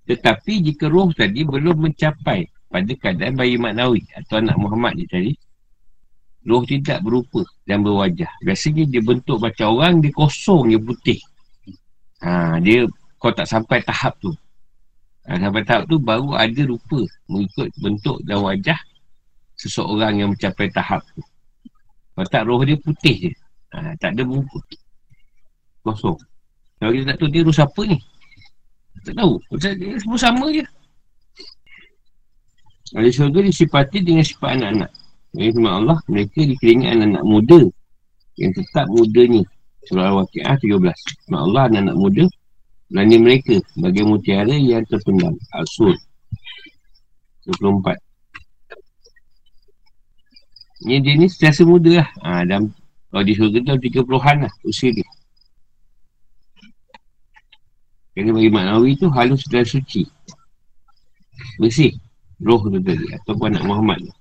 Tetapi 0.08 0.54
jika 0.64 0.88
roh 0.88 1.12
tadi 1.12 1.44
belum 1.44 1.84
mencapai 1.84 2.48
pada 2.68 2.92
keadaan 2.96 3.36
bayi 3.36 3.56
maknawi 3.60 4.04
atau 4.16 4.40
anak 4.40 4.56
Muhammad 4.60 5.00
ni 5.00 5.06
tadi, 5.08 5.32
roh 6.48 6.64
tidak 6.64 7.04
berupa 7.04 7.44
dan 7.68 7.84
berwajah. 7.84 8.32
Biasanya 8.40 8.88
dia 8.88 9.04
bentuk 9.04 9.44
macam 9.44 9.76
orang, 9.76 10.00
dia 10.00 10.16
kosong, 10.16 10.72
dia 10.72 10.80
putih. 10.80 11.20
Ha, 12.24 12.58
dia 12.64 12.88
kau 13.20 13.36
tak 13.36 13.46
sampai 13.46 13.84
tahap 13.84 14.16
tu. 14.24 14.32
Ha, 15.28 15.38
sampai 15.38 15.62
tahap 15.68 15.84
tu 15.92 16.00
baru 16.00 16.34
ada 16.40 16.62
rupa 16.64 17.04
mengikut 17.28 17.68
bentuk 17.84 18.18
dan 18.24 18.40
wajah 18.40 18.80
seseorang 19.60 20.24
yang 20.24 20.32
mencapai 20.32 20.72
tahap 20.72 21.04
tu. 21.12 21.22
Kalau 22.16 22.28
tak 22.32 22.44
roh 22.48 22.64
dia 22.64 22.80
putih 22.80 23.30
je. 23.30 23.32
Ha, 23.76 23.94
tak 24.00 24.16
ada 24.16 24.24
muka. 24.24 24.64
Kosong. 25.84 26.18
Kalau 26.80 26.92
kita 26.96 27.06
tak 27.12 27.18
tahu 27.20 27.30
dia 27.30 27.42
roh 27.44 27.54
siapa 27.54 27.82
ni? 27.84 27.98
Tak 29.04 29.14
tahu. 29.20 29.34
Dia 29.60 30.00
semua 30.00 30.18
sama 30.18 30.48
je. 30.56 30.64
Ada 32.96 33.10
syurga 33.12 33.44
disipati 33.44 34.00
dengan 34.00 34.24
sifat 34.24 34.58
anak-anak. 34.58 34.92
Jadi 35.38 35.54
firman 35.54 35.86
Allah, 35.86 35.98
mereka 36.10 36.42
dikelilingi 36.42 36.88
anak-anak 36.90 37.24
muda 37.30 37.62
yang 38.42 38.52
tetap 38.58 38.90
mudanya. 38.90 39.46
Surah 39.86 40.10
Al-Waqi'ah 40.10 40.58
13. 40.58 40.66
Firman 41.30 41.42
Allah, 41.46 41.62
anak-anak 41.70 41.98
muda 42.02 42.26
belanja 42.88 43.18
mereka 43.22 43.56
bagi 43.78 44.02
mutiara 44.02 44.56
yang 44.58 44.82
terpendam. 44.90 45.38
Al-Sur 45.54 45.94
24. 47.46 48.02
Ini 50.88 51.06
dia 51.06 51.14
ni 51.18 51.30
setiasa 51.30 51.62
muda 51.70 52.02
lah. 52.02 52.10
Ha, 52.26 52.42
dan 52.50 52.74
kalau 53.14 53.24
di 53.24 53.34
surga 53.38 53.58
tu 53.62 53.78
30-an 53.78 54.38
lah 54.46 54.54
usia 54.66 54.90
dia. 54.90 55.08
Kerana 58.18 58.34
bagi 58.34 58.50
maknawi 58.50 58.98
tu 58.98 59.08
halus 59.14 59.46
dan 59.54 59.62
suci. 59.62 60.02
Bersih. 61.62 61.94
Roh 62.42 62.62
tu 62.66 62.82
tadi. 62.82 63.06
Ataupun 63.14 63.54
anak 63.54 63.66
Muhammad 63.66 64.02
tu. 64.02 64.17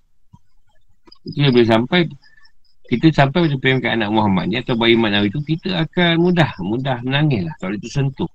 Yang 1.35 1.51
boleh 1.51 1.69
sampai. 1.69 2.01
Kita 2.87 3.11
sampai 3.11 3.51
pada 3.51 3.57
peringkat 3.59 3.91
anak 3.99 4.11
Muhammad 4.15 4.45
ni. 4.47 4.63
Atau 4.63 4.79
bagi 4.79 4.95
maknawi 4.95 5.29
tu. 5.35 5.43
Kita 5.43 5.83
akan 5.83 6.23
mudah. 6.23 6.51
Mudah 6.63 7.03
menangis 7.03 7.51
lah. 7.51 7.55
Kalau 7.59 7.75
itu 7.75 7.91
sentuh. 7.91 8.31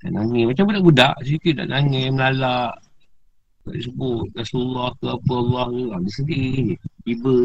Dan 0.00 0.16
nangis. 0.16 0.48
Macam 0.48 0.64
budak-budak. 0.72 1.14
Sikit 1.20 1.60
nak 1.60 1.68
nangis. 1.76 2.08
Melalak. 2.08 2.72
Tak 3.68 3.74
disebut. 3.76 4.24
Rasulullah 4.32 4.88
ke 4.96 5.06
apa 5.12 5.32
Allah 5.36 5.66
ke. 5.68 5.84
Dia 6.00 6.10
sedih. 6.16 6.64
Tiba. 7.04 7.36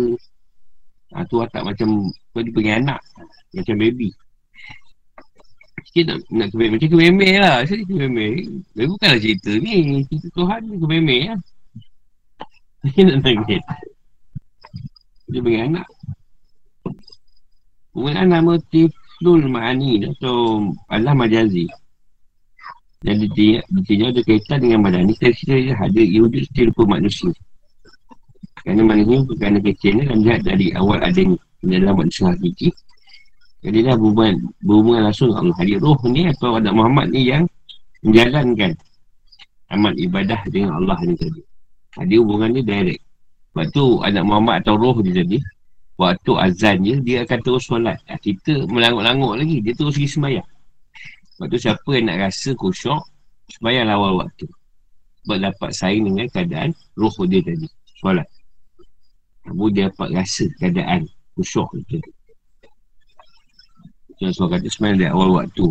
Ha, 1.14 1.28
tu 1.28 1.44
tak 1.52 1.64
macam. 1.68 2.08
Kau 2.32 2.40
dia 2.40 2.52
panggil 2.56 2.76
anak. 2.80 3.02
Macam 3.52 3.76
baby. 3.76 4.10
Sikit 5.92 6.04
nak, 6.08 6.18
nak 6.32 6.48
kebemeh. 6.56 6.72
Macam 6.80 6.90
kebemeh 6.96 7.34
lah. 7.44 7.58
Saya 7.68 7.84
kebemeh. 7.84 8.34
Dia 8.72 8.88
bukanlah 8.88 9.20
cerita 9.20 9.52
ni. 9.60 10.08
Cerita 10.08 10.28
Tuhan 10.32 10.60
ni 10.72 10.76
kebemeh 10.80 11.22
lah. 11.36 11.40
Dia 12.84 13.02
nak 13.12 13.18
nangis. 13.28 13.64
Dia 15.34 15.42
bagi 15.42 15.60
anak. 15.66 15.88
Penggunaan 17.90 18.30
nama 18.30 18.54
Tiflul 18.70 19.50
Ma'ani 19.50 20.14
atau 20.14 20.70
Allah 20.94 21.18
Majazi. 21.18 21.66
Dan 23.02 23.18
ditinjau 23.20 24.14
ada 24.14 24.22
kaitan 24.22 24.62
dengan 24.62 24.86
badan 24.86 25.10
ni. 25.10 25.18
Kita 25.18 25.34
cerita 25.34 25.74
ada 25.76 26.02
wujud 26.06 26.46
setia 26.46 26.70
rupa 26.70 26.86
manusia. 26.86 27.34
Kerana 28.62 28.86
maknanya 28.86 29.26
kerana 29.36 29.60
kecil 29.60 30.06
dan 30.06 30.22
lihat 30.22 30.46
dari 30.46 30.72
awal 30.78 31.02
adanya 31.02 31.36
dalam 31.66 32.00
manusia 32.00 32.32
hakiki 32.32 32.72
jadi 33.64 33.80
dah 33.88 33.96
berhubungan, 33.96 34.36
berhubungan 34.60 35.02
langsung 35.08 35.32
Allah. 35.32 35.56
Hari 35.56 35.80
roh 35.80 35.96
ni 36.12 36.28
atau 36.28 36.60
anak 36.60 36.76
Muhammad 36.76 37.16
ni 37.16 37.32
yang 37.32 37.48
menjalankan 38.04 38.76
amal 39.72 39.96
ibadah 39.96 40.44
dengan 40.52 40.84
Allah 40.84 41.00
ni 41.08 41.16
tadi. 41.16 41.42
Ada 41.96 42.14
hubungan 42.20 42.52
ni 42.52 42.62
direct. 42.68 43.00
Sebab 43.54 43.66
tu 43.70 44.02
anak 44.02 44.26
Muhammad 44.26 44.66
atau 44.66 44.74
roh 44.82 44.98
ni 45.06 45.14
tadi, 45.14 45.38
waktu 46.02 46.32
azan 46.42 46.82
je, 46.82 46.98
dia 47.06 47.22
akan 47.22 47.40
terus 47.46 47.70
solat. 47.70 48.02
Ah, 48.10 48.18
kita 48.18 48.66
melangut-langut 48.66 49.38
lagi, 49.38 49.62
dia 49.62 49.78
terus 49.78 49.94
pergi 49.94 50.10
sembahyang. 50.10 50.50
Sebab 51.38 51.46
tu 51.54 51.58
siapa 51.62 51.90
yang 51.94 52.06
nak 52.10 52.18
rasa 52.30 52.50
kusyuk, 52.58 53.02
sembahyang 53.54 53.94
awal 53.94 54.26
waktu. 54.26 54.50
Sebab 55.22 55.38
dapat 55.38 55.70
saing 55.70 56.10
dengan 56.10 56.26
keadaan 56.34 56.74
roh 56.98 57.14
dia 57.30 57.46
tadi. 57.46 57.70
Solat. 58.02 58.26
Kamu 59.46 59.70
dia 59.70 59.94
dapat 59.94 60.10
rasa 60.18 60.50
keadaan 60.58 61.06
kusyuk 61.38 61.70
itu. 61.78 62.02
Suara 64.32 64.56
kata 64.56 64.68
sebenarnya 64.72 64.98
dari 65.04 65.12
awal 65.12 65.30
waktu 65.36 65.68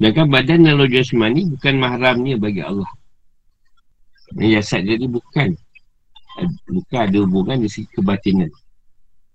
Sedangkan 0.00 0.26
badan 0.32 0.64
dan 0.64 0.74
loja 0.80 1.04
jasmani 1.04 1.54
bukan 1.54 1.74
mahramnya 1.76 2.34
bagi 2.40 2.64
Allah 2.64 2.88
Jasad 4.38 4.86
jadi 4.86 5.06
bukan 5.10 5.58
Bukan 6.70 6.98
ada 7.10 7.18
hubungan 7.20 7.58
dari 7.60 7.70
segi 7.70 7.90
kebatinan. 7.92 8.50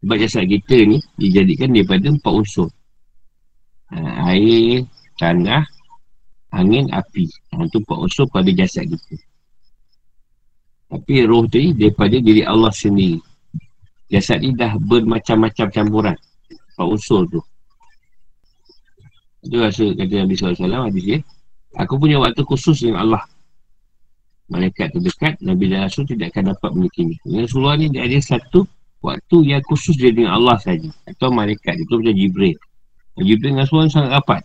Sebab 0.01 0.15
jasad 0.21 0.45
kita 0.47 0.77
ni 0.85 0.97
dijadikan 1.19 1.73
daripada 1.73 2.07
empat 2.09 2.33
unsur. 2.33 2.69
Ha, 3.91 4.31
Air, 4.33 4.85
tanah, 5.19 5.65
angin, 6.53 6.89
api. 6.93 7.25
Itu 7.27 7.77
ha, 7.77 7.81
empat 7.83 7.97
unsur 7.99 8.25
pada 8.31 8.49
jasad 8.53 8.87
kita. 8.87 9.15
Tapi 10.85 11.25
roh 11.25 11.43
tadi 11.49 11.73
daripada 11.75 12.15
diri 12.21 12.45
Allah 12.45 12.71
sendiri. 12.71 13.19
Jasad 14.07 14.45
ni 14.45 14.53
dah 14.53 14.77
bermacam-macam 14.77 15.67
campuran. 15.73 16.17
Empat 16.73 16.85
unsur 16.85 17.25
tu. 17.27 17.41
Itu 19.45 19.61
rasa 19.61 19.85
kata 19.93 20.25
Nabi 20.25 20.33
SAW 20.33 20.89
hadis 20.89 21.03
dia 21.05 21.19
Aku 21.77 22.01
punya 22.01 22.17
waktu 22.17 22.41
khusus 22.41 22.81
dengan 22.81 23.05
Allah 23.05 23.21
Malaikat 24.45 24.93
terdekat 24.93 25.41
Nabi 25.41 25.73
dan 25.73 25.89
Rasul 25.89 26.05
tidak 26.05 26.29
akan 26.37 26.53
dapat 26.53 26.71
Dengan 27.25 27.41
Rasulullah 27.49 27.75
ni 27.81 27.89
dia 27.89 28.05
ada 28.05 28.19
satu 28.21 28.61
Waktu 29.01 29.37
yang 29.53 29.61
khusus 29.65 29.97
dia 29.97 30.13
dengan 30.13 30.37
Allah 30.37 30.57
saja 30.61 30.89
Atau 31.09 31.33
malaikat. 31.33 31.81
Itu 31.81 31.97
macam 31.97 32.13
Jibril. 32.13 32.57
Jibril 33.17 33.53
dengan 33.53 33.65
Rasulullah 33.65 33.89
sangat 33.89 34.11
rapat. 34.21 34.41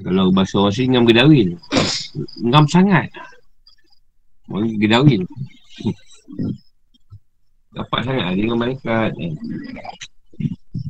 Kalau 0.00 0.32
bahasa 0.32 0.56
orang 0.56 0.72
sini 0.72 0.88
Ngam 0.96 1.04
gedawil 1.04 1.48
Ngam 2.40 2.64
sangat. 2.64 3.08
Orang 4.48 4.72
gedawil 4.80 5.20
Dapat 7.76 8.00
sangat 8.08 8.24
lah 8.24 8.34
dengan 8.34 8.56
malaikat. 8.56 9.10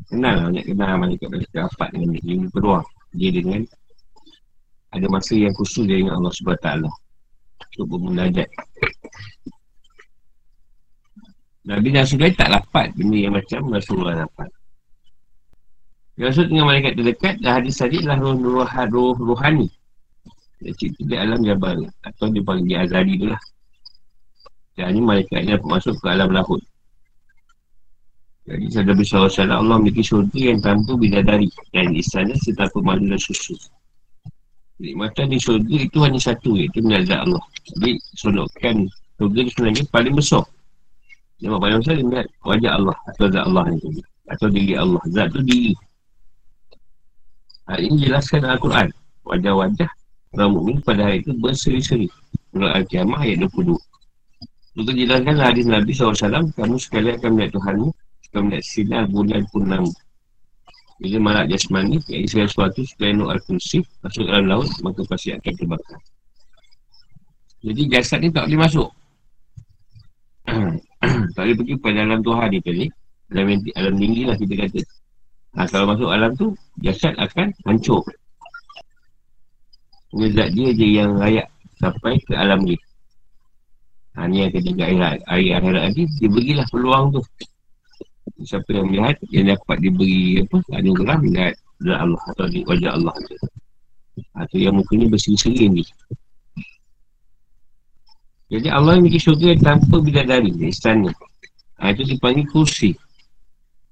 Kenal 0.07 0.33
lah 0.39 0.45
banyak 0.51 0.65
kenal 0.71 0.95
malaikat-malaikat 1.03 1.55
dapat 1.67 1.89
dengan 1.95 2.09
dia. 2.15 2.23
Ini 2.31 2.47
peluang 2.55 2.87
dia 3.19 3.31
dengan 3.35 3.61
Ada 4.95 5.07
masa 5.11 5.35
yang 5.35 5.55
khusus 5.59 5.87
dia 5.87 5.99
dengan 5.99 6.23
Allah 6.23 6.31
SWT 6.31 7.10
Untuk 7.61 7.87
bermunajat 7.97 8.49
Nabi 11.61 11.89
dan 11.93 12.03
Rasulullah 12.09 12.35
tak 12.35 12.51
dapat. 12.51 12.87
Benda 12.97 13.17
yang 13.21 13.35
macam 13.37 13.61
Rasulullah 13.69 14.17
dapat. 14.27 14.49
Rasul 16.21 16.49
dengan 16.49 16.67
malaikat 16.69 16.93
terdekat 16.97 17.35
dah 17.41 17.53
hadis 17.61 17.81
tadi 17.81 18.01
adalah 18.01 18.19
roh, 18.21 18.37
roh, 18.37 18.67
roh, 18.67 19.17
rohani. 19.17 19.69
Dia 20.61 20.73
cerita 20.77 21.01
di 21.09 21.17
alam 21.17 21.41
Jabal 21.41 21.89
Atau 22.05 22.29
dia 22.33 22.45
panggil 22.45 22.81
Azari 22.81 23.17
tu 23.17 23.29
lah. 23.29 23.41
Dan 24.77 24.97
ini 24.97 25.01
malaikat 25.01 25.39
ni 25.45 25.57
dapat 25.57 25.69
masuk 25.69 25.95
ke 26.01 26.07
alam 26.09 26.33
lahut 26.33 26.61
jadi 28.51 28.67
sadar 28.67 28.99
bersama 28.99 29.31
Allah 29.31 29.79
memiliki 29.79 30.03
syurga 30.03 30.41
yang 30.51 30.59
tanpa 30.59 30.99
bidadari. 30.99 31.47
Dan 31.71 31.95
di 31.95 32.03
sana 32.03 32.35
setapu 32.35 32.83
malu 32.83 33.07
dan 33.07 33.21
susu. 33.23 33.55
Nikmatan 34.83 35.31
di 35.31 35.39
syurga 35.39 35.77
itu 35.79 35.99
hanya 36.03 36.19
satu 36.19 36.59
iaitu 36.59 36.83
menazak 36.83 37.23
Allah. 37.23 37.45
Jadi 37.77 37.91
sonokkan 38.17 38.77
syurga 39.21 39.39
itu 39.45 39.51
sebenarnya 39.57 39.85
paling 39.93 40.15
besar. 40.17 40.45
Nampak 41.41 41.61
paling 41.65 41.79
besar 41.81 41.95
dia 41.97 42.07
melihat 42.07 42.29
wajah 42.45 42.73
Allah 42.77 42.97
atau 43.09 43.27
zat 43.33 43.45
Allah 43.45 43.65
ni. 43.73 43.79
Atau 44.31 44.47
diri 44.49 44.75
Allah. 44.77 45.03
Zat 45.11 45.29
tu 45.33 45.41
diri. 45.45 45.73
Hal 47.71 47.81
ini 47.81 47.97
jelaskan 48.09 48.43
Al-Quran. 48.47 48.89
Wajah-wajah 49.27 49.91
orang 50.35 50.51
mukmin 50.55 50.77
pada 50.83 51.07
hari 51.07 51.23
itu 51.23 51.35
berseri-seri. 51.39 52.07
Surah 52.51 52.83
Al-Qiyamah 52.83 53.23
ayat 53.23 53.47
22. 53.47 53.79
Untuk 54.79 54.95
jelaskan 54.95 55.37
hadis 55.39 55.67
Nabi 55.67 55.91
SAW, 55.95 56.51
kamu 56.55 56.77
sekali 56.79 57.15
akan 57.15 57.31
melihat 57.35 57.59
Tuhanmu 57.59 57.89
akan 58.31 58.41
melihat 58.47 58.65
sinar 58.67 59.05
bulan 59.11 59.43
purnama 59.51 59.91
Bila 61.01 61.19
malak 61.19 61.51
jasmani, 61.51 61.99
yang 62.13 62.29
segala 62.29 62.47
sesuatu 62.47 62.81
sepenuh 62.85 63.33
al-kursi, 63.33 63.81
masuk 64.05 64.29
dalam 64.29 64.47
laut, 64.47 64.69
maka 64.85 65.01
pasti 65.09 65.33
akan 65.33 65.53
terbakar. 65.57 65.99
Jadi 67.61 67.83
jasad 67.93 68.25
ni 68.25 68.33
tak 68.33 68.49
boleh 68.49 68.61
masuk. 68.65 68.89
tak 71.37 71.43
boleh 71.45 71.57
pergi 71.61 71.75
pada 71.77 71.99
alam 72.09 72.21
Tuhan 72.25 72.49
ni 72.49 72.61
tadi. 72.65 72.87
Alam, 73.31 73.47
alam 73.77 73.95
tinggi 74.01 74.23
lah 74.27 74.37
kita 74.41 74.55
kata. 74.57 74.81
Ha, 75.51 75.67
kalau 75.69 75.87
masuk 75.93 76.11
alam 76.11 76.33
tu, 76.39 76.57
jasad 76.81 77.15
akan 77.21 77.53
hancur. 77.69 78.03
Ini 80.11 80.27
dia 80.35 80.69
je 80.75 80.87
yang 80.91 81.21
layak 81.21 81.47
sampai 81.79 82.19
ke 82.27 82.35
alam 82.35 82.65
ni. 82.67 82.75
Ha, 84.19 84.27
ni 84.27 84.43
yang 84.43 84.53
ketiga. 84.57 84.91
Air 85.31 85.55
akhirat 85.61 85.83
nanti, 85.91 86.09
dia 86.19 86.29
berilah 86.33 86.67
peluang 86.73 87.15
tu. 87.15 87.23
Siapa 88.41 88.73
yang 88.73 88.89
melihat, 88.89 89.17
yang 89.31 89.53
dapat 89.53 89.77
diberi 89.85 90.41
apa, 90.41 90.59
anugerah 90.75 91.17
melihat 91.21 91.55
dari 91.77 91.97
Allah 91.99 92.23
atau 92.35 92.47
wajah 92.49 92.93
Allah. 92.97 93.15
Atau 94.35 94.57
ha, 94.59 94.65
yang 94.65 94.75
mukanya 94.81 95.07
berseri-seri 95.13 95.69
ni. 95.69 95.85
Jadi 98.51 98.67
Allah 98.67 98.99
yang 98.99 99.07
bikin 99.07 99.23
syurga 99.23 99.51
tanpa 99.63 100.03
bidadari 100.03 100.51
di 100.51 100.75
istana. 100.75 101.15
Ha, 101.79 101.95
itu 101.95 102.03
dipanggil 102.03 102.43
kursi. 102.51 102.91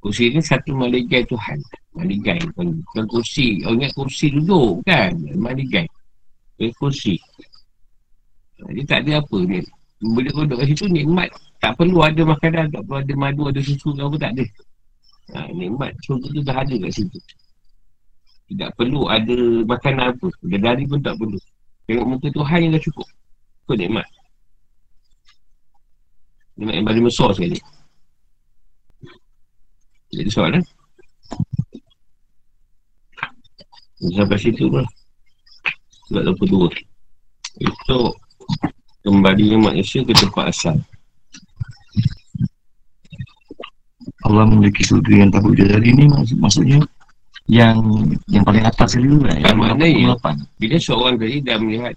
Kursi 0.03 0.35
ni 0.35 0.43
satu 0.43 0.75
maligai 0.75 1.23
Tuhan. 1.31 1.63
Maligai. 1.95 2.43
Bukan 2.59 3.07
kursi. 3.07 3.63
Oh 3.63 3.73
ingat 3.79 3.95
kursi 3.95 4.35
duduk 4.35 4.83
kan? 4.83 5.15
Maligai. 5.39 5.87
Eh, 6.59 6.75
kursi. 6.75 7.15
Jadi 8.59 8.83
tak 8.83 9.07
ada 9.07 9.23
apa 9.23 9.39
ni. 9.47 9.63
Bila 10.03 10.29
kau 10.35 10.43
duduk 10.43 10.59
kat 10.59 10.75
situ 10.75 10.91
nikmat. 10.91 11.31
Tak 11.63 11.79
perlu 11.79 12.03
ada 12.03 12.23
makanan. 12.27 12.67
Tak 12.75 12.83
perlu 12.83 12.99
ada 12.99 13.15
madu, 13.15 13.43
ada 13.47 13.61
susu 13.63 13.95
ke 13.95 14.03
apa. 14.03 14.17
Tak 14.19 14.31
ada. 14.35 14.45
Ha, 15.39 15.39
nikmat. 15.55 15.95
Syurga 16.03 16.27
tu 16.35 16.43
dah 16.43 16.57
ada 16.67 16.75
kat 16.75 16.93
situ. 16.99 17.19
Tidak 18.51 18.71
perlu 18.75 19.07
ada 19.07 19.39
makanan 19.71 20.19
apa. 20.19 20.27
Dari 20.43 20.83
pun 20.83 20.99
tak 20.99 21.15
perlu. 21.15 21.39
Tengok 21.87 22.07
muka 22.11 22.29
Tuhan 22.35 22.59
yang 22.67 22.73
dah 22.75 22.83
cukup. 22.83 23.07
Kau 23.71 23.79
nikmat. 23.79 24.07
Nikmat 26.59 26.75
yang 26.75 26.87
paling 26.91 27.05
besar 27.07 27.31
sekali. 27.39 27.59
Jadi 30.11 30.31
soalan. 30.35 30.63
Sampai 34.15 34.39
situ 34.43 34.67
pun. 34.67 34.83
Surat 36.11 36.27
22. 36.27 36.75
Itu 37.63 37.99
kembali 39.07 39.55
manusia 39.55 40.03
ke 40.03 40.11
tempat 40.19 40.51
asal. 40.51 40.77
Allah 44.27 44.45
memiliki 44.51 44.83
surga 44.83 45.25
yang 45.25 45.31
tak 45.31 45.47
boleh 45.47 45.63
dari 45.63 45.95
ini 45.95 46.05
maksud, 46.11 46.37
maksudnya 46.43 46.83
yang 47.49 47.81
yang 48.29 48.45
paling 48.45 48.61
atas 48.67 48.93
sekali 48.93 49.15
tu 49.15 49.25
kan? 49.25 49.57
Maknanya, 49.57 50.19
bila 50.59 50.77
seorang 50.77 51.17
tadi 51.17 51.39
dah 51.41 51.57
melihat 51.57 51.95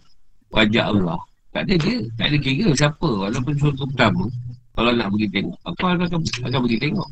wajah 0.53 0.95
Allah, 0.95 1.19
tak 1.51 1.67
ada 1.67 1.75
dia, 1.75 1.97
tak 2.15 2.31
ada 2.31 2.37
kira 2.39 2.71
siapa, 2.71 3.03
walaupun 3.03 3.53
surga 3.59 3.83
pertama, 3.83 4.23
kalau 4.71 4.91
nak 4.95 5.07
pergi 5.11 5.27
tengok, 5.27 5.57
apa 5.67 5.85
akan, 5.99 6.21
akan 6.47 6.59
pergi 6.63 6.79
tengok. 6.79 7.09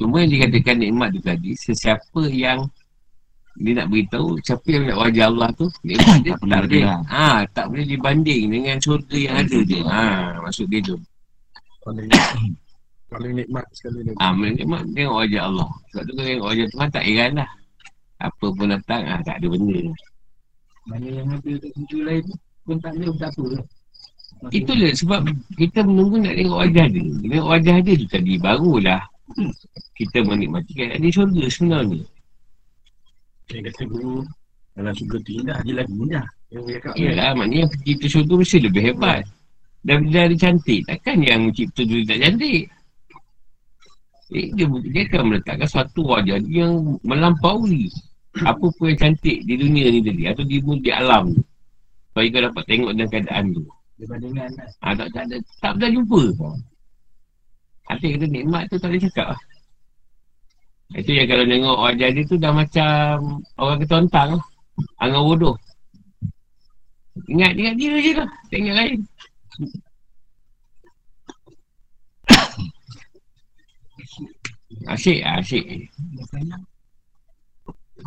Cuma 0.00 0.16
yang 0.24 0.32
dikatakan 0.32 0.76
nikmat 0.80 1.08
tu 1.12 1.20
tadi, 1.20 1.50
sesiapa 1.56 2.22
yang 2.32 2.64
dia 3.60 3.72
nak 3.76 3.92
beritahu 3.92 4.38
siapa 4.40 4.64
yang 4.70 4.88
nak 4.88 4.98
wajah 5.04 5.26
Allah 5.26 5.48
tu 5.58 5.66
nikmat 5.82 6.16
dia 6.22 6.32
tak, 6.38 6.48
tak 6.48 6.60
boleh. 6.64 6.84
ha, 6.86 7.26
tak 7.50 7.66
boleh 7.66 7.84
dibanding 7.84 8.42
dengan 8.46 8.76
surga 8.78 9.16
yang 9.18 9.36
ada 9.42 9.58
dia 9.66 9.82
ha, 9.84 10.06
maksud 10.40 10.66
dia 10.70 10.80
tu. 10.80 10.96
Paling 13.10 13.34
nikmat 13.42 13.66
sekali 13.74 14.06
ni 14.06 14.12
ha, 14.16 14.32
paling 14.32 14.54
nikmat 14.54 14.82
tengok 14.94 15.16
wajah 15.20 15.42
Allah. 15.50 15.68
Sebab 15.92 16.02
tu 16.06 16.12
tengok 16.16 16.46
wajah 16.46 16.66
Tuhan 16.70 16.88
tak 16.94 17.04
heran 17.04 17.30
lah. 17.42 17.50
Apa 18.20 18.46
pun 18.54 18.66
datang 18.70 19.02
ha, 19.04 19.14
tak 19.26 19.36
ada 19.42 19.46
benda. 19.50 19.80
Mana 20.88 21.08
yang 21.10 21.28
ada 21.28 21.52
tu 21.90 21.98
lain 22.00 22.24
pun 22.64 22.76
tak 22.80 22.92
ada 22.96 23.08
tak 23.18 23.30
apa. 23.34 23.44
lah 23.58 23.64
Itulah 24.48 24.96
sebab 24.96 25.20
kita 25.60 25.84
menunggu 25.84 26.24
nak 26.24 26.32
tengok 26.32 26.58
wajah 26.64 26.86
dia. 26.88 27.04
Tengok 27.28 27.48
wajah 27.52 27.76
dia 27.84 27.94
tu 28.00 28.06
tadi, 28.08 28.32
barulah 28.40 29.04
kita 29.94 30.18
menikmati 30.24 30.72
kan 30.74 30.88
ada 30.96 31.08
syurga 31.12 31.44
sebenarnya. 31.46 32.02
Saya 33.50 33.60
kata 33.66 33.82
guru 33.90 34.22
Dalam 34.78 34.94
syurga 34.94 35.16
tu 35.26 35.30
indah 35.42 35.58
Dia 35.66 35.74
lagi 35.82 35.92
indah. 35.94 36.26
Yalah 36.94 37.30
maknanya 37.34 37.66
Pencipta 37.66 38.06
syurga 38.06 38.34
mesti 38.38 38.58
lebih 38.62 38.82
hebat. 38.90 39.22
Dan 39.82 40.06
bila 40.06 40.30
dia 40.30 40.38
cantik 40.38 40.80
Takkan 40.86 41.18
yang 41.26 41.50
mencipta 41.50 41.82
tu 41.82 41.94
tak 42.06 42.18
cantik. 42.22 42.62
Eh, 44.30 44.46
dia, 44.54 44.66
dia 44.70 45.02
akan 45.10 45.22
meletakkan 45.34 45.66
Satu 45.66 46.00
wajah 46.06 46.38
yang 46.46 46.98
melampaui 47.02 47.90
Apa 48.46 48.66
pun 48.78 48.94
yang 48.94 48.98
cantik 48.98 49.42
Di 49.42 49.54
dunia 49.58 49.90
ni 49.90 49.98
tadi 49.98 50.22
Atau 50.30 50.46
di, 50.46 50.62
di 50.62 50.90
alam 50.94 51.34
Supaya 52.10 52.26
kau 52.30 52.42
dapat 52.46 52.64
tengok 52.70 52.90
dalam 52.94 53.10
keadaan 53.10 53.44
tu 53.50 53.66
Berbandingan 54.00 54.50
ha, 54.80 54.96
tak, 54.96 55.08
tak, 55.12 55.24
tak, 55.28 55.40
tak 55.60 55.72
pernah 55.76 55.90
jumpa 55.92 56.22
Hati 57.90 58.06
kata 58.16 58.26
nikmat 58.26 58.62
tu 58.72 58.76
tak 58.80 58.88
boleh 58.88 59.02
cakap 59.04 59.28
lah 59.36 59.40
itu 60.90 61.14
yang 61.14 61.30
kalau 61.30 61.46
tengok 61.46 61.78
wajah 61.78 62.08
dia 62.10 62.22
tu 62.26 62.34
dah 62.34 62.50
macam 62.50 63.38
orang 63.62 63.78
ketontang 63.78 64.42
Angan 65.00 65.22
bodoh. 65.24 65.56
Ingat 67.28 67.52
ingat 67.56 67.74
dia 67.76 67.94
je 68.00 68.12
lah. 68.16 68.28
Tengok 68.48 68.74
lain. 68.76 68.98
asyik 74.88 75.20
asyik. 75.20 75.64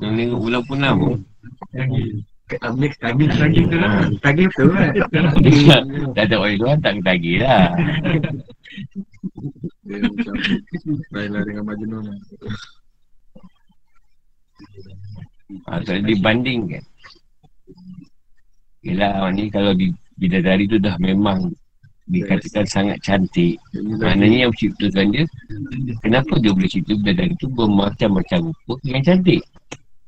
Nak 0.01 0.11
tengok 0.17 0.39
bulan 0.41 0.61
punam 0.65 0.93
pun. 0.97 1.19
Tagih, 2.59 2.91
tagih, 2.99 3.29
tagih 3.33 3.63
tu 3.69 3.77
lah. 3.79 3.93
Tagih 4.19 4.47
tu 4.53 4.65
lah. 4.69 4.89
Dah 6.13 6.25
tak 6.27 6.37
boleh 6.37 6.57
luar, 6.59 6.75
tak 6.83 6.99
tagih 7.01 7.41
lah. 7.41 7.71
Lain-lain 11.13 11.45
dengan 11.45 11.63
Majnun. 11.65 12.05
Ha, 15.69 15.81
tak 15.85 16.01
dibandingkan. 16.07 16.83
Yelah, 18.83 19.31
ni 19.31 19.47
kalau 19.47 19.71
di 19.71 19.93
bidadari 20.19 20.67
tu 20.67 20.75
dah 20.81 20.99
memang 20.99 21.53
dikatakan 22.11 22.67
sangat 22.67 22.97
cantik. 22.99 23.55
Maknanya 23.75 24.47
yang 24.47 24.51
menciptakan 24.51 25.07
dia, 25.15 25.23
kenapa 26.03 26.35
dia 26.43 26.51
boleh 26.51 26.67
cipta 26.67 26.93
bidadari 26.99 27.33
tu 27.39 27.47
bermacam-macam 27.47 28.51
rupa 28.51 28.75
yang 28.83 29.03
cantik? 29.03 29.39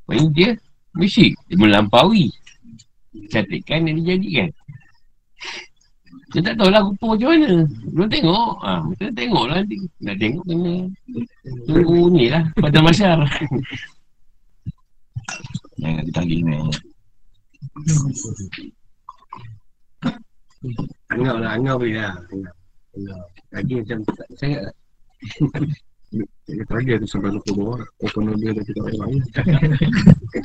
Maksudnya 0.06 0.32
dia 0.36 0.50
mesti 0.96 1.32
dia 1.48 1.56
melampaui 1.56 2.28
cantikkan 3.32 3.88
yang 3.88 3.96
dijadikan. 4.02 4.48
Kita 6.26 6.52
tak 6.52 6.58
tahu 6.58 6.70
lah 6.74 6.82
rupa 6.82 7.14
macam 7.14 7.28
mana. 7.32 7.52
Belum 7.94 8.08
tengok. 8.10 8.50
Ha, 8.60 8.72
kita 8.98 9.10
tengok 9.14 9.44
lah 9.46 9.56
nanti. 9.62 9.76
Nak 10.02 10.16
tengok 10.18 10.44
kena 10.44 10.74
tunggu 11.70 12.00
ni 12.10 12.26
lah 12.28 12.42
pada 12.58 12.78
masyarakat. 12.82 13.46
Jangan 15.80 16.02
ditagih 16.08 16.40
ni. 16.42 16.56
Anggap 21.14 21.36
lah, 21.38 21.50
anggap 21.54 21.76
boleh 21.78 21.94
lah. 21.94 22.14
Lagi 23.54 23.74
macam 23.80 23.98
tak 24.12 24.28
sangat 24.34 24.60
lah. 24.66 24.74
Dia 26.14 26.62
tadi 26.70 26.94
ada 26.94 27.06
sampai 27.10 27.34
lupa 27.34 27.50
bawah. 27.50 27.82
Open 28.06 28.30
dia 28.38 28.54
dah 28.54 28.62
kita 28.62 28.80
orang 28.82 28.98
lain. 29.02 29.22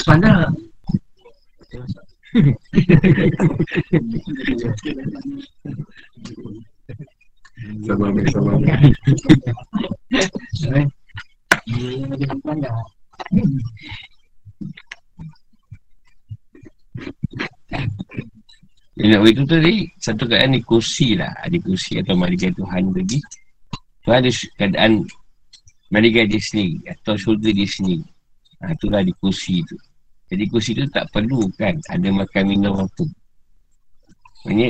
Mana? 0.10 0.50
Sama 7.86 8.10
ambil 8.10 8.26
sama 8.34 8.50
ambil. 8.58 8.90
Dia 19.02 19.18
nak 19.18 19.22
begitu 19.24 19.44
tadi 19.48 19.76
Satu 19.98 20.28
keadaan 20.28 20.52
ni 20.54 20.62
kursi 20.62 21.16
lah 21.16 21.32
Ada 21.42 21.58
kursi 21.64 22.04
atau 22.04 22.14
malaikat 22.20 22.54
Tuhan 22.60 22.92
tadi 22.92 23.18
Tu 24.04 24.10
ada 24.12 24.30
keadaan 24.60 25.08
Malaikat 25.92 26.32
dia 26.32 26.40
sendiri 26.40 26.80
Atau 26.88 27.20
syurga 27.20 27.52
dia 27.52 27.68
sendiri 27.68 28.08
ha, 28.64 28.72
Itulah 28.72 29.04
di 29.04 29.14
kursi 29.20 29.60
tu. 29.68 29.76
Jadi 30.32 30.44
kursi 30.48 30.72
tu 30.72 30.88
tak 30.90 31.12
perlu 31.12 31.52
kan 31.60 31.76
Ada 31.92 32.08
makan 32.10 32.44
minum 32.48 32.76
apa. 32.80 33.06
Maksudnya 34.48 34.70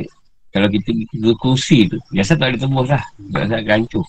Kalau 0.51 0.67
kita 0.67 0.89
ke 0.91 1.33
kursi 1.37 1.87
tu 1.87 1.97
Biasa 2.11 2.33
tak 2.35 2.53
ada 2.53 2.57
tembus 2.65 2.89
lah. 2.89 3.03
Biasa 3.31 3.53
akan 3.61 3.73
hancur 3.85 4.05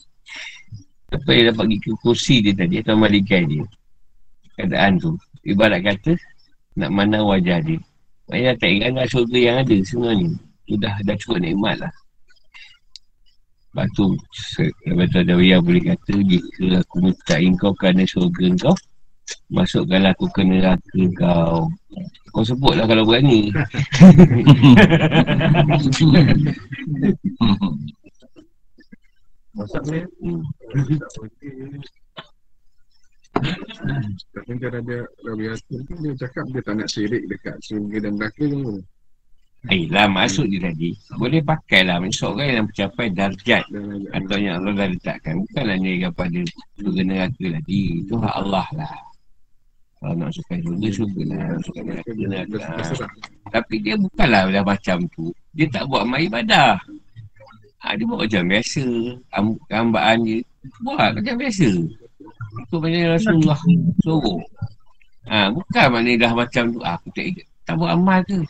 Apa 1.13 1.31
yang 1.31 1.45
dapat 1.53 1.65
pergi 1.69 1.79
ke 1.85 1.93
kursi 2.01 2.35
dia 2.41 2.53
tadi 2.57 2.75
Atau 2.81 2.97
malaikat 2.97 3.45
dia? 3.47 3.65
Keadaan 4.57 4.97
tu. 4.97 5.13
Ibarat 5.45 5.85
kata 5.85 6.17
Nak 6.81 6.91
mana 6.91 7.21
wajah 7.21 7.61
dia. 7.61 7.77
Maksudnya 8.33 8.53
tak 8.57 8.71
ingat 8.73 8.91
nak 8.97 9.07
syurga 9.13 9.39
yang 9.39 9.57
ada 9.61 9.77
sebenarnya. 9.85 10.31
Sudah 10.65 10.95
dah 11.05 11.17
cukup 11.21 11.39
nikmat 11.45 11.77
lah. 11.85 11.93
Sebab 13.73 13.89
tu, 13.97 14.05
Lepas 14.85 15.07
tu 15.09 15.19
ada 15.25 15.35
yang 15.41 15.65
boleh 15.65 15.81
kata, 15.81 16.13
jika 16.29 16.85
aku 16.85 16.97
minta 17.01 17.41
engkau 17.41 17.73
kerana 17.73 18.05
syurga 18.05 18.45
engkau, 18.53 18.77
Masukkanlah 19.53 20.17
aku 20.17 20.27
ke 20.33 20.43
neraka 20.45 21.03
kau. 21.17 21.69
Kau 22.33 22.45
sebutlah 22.45 22.89
kalau 22.89 23.05
berani. 23.05 23.53
Masak 29.53 29.85
ni. 29.93 30.01
Tapi 34.33 34.53
dia 34.61 34.69
ada 34.69 34.97
Rabi 35.25 35.45
Hatim 35.53 35.81
tu 35.89 35.95
dia 36.01 36.13
cakap 36.17 36.45
dia 36.53 36.61
tak 36.65 36.75
nak 36.81 36.89
syirik 36.89 37.25
dekat 37.29 37.57
surga 37.65 38.09
dan 38.09 38.17
neraka 38.17 38.45
tu. 38.49 38.81
Ayolah 39.71 40.11
masuk 40.11 40.51
je 40.51 40.59
tadi. 40.59 40.91
Boleh 41.15 41.39
pakai 41.39 41.87
lah. 41.87 42.03
Seorang 42.11 42.49
yang 42.51 42.67
mencapai 42.67 43.07
darjat. 43.15 43.63
Atau 44.11 44.37
yang 44.43 44.59
Allah 44.59 44.73
dah 44.75 44.89
letakkan. 44.91 45.39
Bukanlah 45.47 45.77
ni 45.79 46.03
kepada 46.03 46.41
surga 46.83 47.03
neraka 47.07 47.47
tadi. 47.63 47.83
Itu 48.03 48.15
hak 48.19 48.35
Allah 48.43 48.67
lah. 48.75 48.95
Kalau 50.03 50.19
nak 50.19 50.35
masukkan 50.35 50.59
surga, 50.67 50.89
surga 50.91 51.23
lah. 51.31 51.47
Tapi 53.55 53.75
dia 53.87 53.95
bukanlah 53.95 54.51
dah 54.51 54.65
macam 54.67 54.99
tu. 55.15 55.31
Dia 55.55 55.67
tak 55.71 55.87
buat 55.87 56.03
amal 56.03 56.19
ibadah. 56.19 56.75
Ha, 57.87 57.95
dia 57.95 58.03
buat 58.03 58.27
macam 58.27 58.43
biasa. 58.51 58.85
Am- 59.31 59.63
Hambaan 59.71 60.17
dia. 60.27 60.43
Buat 60.83 61.23
macam 61.23 61.35
biasa. 61.39 61.71
Itu 62.67 62.75
maknanya 62.83 63.15
Rasulullah 63.15 63.59
suruh. 64.03 64.43
Ha, 65.31 65.55
bukan 65.55 65.87
maknanya 65.95 66.27
dah 66.27 66.33
macam 66.35 66.65
tu. 66.75 66.81
Ah, 66.83 66.99
aku 66.99 67.15
tak, 67.15 67.27
tak 67.63 67.75
buat 67.79 67.95
amal 67.95 68.19
ke? 68.27 68.43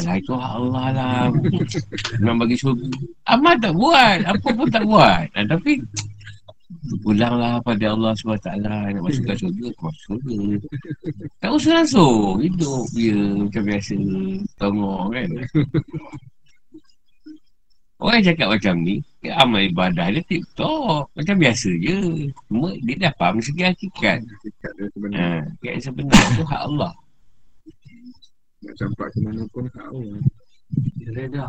Alah 0.00 0.16
itu 0.16 0.32
Allah 0.32 0.86
lah. 0.96 1.28
Memang 2.16 2.48
bagi 2.48 2.56
surga. 2.56 2.88
Amal 3.28 3.60
tak 3.60 3.76
buat. 3.76 4.18
Apa 4.24 4.48
pun 4.56 4.68
tak 4.72 4.84
buat. 4.88 5.28
Ha, 5.36 5.44
tapi 5.44 5.84
pulanglah 7.04 7.60
pada 7.60 7.92
Allah 7.92 8.16
SWT 8.16 8.48
nak 8.64 9.04
masukkan 9.04 9.36
surga, 9.36 9.64
aku 9.68 9.82
masuk 9.84 10.02
surga. 10.08 10.36
Tak 11.44 11.50
usah 11.52 11.72
langsung. 11.84 12.40
Hidup 12.40 12.88
dia 12.96 13.20
macam 13.36 13.62
biasa. 13.68 13.96
Tengok 14.56 15.02
kan. 15.12 15.28
Orang 18.02 18.18
yang 18.18 18.34
cakap 18.34 18.48
macam 18.50 18.74
ni, 18.82 18.98
dia 19.22 19.32
amal 19.38 19.62
ibadah 19.62 20.08
dia 20.08 20.24
tip-top. 20.24 21.06
Macam 21.12 21.36
biasa 21.36 21.68
je. 21.78 22.32
Cuma 22.48 22.72
dia 22.80 22.96
dah 22.96 23.12
faham 23.20 23.44
segi 23.44 23.62
hakikat. 23.68 24.24
Ha, 25.20 25.44
hakikat 25.52 25.84
sebenar 25.84 26.24
tu 26.32 26.42
hak 26.48 26.62
Allah. 26.64 26.96
Nak 28.62 28.74
campak 28.78 29.08
ke 29.10 29.18
mana 29.22 29.42
pun 29.50 29.66
tak 29.74 29.86
tahu. 29.90 30.02
Reda. 31.12 31.46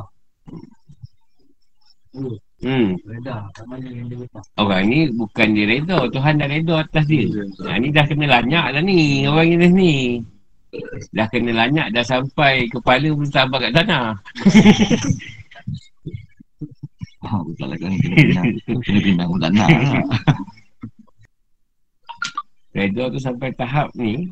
Oh, 2.13 2.37
Hmm. 2.63 2.95
reda. 3.03 3.43
Tak 3.51 3.65
mana 3.67 3.87
yang 3.91 4.07
dia 4.07 4.23
letak. 4.23 4.43
Orang 4.55 4.87
ni 4.87 5.11
bukan 5.11 5.47
dia 5.51 5.65
reda. 5.67 5.97
Tuhan 6.07 6.39
dah 6.39 6.47
reda 6.47 6.75
atas 6.79 7.05
dia. 7.11 7.27
Ha, 7.67 7.75
ni 7.75 7.91
dah 7.91 8.05
kena 8.07 8.39
lanyak 8.39 8.65
dah 8.71 8.83
ni. 8.85 9.27
Orang 9.27 9.51
ni 9.51 9.67
ni. 9.67 9.93
Dah 11.11 11.27
kena 11.27 11.51
lanyak 11.53 11.91
dah 11.91 12.05
sampai 12.05 12.71
kepala 12.71 13.09
pun 13.13 13.27
sampai 13.27 13.69
kat 13.69 13.73
tanah. 13.77 14.05
Ah, 17.23 17.39
betul 17.39 17.71
lah 17.71 17.79
kan 17.79 17.87
kena 18.03 18.15
pindah. 18.19 18.43
Kena 18.83 19.23
pun 19.31 19.39
tak 19.39 19.51
nak 19.55 19.69
lah. 19.71 20.03
Reda 22.75 23.03
tu 23.07 23.19
sampai 23.23 23.55
tahap 23.55 23.95
ni. 23.95 24.27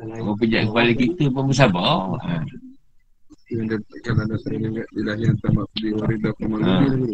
Orang 0.00 0.38
pejak 0.40 0.68
kepala 0.68 0.92
kita 0.96 1.24
pun 1.28 1.44
bersabar. 1.52 2.16
Ha. 2.24 2.40
Yang 3.52 3.64
dia 3.68 3.78
tekan 3.92 4.16
ada 4.24 4.36
saya 4.40 4.56
ingat 4.56 4.88
ilahi 4.96 5.22
yang 5.28 5.36
tamat 5.44 5.68
di 5.76 5.88
warida 5.92 6.30
Ha. 6.32 6.36
pemalu. 6.40 7.12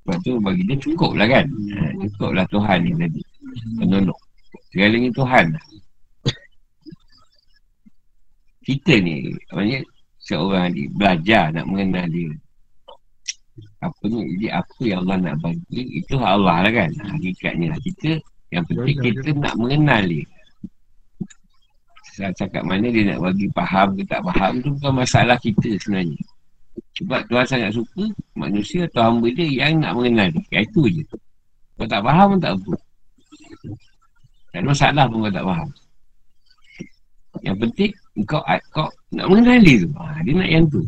Sebab 0.00 0.16
tu 0.22 0.32
bagi 0.38 0.62
dia 0.66 0.76
cukup 0.78 1.12
lah 1.18 1.26
kan. 1.26 1.46
Ha, 1.50 1.82
cukup 2.14 2.30
lah 2.38 2.46
Tuhan 2.50 2.78
ni 2.86 2.92
tadi. 2.94 3.20
Penolong. 3.82 4.20
Segalanya 4.70 5.10
Tuhan. 5.10 5.46
Kita 8.60 8.94
ni, 9.02 9.34
maknanya 9.50 9.80
seorang 10.22 10.70
ni 10.70 10.86
belajar 10.94 11.50
nak 11.50 11.66
mengenal 11.66 12.06
dia. 12.06 12.30
Apa 13.80 14.02
ni, 14.12 14.36
jadi 14.36 14.48
apa 14.60 14.82
yang 14.84 15.00
Allah 15.08 15.16
nak 15.24 15.34
bagi, 15.40 15.82
itu 16.04 16.14
hak 16.20 16.32
Allah 16.36 16.56
lah 16.68 16.72
kan. 16.72 16.90
Hakikatnya 17.00 17.66
lah. 17.72 17.80
Kita, 17.80 18.10
yang 18.52 18.64
penting 18.68 18.98
kita 19.00 19.28
nak 19.40 19.54
mengenal 19.56 20.02
dia. 20.04 20.24
Saya 22.10 22.34
cakap 22.36 22.66
mana 22.66 22.90
dia 22.92 23.14
nak 23.14 23.24
bagi 23.24 23.46
faham 23.56 23.96
ke 23.96 24.02
tak 24.04 24.20
faham 24.26 24.60
tu 24.60 24.74
bukan 24.76 24.92
masalah 25.00 25.38
kita 25.40 25.78
sebenarnya. 25.80 26.20
Sebab 27.00 27.20
Tuhan 27.32 27.46
sangat 27.48 27.70
suka 27.72 28.04
manusia 28.36 28.84
atau 28.90 29.08
hamba 29.08 29.32
dia 29.32 29.48
yang 29.48 29.80
nak 29.80 29.96
mengenal 29.96 30.28
dia. 30.28 30.60
Itu 30.60 30.84
je. 30.90 31.00
Kau 31.80 31.88
tak 31.88 32.04
faham 32.04 32.36
pun 32.36 32.40
tak 32.44 32.52
apa. 32.60 32.72
Tak 34.50 34.58
ada 34.60 34.66
masalah 34.66 35.04
pun 35.08 35.18
kau 35.24 35.32
tak 35.32 35.46
faham. 35.46 35.68
Yang 37.40 37.56
penting 37.64 37.90
kau, 38.28 38.42
kau 38.74 38.88
nak 39.14 39.26
mengenal 39.30 39.58
dia 39.64 39.76
tu. 39.80 39.90
Ha, 39.96 40.20
dia 40.26 40.32
nak 40.36 40.50
yang 40.50 40.64
tu. 40.68 40.82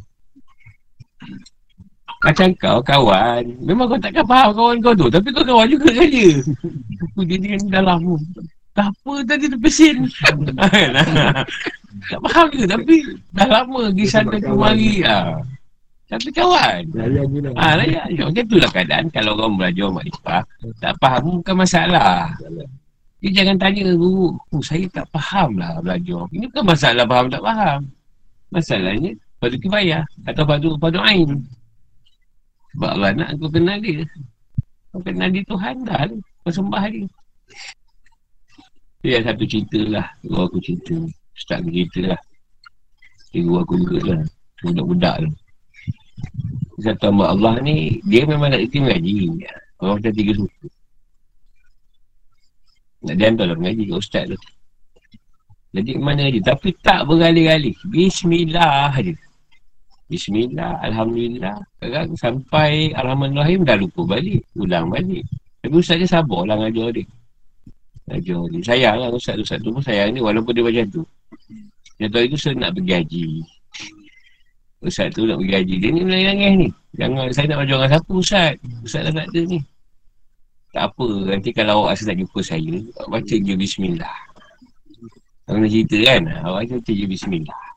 Macam 2.23 2.49
kau 2.55 2.79
kawan. 2.83 3.43
Memang 3.66 3.87
kau 3.91 3.99
takkan 3.99 4.25
faham 4.31 4.51
kawan 4.55 4.77
kau 4.79 4.95
tu. 4.95 5.07
Tapi 5.11 5.29
kau 5.35 5.43
kawan 5.43 5.66
juga 5.66 5.91
dengan 5.91 6.11
dia. 6.11 6.33
Apa 7.03 7.20
dia 7.27 7.39
dengan 7.43 7.61
dalam 7.66 7.99
tu. 8.07 8.16
Tak 8.73 8.89
apa 8.89 9.12
tadi 9.27 9.45
terpesin. 9.51 9.97
tak 12.11 12.20
faham 12.31 12.47
ke. 12.55 12.64
Tapi 12.64 12.97
dah 13.35 13.49
lama 13.51 13.91
pergi 13.91 14.07
sana 14.07 14.37
kemari. 14.39 15.03
Ha. 15.03 15.43
Tapi 16.14 16.29
kawan. 16.31 16.83
Layan 16.95 17.27
je 17.27 17.41
lah. 17.43 17.53
Ah, 17.59 17.75
je. 18.07 18.23
Macam 18.23 18.45
itulah 18.47 18.70
keadaan 18.70 19.05
kalau 19.11 19.35
orang 19.37 19.55
belajar 19.59 19.89
makrifah. 19.91 20.43
Tak 20.79 20.95
faham 21.03 21.43
bukan 21.43 21.57
masalah. 21.59 22.31
Dia 23.18 23.31
jangan 23.43 23.57
tanya 23.59 23.91
guru. 23.99 24.39
Oh, 24.55 24.62
saya 24.62 24.87
tak 24.95 25.11
faham 25.11 25.59
lah 25.59 25.83
belajar. 25.83 26.23
Ini 26.31 26.47
bukan 26.55 26.64
masalah 26.70 27.05
faham 27.11 27.27
tak 27.33 27.43
faham. 27.43 27.81
Masalahnya 28.55 29.11
pada 29.43 29.55
kifayah 29.59 30.03
atau 30.29 30.45
pada 30.47 30.68
pada 30.79 30.99
ain. 31.11 31.43
Sebab 32.73 32.91
Allah 32.97 33.11
nak 33.12 33.29
kau 33.37 33.51
kenal 33.53 33.79
dia. 33.81 34.01
Kau 34.93 35.01
kenal 35.05 35.29
dia 35.29 35.43
Tuhan 35.45 35.77
dah. 35.85 36.09
Kau 36.45 36.53
sembah 36.53 36.85
dia. 36.89 37.05
Dia 39.03 39.18
satu 39.20 39.45
cerita 39.45 39.81
lah. 39.91 40.07
Guru 40.25 40.41
aku 40.49 40.59
cerita. 40.62 40.97
Ustaz 41.37 41.61
aku 41.61 41.70
cerita 41.70 42.01
lah. 42.16 42.20
Guru 43.37 43.55
aku 43.61 43.75
juga 43.83 43.99
lah. 44.14 44.20
Budak-budak 44.62 45.16
tu. 45.27 45.31
Satu 46.83 47.14
hamba 47.14 47.31
Allah 47.31 47.62
ni 47.62 48.03
Dia 48.07 48.27
memang 48.27 48.51
nak 48.51 48.62
ikut 48.62 48.81
mengaji 48.83 49.47
Orang 49.79 50.03
macam 50.03 50.12
tiga 50.14 50.33
suku 50.35 50.66
Nak 53.07 53.14
dia 53.18 53.27
hantar 53.31 53.47
lah 53.51 53.57
mengaji 53.59 53.83
kat 53.87 53.99
ustaz 53.99 54.25
tu 54.31 54.39
Jadi 55.75 55.91
mana 55.99 56.27
je 56.31 56.41
Tapi 56.43 56.68
tak 56.83 57.07
bergalih-galih 57.07 57.75
Bismillah 57.87 58.95
je 58.99 59.14
Bismillah 60.12 60.76
Alhamdulillah. 60.84 61.56
Sekarang 61.80 62.12
sampai 62.20 62.92
Alhamdulillah 62.92 63.48
Dah 63.64 63.76
lupa 63.80 64.04
balik. 64.04 64.44
Ulang 64.60 64.92
balik. 64.92 65.24
Tapi 65.64 65.74
ustaz 65.80 65.96
dia 65.96 66.04
sabar 66.04 66.44
lah 66.44 66.60
ngajar 66.60 66.92
dia. 66.92 67.08
Ngajar 68.12 68.40
dia. 68.52 68.60
Sayang 68.60 68.96
lah 69.00 69.08
ustaz. 69.08 69.40
Ustaz 69.40 69.56
tu 69.64 69.72
pun 69.72 69.80
sayang 69.80 70.12
ni 70.12 70.20
Walaupun 70.20 70.52
dia 70.52 70.60
macam 70.68 70.84
tu. 70.92 71.02
Dia 71.96 72.12
tahu 72.12 72.28
itu 72.28 72.36
saya 72.36 72.60
nak 72.60 72.76
pergi 72.76 72.92
haji. 72.92 73.26
Ustaz 74.84 75.08
tu 75.16 75.24
nak 75.24 75.40
pergi 75.40 75.54
haji. 75.56 75.74
Dia 75.80 75.88
ni 75.88 76.00
menangis 76.04 76.52
ni. 76.60 76.68
Jangan 77.00 77.32
saya 77.32 77.46
nak 77.48 77.56
belajar 77.64 77.76
dengan 77.80 77.90
siapa 77.96 78.12
Ustaz? 78.12 78.52
Ustaz 78.84 79.00
dah 79.08 79.12
tak 79.16 79.26
ada 79.32 79.40
ni. 79.48 79.58
Tak 80.76 80.84
apa. 80.92 81.08
Nanti 81.24 81.50
kalau 81.56 81.72
awak 81.88 81.96
rasa 81.96 82.12
nak 82.12 82.16
jumpa 82.20 82.38
saya 82.44 82.76
baca 83.08 83.34
je 83.40 83.54
Bismillah. 83.56 84.16
Awak 85.48 85.56
nak 85.56 85.70
cerita 85.72 85.96
kan? 86.04 86.22
Awak 86.44 86.60
baca 86.68 86.92
je 86.92 87.06
Bismillah 87.08 87.72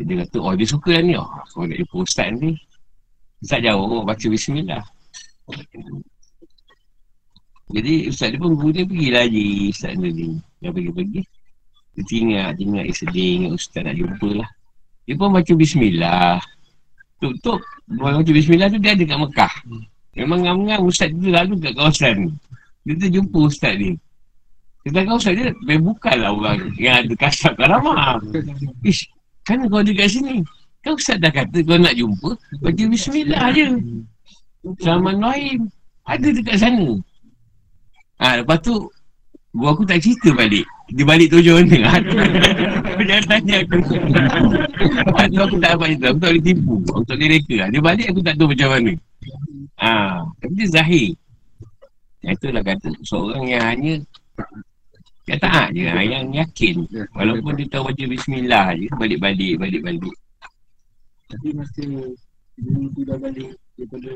Dia 0.00 0.24
kata 0.24 0.38
Oh 0.40 0.54
dia 0.56 0.66
suka 0.66 0.90
lah 0.96 1.02
ni 1.04 1.14
oh, 1.16 1.28
Kalau 1.28 1.64
nak 1.68 1.76
jumpa 1.76 1.96
Ustaz 2.00 2.28
ni 2.36 2.56
Ustaz 3.44 3.60
jauh 3.60 4.02
Baca 4.04 4.26
Bismillah 4.26 4.82
Jadi 7.70 7.94
Ustaz 8.08 8.28
dia 8.32 8.40
pun 8.40 8.56
Guru 8.56 8.72
dia 8.72 8.84
pergilah 8.88 9.24
haji 9.28 9.70
Ustaz 9.72 9.92
dia 9.94 10.08
ni 10.08 10.40
Yang 10.64 10.72
pergi-pergi 10.78 11.20
Dia 11.96 12.02
tinggal 12.08 12.48
Tinggal 12.56 12.84
eh, 12.88 12.96
sedih 12.96 13.30
Ingat 13.44 13.52
Ustaz 13.60 13.80
nak 13.84 13.96
jumpa 13.96 14.28
lah 14.40 14.50
dia 15.10 15.18
pun 15.18 15.34
baca 15.34 15.52
bismillah. 15.58 16.38
Dia 17.18 17.54
baca 17.98 18.30
bismillah 18.30 18.70
tu 18.70 18.78
dia 18.78 18.94
ada 18.94 19.02
kat 19.02 19.18
Mekah. 19.18 19.54
Memang 20.14 20.40
ngam-ngam 20.46 20.86
ustaz 20.86 21.10
tu 21.10 21.34
lalu 21.34 21.58
kat 21.58 21.74
kawasan 21.74 22.14
ni. 22.14 22.30
Dia 22.86 22.94
tu 22.94 23.06
jumpa 23.18 23.38
ustaz 23.50 23.74
ni. 23.74 23.98
Dia 24.86 25.02
kata 25.02 25.18
ustaz 25.18 25.34
dia, 25.34 25.50
dia 25.50 25.82
bukanlah 25.82 26.30
orang 26.30 26.62
yang 26.78 27.02
ada 27.02 27.14
kasar 27.18 27.58
kat 27.58 27.66
ramah. 27.66 28.22
Ish, 28.86 29.10
kan 29.46 29.64
kau 29.68 29.80
ada 29.80 29.92
kat 29.92 30.08
sini. 30.08 30.44
Kan 30.80 30.96
ustaz 30.96 31.20
dah 31.20 31.32
kata 31.32 31.60
kau 31.64 31.76
nak 31.76 31.94
jumpa, 31.96 32.30
baca 32.64 32.82
bismillah 32.88 33.52
je. 33.52 33.66
Selamat 34.80 35.14
Noaim. 35.16 35.68
Ada 36.04 36.28
dekat 36.32 36.56
sana. 36.60 36.88
Ha, 38.20 38.44
lepas 38.44 38.60
tu, 38.60 38.88
gua 39.56 39.72
aku 39.72 39.88
tak 39.88 40.04
cerita 40.04 40.36
balik. 40.36 40.64
Dia 40.92 41.04
balik 41.06 41.32
tujuan 41.32 41.64
ni. 41.64 41.80
Kau 41.80 43.04
jangan 43.08 43.24
tanya 43.30 43.56
aku. 43.64 43.78
Waktu 45.14 45.38
aku 45.40 45.56
tak 45.62 45.70
dapat 45.78 45.88
itu, 45.96 46.04
aku 46.10 46.18
tak 46.18 46.30
boleh 46.34 46.44
tipu. 46.44 46.74
Aku 46.90 47.04
tak 47.06 47.16
boleh 47.16 47.28
reka. 47.38 47.58
Dia 47.70 47.80
balik 47.80 48.06
aku 48.10 48.20
tak 48.20 48.34
tahu 48.36 48.48
macam 48.52 48.68
mana. 48.74 48.92
Ha, 49.80 49.92
tapi 50.42 50.52
dia 50.58 50.68
zahir. 50.68 51.08
Yang 52.20 52.34
itulah 52.36 52.62
kata 52.64 52.88
seorang 53.00 53.44
yang 53.48 53.64
hanya 53.64 53.94
yang 55.30 55.40
taat 55.40 55.68
je, 55.70 55.86
ha, 55.86 56.02
yang 56.02 56.26
yakin. 56.34 56.76
Ya, 56.90 57.06
Walaupun 57.14 57.54
dia 57.54 57.66
tahu 57.70 57.86
baca 57.86 58.04
bismillah 58.10 58.66
je, 58.74 58.86
balik-balik, 58.98 59.54
balik-balik. 59.62 60.16
Tapi 61.30 61.48
masa 61.54 61.86
dulu 62.58 62.86
tu 62.92 63.00
dah 63.06 63.16
balik 63.22 63.54
daripada 63.78 64.12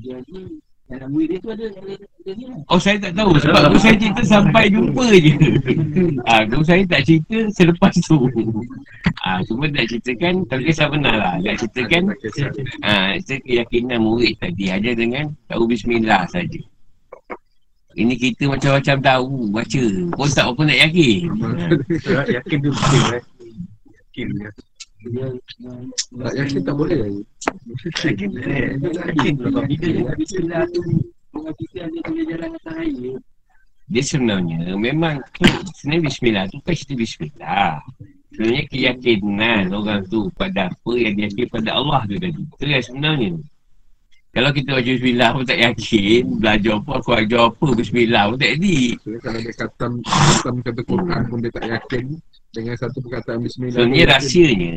dia 0.00 0.16
ni 0.32 0.58
dalam 0.86 1.10
murid 1.10 1.34
dia 1.34 1.38
tu 1.42 1.50
ada 1.50 1.66
ada 1.66 1.94
ada 1.98 2.30
ni 2.38 2.44
lah. 2.46 2.58
Oh 2.70 2.78
saya 2.78 2.96
tak 3.02 3.18
tahu 3.18 3.34
sebab 3.42 3.74
guru 3.74 3.78
saya 3.82 3.98
cerita 3.98 4.22
sampai 4.22 4.70
jumpa 4.70 5.06
je. 5.18 5.34
Ah, 6.30 6.42
guru 6.46 6.62
saya 6.62 6.82
tak 6.86 7.02
cerita 7.02 7.38
selepas 7.50 7.90
tu. 8.06 8.30
Ah, 9.26 9.42
cuma 9.50 9.66
tak 9.66 9.90
ceritakan 9.90 10.46
tapi 10.46 10.70
kisah 10.70 10.86
benar 10.86 11.14
lah. 11.18 11.34
Tak 11.42 11.54
ceritakan 11.66 12.02
ah, 12.86 13.18
saya 13.18 13.38
keyakinan 13.42 13.98
murid 13.98 14.38
tadi 14.38 14.70
ada 14.70 14.90
dengan 14.94 15.34
tahu 15.50 15.66
bismillah 15.66 16.22
saja. 16.30 16.62
Ini 17.96 18.14
kita 18.20 18.44
macam-macam 18.52 18.96
tahu 19.00 19.32
baca. 19.48 19.84
Pun 20.12 20.28
tak 20.28 20.46
apa 20.52 20.60
nak 20.68 20.78
yakin. 20.84 21.20
Yakin 22.36 22.56
tu 22.60 22.70
betul 22.70 23.04
eh. 23.16 23.22
Yakin 23.88 24.26
ya. 24.36 24.50
Dia 25.06 25.26
Tak 26.18 26.32
yakin 26.34 26.60
tak 26.66 26.74
boleh 26.76 26.98
lagi. 26.98 27.22
yakin 28.04 28.30
yakin 28.90 29.34
bila 29.38 29.60
dia 29.70 30.02
habis 30.12 30.30
bila 30.34 30.58
tu 30.74 30.82
orang 31.32 31.54
kita 31.62 31.76
ada 31.86 31.98
boleh 32.04 32.24
jalan 32.26 32.50
atas 32.58 32.74
air. 32.80 33.14
Dia 33.86 34.02
sebenarnya 34.02 34.58
memang 34.74 35.22
sebenarnya 35.78 36.02
bismillah 36.10 36.44
tu 36.50 36.58
kan 36.60 36.74
cerita 36.74 36.94
bismillah. 36.98 37.78
Sebenarnya 38.34 38.64
keyakinan 38.68 39.62
orang 39.72 40.00
tu 40.10 40.26
pada 40.34 40.68
apa 40.68 40.92
yang 40.98 41.14
dia 41.16 41.30
yakin 41.30 41.46
pada 41.48 41.70
Allah 41.80 42.02
tu 42.04 42.16
tadi. 42.18 42.42
Itu 42.44 42.64
yang 42.66 42.84
sebenarnya. 42.84 43.30
Kalau 44.36 44.52
kita 44.52 44.76
baca 44.76 44.84
bismillah 44.84 45.28
pun 45.32 45.44
tak 45.48 45.60
yakin, 45.64 46.22
belajar 46.36 46.76
apa, 46.76 46.92
aku 47.00 47.10
ajar 47.16 47.42
apa, 47.48 47.66
bismillah 47.72 48.22
pun 48.28 48.36
tak 48.36 48.50
jadi. 48.60 48.78
So, 49.00 49.08
kalau 49.24 49.38
dia 49.40 49.54
khatam, 49.56 49.92
khatam 50.04 50.54
kata 50.60 50.80
Quran 50.84 51.22
pun 51.32 51.38
dia 51.40 51.52
tak 51.56 51.66
yakin 51.72 52.04
dengan 52.52 52.74
satu 52.76 53.00
perkataan 53.00 53.40
bismillah. 53.40 53.80
Sebenarnya 53.80 53.96
dia 53.96 54.04
yakin. 54.04 54.12
rahsianya 54.12 54.74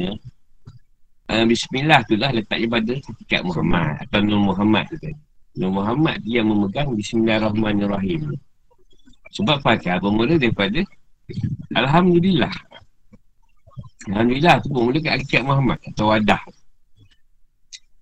uh, 1.29 1.43
Bismillah 1.45 1.99
tu 2.07 2.15
lah 2.15 2.31
letaknya 2.31 2.67
pada 2.67 2.93
setiap 3.03 3.41
Muhammad 3.45 3.93
Atau 4.07 4.19
Nur 4.25 4.41
Muhammad 4.41 4.83
tu 4.89 4.97
kan 4.97 5.15
Nur 5.59 5.71
Muhammad 5.75 6.15
dia 6.25 6.41
yang 6.41 6.47
memegang 6.49 6.89
Bismillahirrahmanirrahim 6.95 8.21
Sebab 9.37 9.61
pakar 9.61 10.01
bermula 10.01 10.35
daripada 10.35 10.81
Alhamdulillah 11.77 12.53
Alhamdulillah 14.09 14.55
tu 14.63 14.67
bermula 14.73 14.97
kat 15.03 15.13
akikat 15.21 15.43
Muhammad 15.45 15.79
Atau 15.93 16.09
wadah 16.09 16.41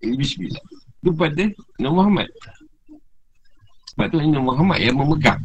Ini 0.05 0.15
Bismillah 0.15 0.76
Tu 1.03 1.11
pada 1.13 1.45
Nur 1.81 1.93
Muhammad 1.93 2.27
Sebab 3.93 4.07
tu 4.09 4.17
Nur 4.21 4.43
Muhammad 4.43 4.79
yang 4.81 4.97
memegang 4.97 5.41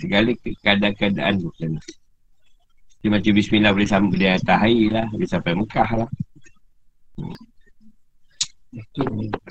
Segala 0.00 0.30
ke- 0.34 0.56
keadaan-keadaan 0.62 1.38
tu 1.38 1.50
sana 1.58 1.80
dia 3.00 3.08
macam 3.08 3.32
bismillah 3.32 3.72
boleh 3.72 3.88
sampai 3.88 4.16
dia 4.20 4.36
atas 4.36 4.58
air 4.68 4.92
lah. 4.92 5.06
Boleh 5.08 5.28
sampai 5.28 5.52
Mekah 5.56 5.88
lah. 6.04 6.10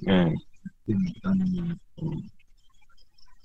Ha. 0.05 0.29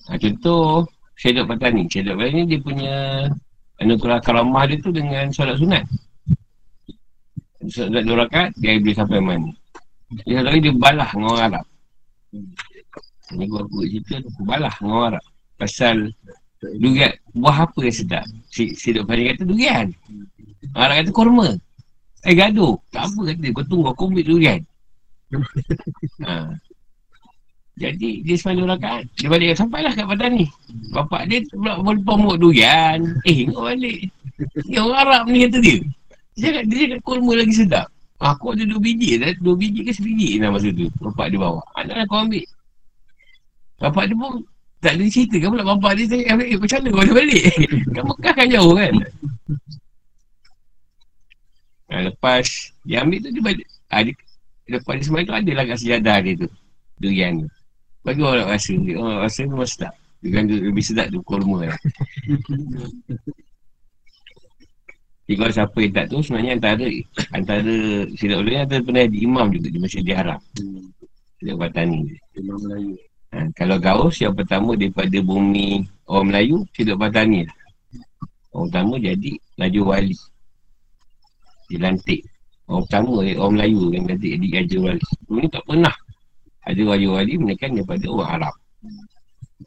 Ha, 0.05 0.13
contoh, 0.21 0.85
Syedok 1.17 1.49
Patani. 1.49 1.89
Syedok 1.89 2.21
Patani 2.21 2.43
dia 2.45 2.61
punya 2.61 2.97
anugerah 3.81 4.21
karamah 4.21 4.69
dia 4.69 4.77
tu 4.85 4.93
dengan 4.93 5.25
solat 5.33 5.57
sunat. 5.57 5.85
Solat 7.73 8.05
dua 8.05 8.29
rakaat, 8.29 8.53
dia 8.61 8.77
boleh 8.77 8.97
sampai 8.97 9.25
mana. 9.25 9.51
Dia 10.23 10.41
lagi 10.47 10.59
dia 10.63 10.75
balah 10.75 11.11
dengan 11.11 11.29
orang 11.35 11.45
Arab. 11.51 11.67
Ini 13.35 13.45
gua 13.51 13.67
aku 13.67 13.83
cerita 13.89 14.15
tu, 14.23 14.31
balah 14.47 14.75
dengan 14.79 14.93
orang 14.95 15.09
Arab. 15.17 15.25
Pasal 15.59 15.97
durian, 16.79 17.13
buah 17.35 17.59
apa 17.67 17.79
yang 17.83 17.97
sedap? 17.97 18.27
Si, 18.49 18.73
Syedok 18.79 19.11
Patani 19.11 19.35
kata 19.35 19.43
durian. 19.43 19.87
Orang 20.79 20.97
kata 21.03 21.11
korma. 21.11 21.49
Eh 22.25 22.35
gaduh. 22.39 22.79
Tak 22.89 23.11
apa 23.11 23.21
kata, 23.35 23.47
kau 23.53 23.65
tunggu, 23.67 23.91
aku 23.91 24.03
ambil 24.09 24.25
durian. 24.25 24.61
ha. 26.27 26.55
Jadi 27.75 28.23
dia 28.23 28.39
semalam 28.39 28.71
rakaat 28.71 29.03
Dia 29.19 29.27
balik 29.27 29.59
sampailah 29.59 29.91
kat 29.99 30.07
badan 30.07 30.39
ni 30.39 30.47
Bapak 30.95 31.27
dia 31.27 31.43
pula 31.51 31.83
berlepas 31.83 32.17
muat 32.23 32.39
durian 32.39 33.03
Eh 33.27 33.51
kau 33.51 33.67
balik 33.67 34.15
Dia 34.71 34.79
orang 34.79 35.01
Arab 35.03 35.23
ni 35.27 35.43
kata 35.43 35.59
dia 35.59 35.83
Dia 36.39 36.55
cakap, 36.55 36.65
dia 36.71 36.79
cakap 36.87 37.01
kurma 37.03 37.33
lagi 37.35 37.51
sedap 37.51 37.91
Aku 38.23 38.55
ada 38.55 38.63
dua 38.63 38.79
biji 38.79 39.19
dah 39.19 39.35
Dua 39.43 39.59
biji 39.59 39.83
ke 39.83 39.91
sebiji 39.91 40.39
lah 40.39 40.55
masa 40.55 40.71
tu 40.71 40.87
Bapak 41.03 41.35
dia 41.35 41.39
bawa. 41.43 41.59
Anak 41.75 41.97
lah 41.99 42.07
kau 42.07 42.23
ambil. 42.23 42.47
Bapak 43.83 44.07
dia 44.07 44.15
pun 44.15 44.33
Tak 44.79 44.93
ada 44.95 45.05
cerita 45.11 45.37
kan 45.43 45.49
pula 45.51 45.65
Bapak 45.67 45.91
dia 45.99 46.05
cakap 46.07 46.39
eh, 46.39 46.55
Macam 46.55 46.79
mana 46.79 46.89
kau 46.89 47.01
boleh 47.03 47.15
balik? 47.19 47.43
Kan 47.95 48.03
Mekah 48.07 48.35
kan 48.39 48.47
jauh 48.47 48.75
kan? 48.79 48.95
Ha, 51.91 51.95
Lepas 52.07 52.47
Dia 52.87 52.97
ambil 53.03 53.19
tu 53.19 53.29
dia 53.35 53.43
balik. 53.43 53.67
Ha, 53.91 53.97
dia, 54.07 54.15
Lepas 54.71 54.93
dia 54.95 55.05
semalam 55.11 55.27
tu 55.27 55.35
adalah 55.35 55.65
kat 55.67 55.79
sejadah 55.83 56.17
dia 56.23 56.33
tu 56.39 56.49
Durian 57.03 57.33
tu. 57.43 57.49
Bagi 58.07 58.23
orang 58.23 58.47
rasa 58.47 58.71
Orang 58.79 59.19
rasa 59.27 59.41
memang 59.43 59.67
sedap 59.67 59.95
Durian 60.23 60.47
tu 60.47 60.57
lebih 60.63 60.85
sedap 60.87 61.11
tu 61.11 61.19
kurma 61.27 61.67
lah 61.67 61.79
Jadi 65.25 65.37
kalau 65.41 65.53
siapa 65.57 65.77
yang 65.81 65.93
tak 65.97 66.07
tu? 66.13 66.19
Sebenarnya 66.21 66.53
antara 66.61 66.87
Antara 67.33 67.77
Silap 68.13 68.45
ulama 68.45 68.61
Antara 68.69 68.81
pernah 68.85 69.05
di 69.09 69.19
imam 69.25 69.47
juga 69.57 69.69
Di 69.73 69.79
Masjid 69.81 70.05
Haram. 70.13 70.41
Hmm, 70.61 70.85
Silap 71.41 71.57
Batani 71.65 72.01
Imam 72.37 72.59
Melayu. 72.61 72.93
ha, 73.33 73.39
Kalau 73.57 73.77
gaus 73.81 74.21
yang 74.21 74.37
pertama 74.37 74.77
Daripada 74.77 75.17
bumi 75.25 75.81
Orang 76.05 76.29
Melayu 76.29 76.69
Silap 76.77 77.01
Batani 77.01 77.49
lah. 77.49 77.57
Orang 78.53 78.69
pertama 78.69 78.95
jadi 79.01 79.31
Laju 79.57 79.81
Wali. 79.89 80.17
Dilantik 81.73 82.21
Orang 82.69 82.85
pertama 82.85 83.13
eh, 83.25 83.37
Orang 83.41 83.55
Melayu 83.57 83.81
yang 83.97 84.05
nanti 84.05 84.27
jadi 84.37 84.47
Raja 84.61 84.77
Wali. 84.85 85.07
Ini 85.33 85.49
tak 85.49 85.65
pernah 85.65 85.95
Ada 86.69 86.83
Raja 86.85 87.09
Wali 87.09 87.33
Menekan 87.41 87.71
daripada 87.73 88.07
orang 88.13 88.31
Arab. 88.37 88.55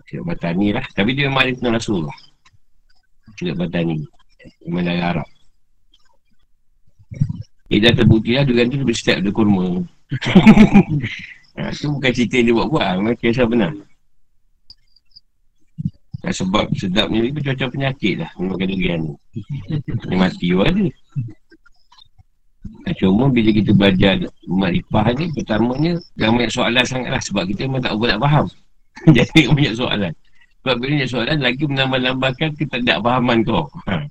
Silap 0.06 0.26
Batani 0.30 0.68
lah. 0.78 0.86
Tapi 0.94 1.18
dia 1.18 1.26
memang 1.34 1.50
ada 1.50 1.82
Rasulullah 1.82 2.18
Silap 3.42 3.58
Batani 3.66 4.06
Memang 4.70 4.86
dari 4.86 5.02
Arab 5.02 5.26
dia 7.68 7.84
dah 7.84 7.94
terbukti 8.00 8.32
lah 8.36 8.48
Durian 8.48 8.72
tu 8.72 8.80
lebih 8.80 8.96
sedap 8.96 9.20
daripada 9.20 9.36
kurma. 9.36 9.66
Ha, 11.58 11.74
Tu 11.74 11.90
bukan 11.90 12.12
cerita 12.14 12.38
yang 12.38 12.46
dia 12.46 12.56
buat-buat 12.62 12.86
Memang 13.02 13.18
kisah 13.18 13.50
benar. 13.50 13.74
Ha, 16.22 16.30
Sebab 16.30 16.70
sedapnya 16.78 17.26
ni 17.26 17.34
Macam-macam 17.34 17.68
penyakit 17.74 18.14
lah 18.22 18.30
Memakan 18.38 18.68
durian 18.70 19.00
ni. 19.02 19.14
Dia 20.06 20.16
mati 20.22 20.54
pun 20.54 20.70
ada. 20.70 20.86
Ha, 22.86 22.94
Cuma 23.02 23.26
bila 23.34 23.50
kita 23.50 23.74
belajar 23.74 24.22
Makrifah 24.46 25.06
ni 25.18 25.26
Pertamanya 25.34 25.94
Jangan 26.14 26.34
banyak 26.38 26.54
soalan 26.54 26.86
sangat 26.86 27.10
lah 27.10 27.22
Sebab 27.26 27.44
kita 27.50 27.66
memang 27.66 27.82
tak 27.82 27.98
apa 27.98 28.06
nak 28.06 28.20
faham. 28.22 28.46
Jadi 29.18 29.42
banyak 29.50 29.74
soalan. 29.74 30.14
Sebab 30.62 30.76
bila 30.78 30.90
banyak 30.94 31.10
soalan 31.10 31.38
Lagi 31.42 31.64
menambah-nambahkan 31.66 32.50
Ketidakfahaman 32.54 33.38
kau. 33.42 33.66
Ha. 33.90 34.06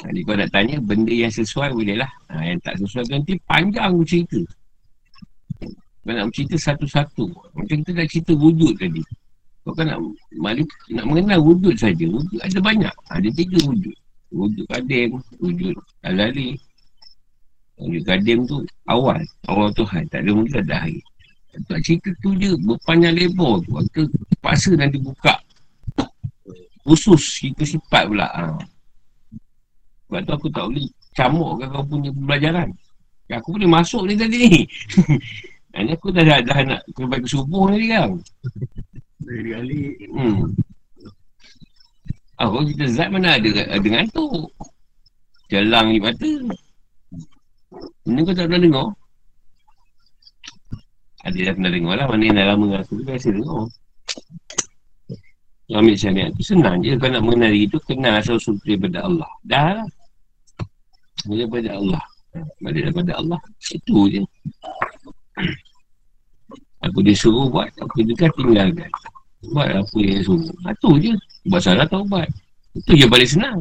Jadi 0.00 0.20
kau 0.24 0.32
nak 0.32 0.48
tanya 0.48 0.80
benda 0.80 1.12
yang 1.12 1.32
sesuai 1.32 1.76
boleh 1.76 2.00
lah. 2.00 2.08
Ha, 2.32 2.40
yang 2.40 2.58
tak 2.64 2.80
sesuai 2.80 3.04
nanti 3.12 3.36
panjang 3.44 3.92
cerita. 4.08 4.40
Kau 6.00 6.12
nak 6.16 6.32
cerita 6.32 6.56
satu-satu. 6.56 7.28
Macam 7.52 7.76
kita 7.84 7.90
dah 7.92 8.06
cerita 8.08 8.32
wujud 8.32 8.80
tadi. 8.80 9.04
Kau 9.60 9.76
kan 9.76 9.92
nak, 9.92 10.00
mari, 10.40 10.64
nak 10.96 11.04
mengenal 11.04 11.40
wujud 11.44 11.76
saja. 11.76 12.06
Wujud 12.08 12.40
ada 12.40 12.58
banyak. 12.64 12.94
Ada 13.12 13.28
tiga 13.36 13.58
wujud. 13.68 13.96
Wujud 14.32 14.64
kadim, 14.72 15.20
wujud 15.36 15.76
alali. 16.00 16.56
Wujud 17.76 18.02
kadim 18.08 18.48
tu 18.48 18.64
awal. 18.88 19.20
Awal 19.52 19.68
Tuhan. 19.76 20.08
Tak 20.08 20.24
ada 20.24 20.30
mula 20.32 20.64
ada 20.64 20.76
akhir. 20.88 21.04
Tak 21.68 21.80
cerita 21.84 22.08
tu 22.24 22.32
je 22.40 22.56
berpanjang 22.64 23.20
lebar 23.20 23.60
tu. 23.68 23.76
Kita 23.92 24.08
paksa 24.40 24.72
nanti 24.80 24.96
buka. 24.96 25.36
Khusus 26.88 27.20
kita 27.44 27.68
sifat 27.68 28.08
pula. 28.08 28.32
Ha. 28.32 28.56
Sebab 30.10 30.26
tu 30.26 30.32
aku 30.34 30.48
tak 30.50 30.66
boleh 30.66 30.90
camukkan 31.14 31.70
kau 31.70 31.86
punya 31.86 32.10
pembelajaran. 32.10 32.68
Aku 33.30 33.54
boleh 33.54 33.70
masuk 33.70 34.10
ni 34.10 34.18
tadi 34.18 34.36
ni. 34.42 34.54
Hanya 35.78 35.94
aku 35.94 36.10
dah, 36.10 36.26
dah, 36.26 36.42
dah 36.42 36.58
nak 36.66 36.82
sampai 36.98 37.22
ke 37.22 37.28
subuh 37.30 37.70
tadi 37.70 37.86
kan. 37.94 38.10
Dari 39.22 39.50
kali. 39.54 39.80
Hmm. 40.10 40.50
Ah, 42.42 42.50
kalau 42.50 42.66
kita 42.66 42.90
zat 42.90 43.06
mana 43.14 43.38
ada, 43.38 43.48
ada 43.54 43.86
ngantuk. 43.86 44.50
Jalang 45.46 45.94
di 45.94 46.02
mata. 46.02 46.26
Ini 48.10 48.18
kau 48.26 48.34
tak 48.34 48.50
pernah 48.50 48.60
dengar? 48.66 48.88
Ada 51.22 51.38
dah 51.38 51.54
pernah 51.54 51.70
dengar 51.70 51.94
lah. 52.02 52.06
Mana 52.10 52.22
yang 52.26 52.34
dah 52.34 52.46
lama 52.50 52.64
dengan 52.66 52.80
aku 52.82 52.92
tu 52.98 53.04
biasa 53.06 53.28
dengar. 53.30 53.62
Ambil 55.70 55.94
syariat 55.94 56.34
tu 56.34 56.42
senang 56.42 56.82
je. 56.82 56.98
Kau 56.98 57.06
nak 57.06 57.22
mengenal 57.22 57.54
diri 57.54 57.70
tu, 57.70 57.78
kenal 57.86 58.18
asal-usul 58.18 58.58
daripada 58.66 59.06
Allah. 59.06 59.30
Dah 59.46 59.66
lah. 59.78 59.86
Daripada 61.26 61.76
Allah. 61.76 62.02
Balik 62.62 62.82
daripada 62.90 63.12
Allah. 63.18 63.40
Itu 63.72 64.06
je. 64.08 64.22
Aku 66.80 67.04
disuruh 67.04 67.52
buat, 67.52 67.68
aku 67.76 68.00
juga 68.06 68.30
tinggalkan. 68.32 68.88
Buat 69.52 69.84
apa 69.84 69.98
yang 70.00 70.22
suruh. 70.24 70.54
Ha, 70.64 70.72
tu 70.80 70.96
je. 70.96 71.12
Buat 71.48 71.62
salah 71.64 71.86
taubat. 71.88 72.28
Itu 72.72 72.96
je 72.96 73.06
paling 73.08 73.28
senang. 73.28 73.58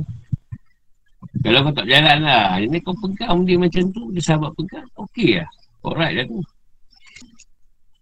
Kalau 1.44 1.66
kau 1.68 1.74
tak 1.76 1.88
jalan 1.88 2.20
lah. 2.24 2.60
Ini 2.60 2.78
kau 2.84 2.96
pegang 2.96 3.44
dia 3.44 3.58
macam 3.60 3.84
tu. 3.92 4.12
Dia 4.16 4.24
sahabat 4.24 4.52
pegang. 4.56 4.88
Okey 4.96 5.40
lah. 5.40 5.50
Alright 5.84 6.14
lah 6.16 6.26
tu. 6.28 6.40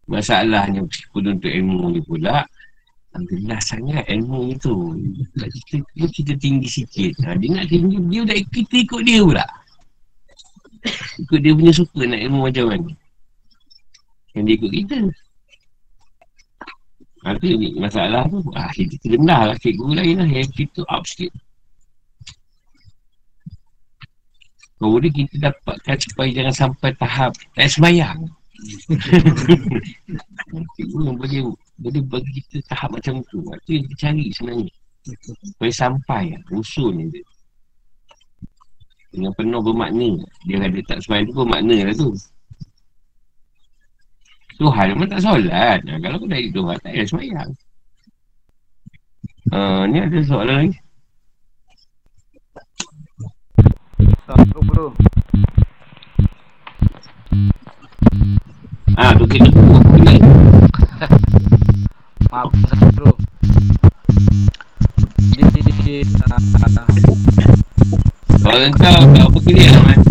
Masalahnya 0.07 0.81
penuntut 1.11 1.51
ilmu 1.51 1.91
ni 1.93 2.01
pula. 2.01 2.45
Alhamdulillah 3.17 3.57
sangat 3.65 4.05
ilmu 4.13 4.53
itu. 4.53 4.93
Kita, 5.41 6.05
kita 6.05 6.33
tinggi 6.37 6.69
sikit. 6.69 7.17
Ha, 7.25 7.33
dia 7.33 7.49
nak 7.49 7.65
tinggi. 7.65 7.97
Dia 8.13 8.21
dah 8.29 8.37
kita 8.53 8.75
ikut 8.85 9.01
dia 9.01 9.25
pula. 9.25 9.45
Ikut 11.25 11.39
dia 11.41 11.57
punya 11.57 11.73
suka 11.73 12.05
nak 12.05 12.21
ilmu 12.21 12.45
macam 12.45 12.65
mana. 12.69 12.93
Yang 14.37 14.43
dia 14.45 14.53
ikut 14.61 14.69
kita. 14.69 14.99
Ha, 17.25 17.33
tu 17.41 17.57
ni 17.57 17.73
masalah 17.81 18.29
tu. 18.29 18.37
Ah, 18.53 18.69
kita 18.69 19.05
rendah 19.09 19.41
lah 19.49 19.57
cikgu 19.65 19.97
lain 19.97 20.15
lah. 20.21 20.29
Yang 20.29 20.49
kita 20.53 20.85
up 20.85 21.01
sikit. 21.09 21.33
Boleh 24.77 25.09
kita 25.09 25.41
dapatkan 25.41 25.97
supaya 26.05 26.29
jangan 26.29 26.53
sampai 26.53 26.93
tahap 27.01 27.33
tak 27.57 27.65
semayang. 27.65 28.29
Cikgu 30.47 30.99
yang 31.03 31.17
boleh, 31.19 31.41
boleh 31.79 32.01
bagi 32.07 32.31
kita 32.39 32.63
tahap 32.71 32.95
macam 32.95 33.19
tu. 33.27 33.43
Itu 33.43 33.69
yang 33.75 33.83
kita 33.87 33.95
cari 33.99 34.25
sebenarnya. 34.31 34.67
Supaya 35.55 35.71
sampai 35.71 36.23
lah, 36.35 36.41
usul 36.55 36.95
ni 36.95 37.11
dia. 37.11 37.23
Dengan 39.11 39.31
penuh 39.35 39.61
bermakna. 39.63 40.09
Dia 40.47 40.63
ada 40.63 40.79
tak 40.87 40.99
semayang 41.03 41.27
tu 41.31 41.35
bermakna 41.35 41.77
lah 41.87 41.95
tu. 41.95 42.11
Tuhan 44.57 44.85
memang 44.95 45.09
tak 45.11 45.21
solat. 45.21 45.79
Nah, 45.85 45.97
kalau 46.01 46.17
kau 46.17 46.27
dah 46.27 46.39
hidup 46.41 46.53
Tuhan, 46.65 46.77
tak 46.81 46.91
payah 46.91 47.07
semayang. 47.07 47.49
Uh, 49.47 49.81
ni 49.87 49.97
ada 50.03 50.19
soalan 50.27 50.55
lagi. 50.59 50.75
Assalamualaikum 54.27 54.63
bro. 54.67 54.87
Ah, 58.97 59.13
tu 59.13 59.29
kena 59.29 59.45
tu. 59.53 59.61
Kena. 59.93 60.17
Maaf 62.33 62.49
saya 62.65 62.89
bro. 62.97 63.13
Di 65.37 65.45
di 65.53 66.01
ah, 66.25 66.41
Kalau 68.41 68.73
kau, 68.73 68.97
kau 69.13 69.25
apa 69.29 69.39
clear 69.45 69.69
lah, 69.69 69.81
man. 69.85 70.01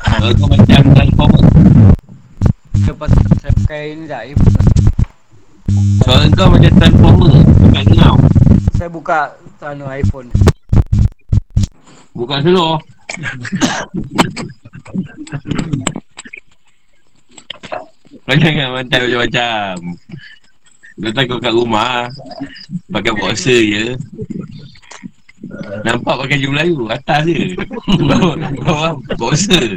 Kalau 0.00 0.32
kau 0.40 0.48
macam 0.48 0.80
transformer. 0.96 1.44
lepas 2.88 3.12
saya 3.12 3.52
pakai 3.60 3.92
ni 3.92 4.08
dah 4.08 4.24
eh, 4.24 4.32
Kalau 6.00 6.24
kau 6.32 6.48
macam 6.48 6.72
transformer. 6.80 7.44
Bukan 7.44 7.84
kau. 7.92 8.16
saya 8.72 8.88
buka 8.88 9.36
anu 9.60 9.84
iPhone. 9.92 10.32
Bukan 12.16 12.40
seluruh. 12.40 12.80
Kau 18.24 18.36
jangan 18.40 18.72
mantai 18.72 19.04
macam-macam. 19.04 19.74
Kau 21.28 21.38
kat 21.42 21.52
rumah, 21.52 22.08
pakai 22.88 23.12
boxer 23.12 23.60
je. 23.60 23.86
Nampak 25.84 26.24
pakai 26.24 26.40
baju 26.40 26.48
Melayu, 26.56 26.82
atas 26.88 27.28
je. 27.28 27.52
Bawah 28.64 28.96
boxer. 29.20 29.68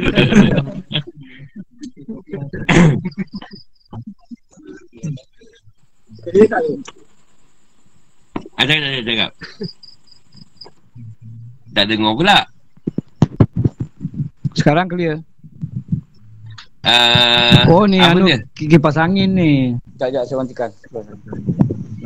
Ada 8.58 8.72
ada 8.74 8.86
ada 8.90 9.00
cakap. 9.04 9.30
Tak 11.76 11.84
dengar 11.84 12.12
pula. 12.16 12.38
Sekarang 14.56 14.88
clear. 14.90 15.22
Uh, 16.88 17.68
Oh 17.68 17.84
ni 17.84 18.00
apa 18.00 18.16
anu 18.16 18.24
dia? 18.24 18.40
ki- 18.56 18.68
kipas 18.72 18.96
angin 18.96 19.36
ni. 19.36 19.76
Sekejap 20.00 20.24
sekejap 20.24 20.24
saya 20.24 20.36
matikan. 20.40 20.70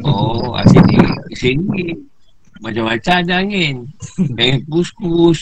Oh, 0.02 0.58
ah, 0.58 0.66
sini. 0.66 0.98
Sini. 1.38 1.94
Macam-macam 2.58 3.14
ada 3.22 3.34
angin. 3.38 3.86
Angin 4.34 4.58
kus-kus. 4.66 5.38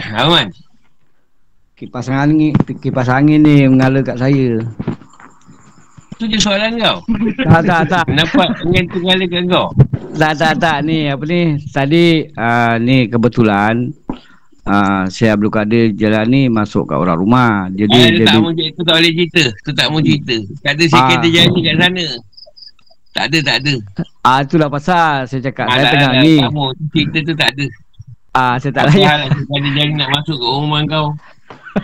Aman. 0.16 0.48
Kipas 1.74 2.08
angin 2.08 2.54
kipas 2.80 3.10
angin 3.10 3.44
ni 3.44 3.68
mengalir 3.68 4.00
kat 4.00 4.16
saya. 4.16 4.62
Tu 6.14 6.24
je 6.30 6.38
soalan 6.38 6.78
kau. 6.78 6.98
Tak 7.50 7.62
tak 7.66 7.82
tak. 7.90 8.04
Kenapa 8.08 8.42
angin 8.64 8.84
tu 8.88 8.98
ngalir 9.02 9.28
kat 9.28 9.44
kau? 9.50 9.68
Tak 10.14 10.38
tak 10.38 10.54
tak 10.62 10.86
ni 10.86 11.10
apa 11.10 11.24
ni 11.26 11.58
tadi 11.74 12.22
uh, 12.38 12.78
ni 12.78 13.10
kebetulan 13.10 13.90
uh, 14.66 15.04
saya 15.06 15.34
Abdul 15.34 15.48
Kadir 15.48 15.92
jalan 15.92 16.24
ni 16.26 16.42
masuk 16.46 16.86
kat 16.86 16.96
orang 16.96 17.16
rumah. 17.16 17.52
Jadi 17.68 17.90
Eh, 17.90 18.08
jadi 18.12 18.24
tak 18.24 18.38
mau 18.38 18.52
tak 18.52 18.94
boleh 18.94 19.12
cerita. 19.12 19.44
Tu 19.60 19.70
tak 19.72 19.86
mau 19.88 20.00
cerita. 20.00 20.36
Tak 20.60 20.72
ada 20.72 20.84
Ah. 20.84 20.90
sikit 20.90 21.16
terjadi 21.20 21.58
kat 21.60 21.74
sana. 21.78 22.06
Tak 23.14 23.24
ada, 23.30 23.38
tak 23.40 23.56
ada. 23.62 23.74
ah 24.20 24.38
itulah 24.40 24.66
pasal 24.66 25.22
saya 25.24 25.40
cakap 25.40 25.70
saya 25.70 25.80
Alah, 25.80 25.92
tengah 25.94 26.12
ni. 26.20 26.34
Tak 26.40 26.50
mau. 26.50 26.68
Cerita 26.90 27.18
tu 27.22 27.34
tak 27.34 27.48
ada. 27.54 27.66
Ah 28.34 28.54
saya 28.58 28.72
tak 28.72 28.84
cerita 28.90 29.30
ada 29.30 29.68
jari 29.70 29.92
nak 29.94 30.10
masuk 30.10 30.36
ke 30.36 30.46
rumah 30.46 30.80
kau. 30.84 31.06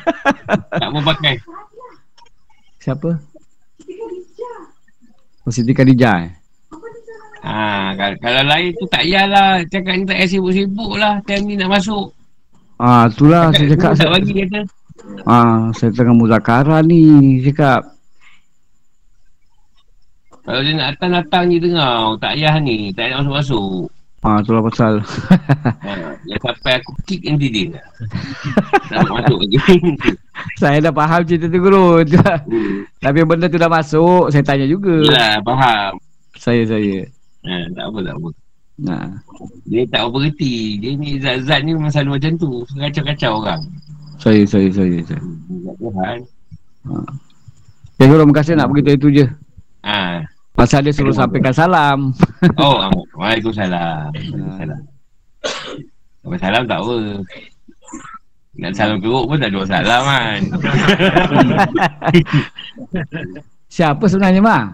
tak 0.82 0.88
mau 0.90 1.02
pakai. 1.04 1.34
Siapa? 2.78 3.10
Oh 5.40 5.50
Siti 5.50 5.70
Khadijah. 5.70 6.16
eh? 6.20 6.32
Ha, 7.40 7.96
kalau, 7.96 8.16
kalau 8.20 8.42
lain 8.44 8.68
tu 8.76 8.84
tak 8.86 9.00
payahlah. 9.00 9.64
Cakap 9.64 9.92
ni 9.94 10.04
tak 10.04 10.16
payah 10.18 10.28
sibuk-sibuk 10.28 10.92
lah. 10.98 11.24
Time 11.24 11.44
ni 11.46 11.54
nak 11.56 11.72
masuk. 11.72 12.12
Ah 12.80 13.04
itulah 13.06 13.52
saya 13.52 13.66
cakap 13.76 13.92
saya, 13.94 14.08
bagi 14.10 14.32
kata. 14.40 14.60
ah 15.28 15.68
saya 15.76 15.92
tengah 15.92 16.16
muzakara 16.16 16.80
ni 16.80 17.02
cakap 17.44 17.84
Kalau 20.40 20.64
dia 20.64 20.72
nak 20.74 20.96
datang-datang 20.96 21.44
je 21.46 21.58
tengah. 21.60 22.16
Tak 22.16 22.32
payah 22.34 22.54
ni. 22.58 22.90
Tak 22.90 23.04
payah 23.06 23.16
masuk-masuk. 23.20 23.86
ah 24.20 24.36
itulah 24.40 24.60
pasal 24.62 25.00
Ha, 25.80 25.90
yang 26.24 26.40
sampai 26.40 26.72
aku 26.76 26.92
kick 27.04 27.20
nanti 27.24 27.48
dia. 27.48 27.80
tak 28.88 29.04
masuk 29.06 29.36
lagi. 29.40 29.56
saya 30.60 30.76
dah 30.80 30.92
faham 30.92 31.20
cerita 31.24 31.46
tu 31.46 31.56
guru. 31.56 32.00
Hmm. 32.00 32.84
Tapi 32.98 33.18
benda 33.24 33.46
tu 33.46 33.56
dah 33.56 33.68
masuk, 33.68 34.28
saya 34.28 34.40
tanya 34.42 34.64
juga. 34.64 34.96
Yelah, 35.00 35.40
faham. 35.40 35.92
Saya 36.36 36.64
saya. 36.64 37.04
Ha, 37.44 37.52
tak 37.72 37.84
apa, 37.86 37.98
tak 38.02 38.14
apa. 38.16 38.28
Nah. 38.80 39.20
Dia 39.68 39.84
tak 39.92 40.08
reti. 40.16 40.80
Dia 40.80 40.96
ni 40.96 41.20
zat-zat 41.20 41.60
ni 41.64 41.76
memang 41.76 41.92
selalu 41.92 42.16
macam 42.16 42.32
tu. 42.40 42.50
Kacau-kacau 42.76 43.44
orang. 43.44 43.60
Saya 44.20 44.44
saya 44.44 44.68
saya 44.72 44.98
saya. 45.04 45.20
Tak 45.20 45.74
Tuhan. 45.80 46.18
Ya 48.00 48.04
guru 48.08 48.24
makasih 48.28 48.56
nak 48.56 48.72
beritahu 48.72 48.96
itu 48.96 49.08
je. 49.20 49.26
Ha. 49.84 50.24
Pasal 50.56 50.84
dia 50.84 50.92
suruh 50.92 51.12
sampaikan 51.12 51.52
salam. 51.52 52.12
Oh, 52.60 52.84
Waalaikumsalam. 53.16 54.12
Waalaikumsalam. 54.12 54.80
Sampai 56.20 56.40
salam 56.40 56.62
tak 56.68 56.80
apa. 56.84 56.96
Nak 58.60 58.72
salam 58.76 59.00
keruk 59.00 59.24
pun 59.24 59.40
tak 59.40 59.52
ada 59.52 59.60
salam 59.64 60.02
kan. 60.04 60.40
Siapa 63.72 64.04
sebenarnya 64.04 64.40
mah? 64.44 64.64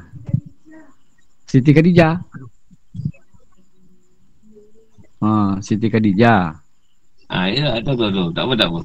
Siti 1.47 1.71
Khadijah. 1.71 2.19
Ha, 5.23 5.57
Siti 5.65 5.89
Khadijah. 5.89 6.53
Ha, 7.33 7.39
ya, 7.51 7.81
tahu, 7.83 7.97
tahu, 7.97 8.11
tahu. 8.13 8.29
Tak 8.33 8.45
apa, 8.45 8.55
tak 8.55 8.69
apa. 8.71 8.81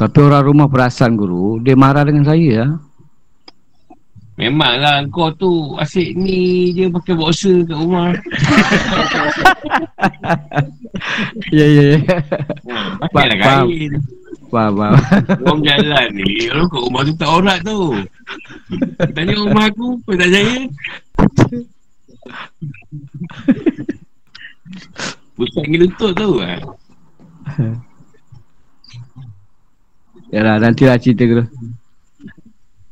Tapi 0.00 0.18
orang 0.24 0.44
rumah 0.48 0.66
perasan 0.66 1.12
guru, 1.12 1.60
dia 1.60 1.76
marah 1.76 2.08
dengan 2.08 2.24
saya 2.24 2.64
ah. 2.64 2.72
Memanglah 4.40 5.04
kau 5.12 5.28
tu 5.36 5.76
asyik 5.76 6.16
ni 6.16 6.72
je 6.72 6.88
pakai 6.88 7.12
boxer 7.12 7.60
kat 7.68 7.76
rumah. 7.76 8.08
Ya 11.52 11.64
ya 11.64 11.84
ya. 11.96 11.98
Pakailah 13.00 13.36
Faham. 13.40 13.66
kain. 13.68 13.92
Faham 14.50 14.72
faham. 14.76 14.94
Orang 15.44 15.60
jalan 15.64 16.08
ni, 16.12 16.48
orang 16.48 16.68
kat 16.68 16.80
rumah 16.80 17.02
tu 17.04 17.12
tak 17.16 17.30
orat 17.30 17.58
tu. 17.64 17.80
Tanya 19.16 19.32
rumah 19.36 19.64
aku, 19.68 19.86
kau 20.04 20.16
tak 20.16 20.28
percaya? 20.28 20.56
Pergi 25.34 25.76
lutut 25.78 26.12
tu 26.12 26.38
kan. 26.38 26.60
Yalah 30.30 30.62
nantilah 30.62 30.94
cerita 30.96 31.26
guru. 31.26 31.44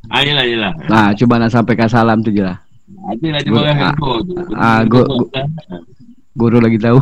Ah, 0.08 0.24
yelah, 0.24 0.42
yelah. 0.42 0.72
Nah, 0.88 1.12
cuba 1.12 1.36
nak 1.36 1.52
sampaikan 1.52 1.86
salam 1.86 2.18
tu 2.18 2.32
je 2.32 2.42
lah. 2.42 2.58
Ada 3.06 3.26
lah 3.28 3.40
dia 3.44 3.50
Go- 3.52 3.60
barang 3.60 3.78
ah, 3.78 3.92
tu. 3.92 4.10
ah, 4.56 4.80
go- 4.88 5.06
go- 5.06 5.30
Guru 6.34 6.58
lagi 6.58 6.78
tahu. 6.80 6.98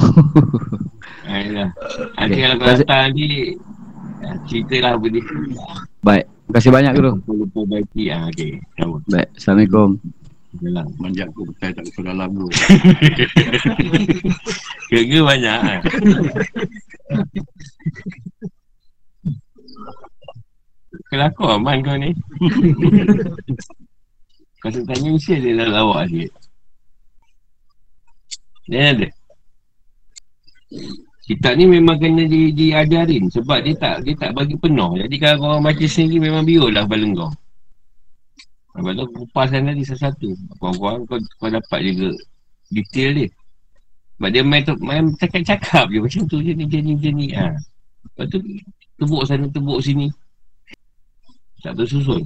Ah, 1.24 1.39
yelah. 1.39 1.69
Nanti 2.19 2.35
Okay. 2.35 2.40
kalau 2.43 2.57
kau 2.59 2.66
datang 2.74 3.01
nanti, 3.07 3.27
ah, 4.20 4.36
ceritalah 4.44 4.93
apa 4.98 5.07
dia. 5.07 5.23
Baik. 6.03 6.24
Terima 6.27 6.55
kasih 6.59 6.70
banyak 6.74 6.93
guru. 6.94 7.12
Lupa 7.27 7.61
baiki. 7.65 8.05
Ah. 8.11 8.27
Sama. 8.77 8.97
Baik. 9.07 9.28
Assalamualaikum. 9.39 9.89
Jalan. 10.62 10.87
Manjak 10.97 11.28
aku 11.33 11.43
betul 11.49 11.70
tak 11.77 11.85
usah 11.85 12.03
dalam 12.05 12.31
tu. 12.33 12.49
Kerja 14.91 15.19
banyak 15.20 15.59
ah. 15.61 15.81
Kelakar 21.12 21.51
aman 21.61 21.78
kau 21.85 21.97
ni. 22.01 22.11
kau 24.61 24.70
tak 24.73 24.85
tanya 24.89 25.09
mesti 25.12 25.33
ada 25.37 25.49
dalam 25.53 25.70
lawak 25.74 26.03
sikit. 26.09 26.33
Dia 28.66 28.91
ada. 28.97 29.09
Kitab 31.27 31.59
ni 31.59 31.66
memang 31.66 31.99
kena 31.99 32.23
di, 32.31 32.55
diajarin 32.55 33.27
sebab 33.35 33.59
dia 33.66 33.74
tak 33.74 34.07
dia 34.07 34.15
tak 34.15 34.31
bagi 34.31 34.55
penuh. 34.55 34.95
Jadi 34.95 35.15
kalau 35.19 35.37
kau 35.43 35.49
orang 35.59 35.66
baca 35.70 35.87
sendiri 35.87 36.23
memang 36.23 36.47
biur 36.47 36.70
lah 36.70 36.87
kepala 36.87 37.07
kau. 37.15 37.31
Lepas 38.77 38.93
tu 38.93 39.05
kupasan 39.16 39.61
tadi 39.65 39.82
satu-satu. 39.82 40.31
Kau-kau 40.61 41.01
kau, 41.09 41.19
kau 41.40 41.48
dapat 41.48 41.81
juga 41.81 42.12
detail 42.69 43.11
dia. 43.16 43.28
Sebab 44.16 44.28
dia 44.32 44.43
main, 44.44 44.62
tu- 44.65 44.81
main 44.81 45.05
cakap-cakap 45.16 45.93
je 45.93 45.98
macam 46.01 46.23
tu 46.24 46.40
je 46.40 46.53
ni 46.57 46.65
je 46.69 46.78
ni 46.81 46.93
je 46.97 47.11
ni. 47.12 47.27
Ha. 47.36 47.53
Lepas 48.05 48.24
tu 48.32 48.39
tebuk 48.97 49.23
sana 49.28 49.44
tebuk 49.48 49.81
sini. 49.85 50.09
Tak 51.61 51.73
tersusun. 51.77 52.24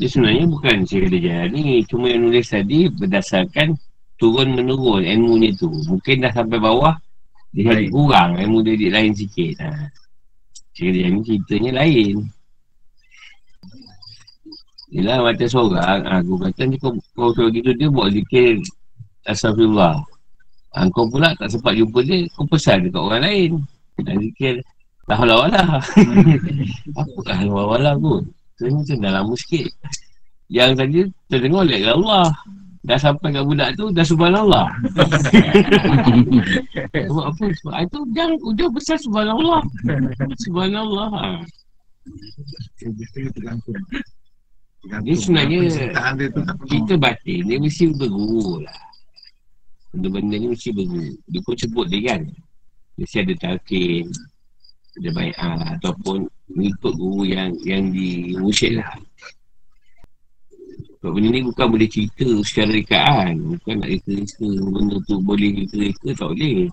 Dia 0.00 0.08
sebenarnya 0.08 0.44
bukan 0.48 0.76
saya 0.88 1.08
kata 1.08 1.18
jalan 1.20 1.48
ni. 1.52 1.84
Cuma 1.84 2.08
yang 2.08 2.24
nulis 2.24 2.48
tadi 2.48 2.88
berdasarkan 2.88 3.76
turun 4.16 4.56
menurun 4.56 5.04
ilmunya 5.04 5.52
tu. 5.56 5.68
Mungkin 5.68 6.24
dah 6.24 6.32
sampai 6.32 6.56
bawah 6.56 6.96
dia 7.52 7.68
jadi 7.68 7.90
kurang 7.90 8.38
ilmu 8.40 8.64
dia, 8.64 8.80
dia 8.80 8.90
lain 8.96 9.12
sikit. 9.12 9.60
Ha. 9.60 9.92
Saya 10.72 10.88
kata 10.88 10.98
jalan 11.04 11.12
ni 11.12 11.20
ceritanya 11.24 11.70
lain. 11.84 12.16
Yelah 14.90 15.22
macam 15.22 15.46
seorang 15.46 16.02
Aku 16.02 16.34
kata 16.34 16.62
ni 16.66 16.76
kau, 16.82 16.90
kau 17.14 17.30
kalau 17.30 17.50
gitu 17.54 17.70
dia 17.78 17.86
buat 17.86 18.10
zikir 18.10 18.58
Astagfirullah 19.22 20.02
ha, 20.74 20.86
Kau 20.90 21.06
pula 21.06 21.30
tak 21.38 21.54
sempat 21.54 21.78
jumpa 21.78 22.02
dia 22.02 22.26
Kau 22.34 22.42
pesan 22.50 22.90
dekat 22.90 22.98
orang 22.98 23.22
lain. 23.22 23.50
Dan 24.02 24.18
zikir 24.18 24.54
La 25.06 25.14
hawla 25.14 25.46
wala 25.46 25.62
Apa 26.98 27.18
lah 27.26 27.36
hawla 27.38 27.64
wala 27.70 27.92
pun 27.94 28.26
Tu 28.60 28.68
macam 28.68 28.96
dah 29.00 29.12
lama 29.16 29.32
sikit. 29.40 29.72
Yang 30.52 30.70
tadi 30.76 31.00
terdengar 31.32 31.64
oleh 31.64 31.80
Allah. 31.88 32.28
Dah 32.84 33.00
sampai 33.00 33.32
kat 33.32 33.40
budak 33.40 33.72
tu 33.72 33.88
Dah 33.88 34.04
subhanallah. 34.04 34.68
Sebab 36.92 37.24
apa? 37.24 37.44
Sebab 37.56 37.72
itu 37.80 37.98
ujang, 38.04 38.32
ujang 38.44 38.70
besar 38.76 39.00
subhanallah. 39.00 39.64
Subhanallah 40.44 41.08
ha. 41.08 41.40
Dia 44.80 45.12
sebenarnya 45.12 45.68
kita 46.64 46.94
batin 46.96 47.40
dia 47.44 47.60
mesti 47.60 47.92
berguru 47.92 48.64
lah. 48.64 48.80
Benda-benda 49.92 50.40
ni 50.40 50.46
mesti 50.56 50.72
berguru. 50.72 51.12
Dia 51.28 51.40
pun 51.44 51.54
sebut 51.58 51.86
dia 51.92 52.00
kan. 52.14 52.20
Mesti 52.96 53.16
ada 53.20 53.34
talqin, 53.36 54.08
ada 54.96 55.08
bai'ah 55.12 55.60
ataupun 55.76 56.24
mengikut 56.56 56.92
guru 56.96 57.28
yang 57.28 57.52
yang 57.68 57.92
dimusyid 57.92 58.80
lah. 58.80 58.96
Sebab 61.00 61.16
benda 61.16 61.28
ni 61.32 61.40
bukan 61.44 61.66
boleh 61.72 61.88
cerita 61.88 62.28
secara 62.44 62.76
rekaan. 62.76 63.56
Bukan 63.56 63.74
nak 63.80 63.88
reka-reka 63.88 64.48
benda 64.68 64.96
tu 65.08 65.16
boleh 65.20 65.48
reka-reka 65.64 66.08
tak 66.12 66.28
boleh. 66.28 66.68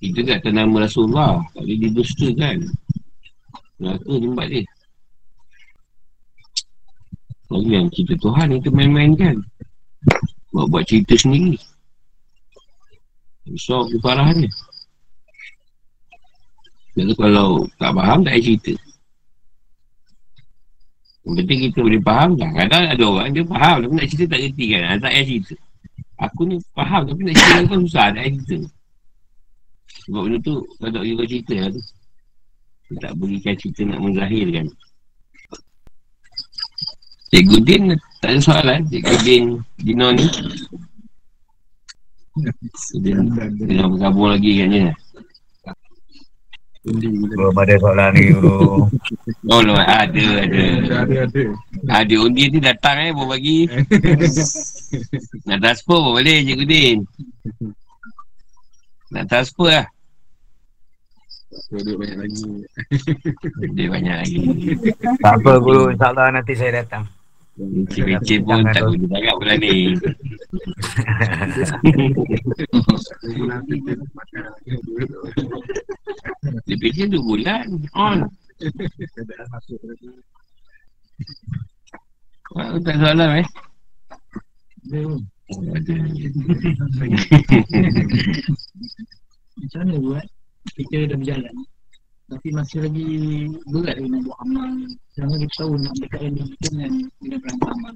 Kita 0.00 0.20
tak 0.28 0.36
atas 0.44 0.52
nama 0.52 0.76
Rasulullah. 0.84 1.44
Tak 1.52 1.60
boleh 1.64 1.78
didustakan. 1.88 2.56
Neraka 3.80 4.12
tempat 4.16 4.46
dia. 4.48 4.64
Lagi 7.54 7.70
yang 7.70 7.86
cerita 7.94 8.18
Tuhan 8.18 8.58
itu 8.58 8.68
main-main 8.74 9.14
kan? 9.14 9.38
Buat-buat 10.50 10.90
cerita 10.90 11.14
sendiri. 11.14 11.54
Besar 13.46 13.86
keparahannya 13.94 14.50
Jadi 16.98 17.12
kalau 17.14 17.62
tak 17.78 17.94
faham 17.94 18.26
tak 18.26 18.34
payah 18.34 18.42
cerita. 18.42 18.74
Yang 21.22 21.34
penting 21.38 21.58
kita 21.70 21.78
boleh 21.78 22.02
faham. 22.02 22.30
Kan 22.34 22.50
Kadang 22.58 22.84
ada 22.90 23.04
orang 23.06 23.30
dia 23.30 23.44
faham 23.46 23.76
tapi 23.86 23.92
nak 23.94 24.06
cerita 24.10 24.24
tak 24.34 24.40
kerti 24.42 24.64
kan? 24.74 24.82
Ah, 24.82 24.98
Tak 24.98 25.12
payah 25.14 25.26
cerita. 25.30 25.54
Aku 26.26 26.40
ni 26.50 26.56
faham 26.74 27.02
tapi 27.06 27.20
nak 27.22 27.34
cerita 27.38 27.60
kan 27.70 27.78
susah 27.86 28.06
tak 28.10 28.18
payah 28.18 28.34
cerita. 28.34 28.56
Sebab 30.02 30.20
benda 30.26 30.38
tu 30.42 30.54
kalau 30.82 30.90
tak 30.90 31.02
boleh 31.06 31.28
cerita 31.30 31.54
lah 31.62 31.70
tu. 31.70 31.82
Tak 32.98 33.12
berikan 33.14 33.54
cerita 33.62 33.80
nak 33.86 33.98
menzahirkan 34.02 34.66
Cikgu 37.34 37.58
Din 37.66 37.90
tak 38.22 38.30
ada 38.30 38.38
soalan? 38.38 38.86
Cikgu 38.86 39.16
Din 39.26 39.44
Dino 39.82 40.14
ni? 40.14 40.22
Dia 43.02 43.18
nak 43.74 43.90
bergabung 43.90 44.30
lagi 44.38 44.62
katnya 44.62 44.94
Belum 46.86 47.56
ada 47.58 47.74
soalan 47.80 48.10
ni 48.14 48.22
guru. 48.30 48.86
Oh 49.52 49.60
no, 49.66 49.74
ada 49.74 50.24
ada. 50.46 50.62
Ada 51.04 51.14
ada. 51.26 51.42
Ada 51.90 52.14
undi 52.22 52.54
ni 52.54 52.58
datang 52.62 53.02
eh 53.02 53.10
Bawa 53.10 53.34
bagi 53.34 53.66
Nak 55.50 55.58
transfer 55.58 55.98
pun 55.98 56.14
boleh 56.14 56.38
Cikgu 56.46 56.64
Din. 56.70 56.98
Nak 59.10 59.26
transfer 59.26 59.74
lah. 59.74 59.86
Duit 61.74 61.98
banyak 61.98 62.18
lagi. 62.18 62.46
Dia 63.74 63.86
banyak 63.90 64.16
lagi. 64.22 64.42
Tak 65.18 65.34
apa 65.42 65.52
guru, 65.58 65.90
insyaAllah 65.90 66.30
nanti 66.34 66.54
saya 66.54 66.82
datang. 66.82 67.06
Bincin-bincin 67.54 68.42
pun 68.42 68.66
tak 68.74 68.82
boleh 68.82 69.06
sangat 69.06 69.34
bulan 69.38 69.58
ni. 69.62 69.94
Dia 76.66 76.76
bincin 76.82 77.14
2 77.14 77.22
bulan. 77.22 77.62
On. 77.94 78.18
Kau 82.42 82.78
tak 82.82 82.96
soalan 82.98 83.38
eh. 83.38 83.46
Macam 89.54 89.78
mana 89.78 89.94
buat? 90.02 90.26
Kita 90.74 91.06
dah 91.06 91.18
berjalan 91.22 91.54
Tapi 92.24 92.48
masih 92.56 92.88
lagi 92.88 93.08
berat 93.68 94.00
lagi 94.00 94.08
nak 94.08 94.20
buat 94.24 94.38
amal. 94.48 94.70
Jangan 95.12 95.36
kita 95.44 95.54
tahu 95.60 95.72
nak 95.76 95.94
dekat 96.00 96.20
ini 96.24 96.44
Dengan 96.56 96.92
Dengan 97.20 97.38
berangkat 97.44 97.70
amal 97.76 97.92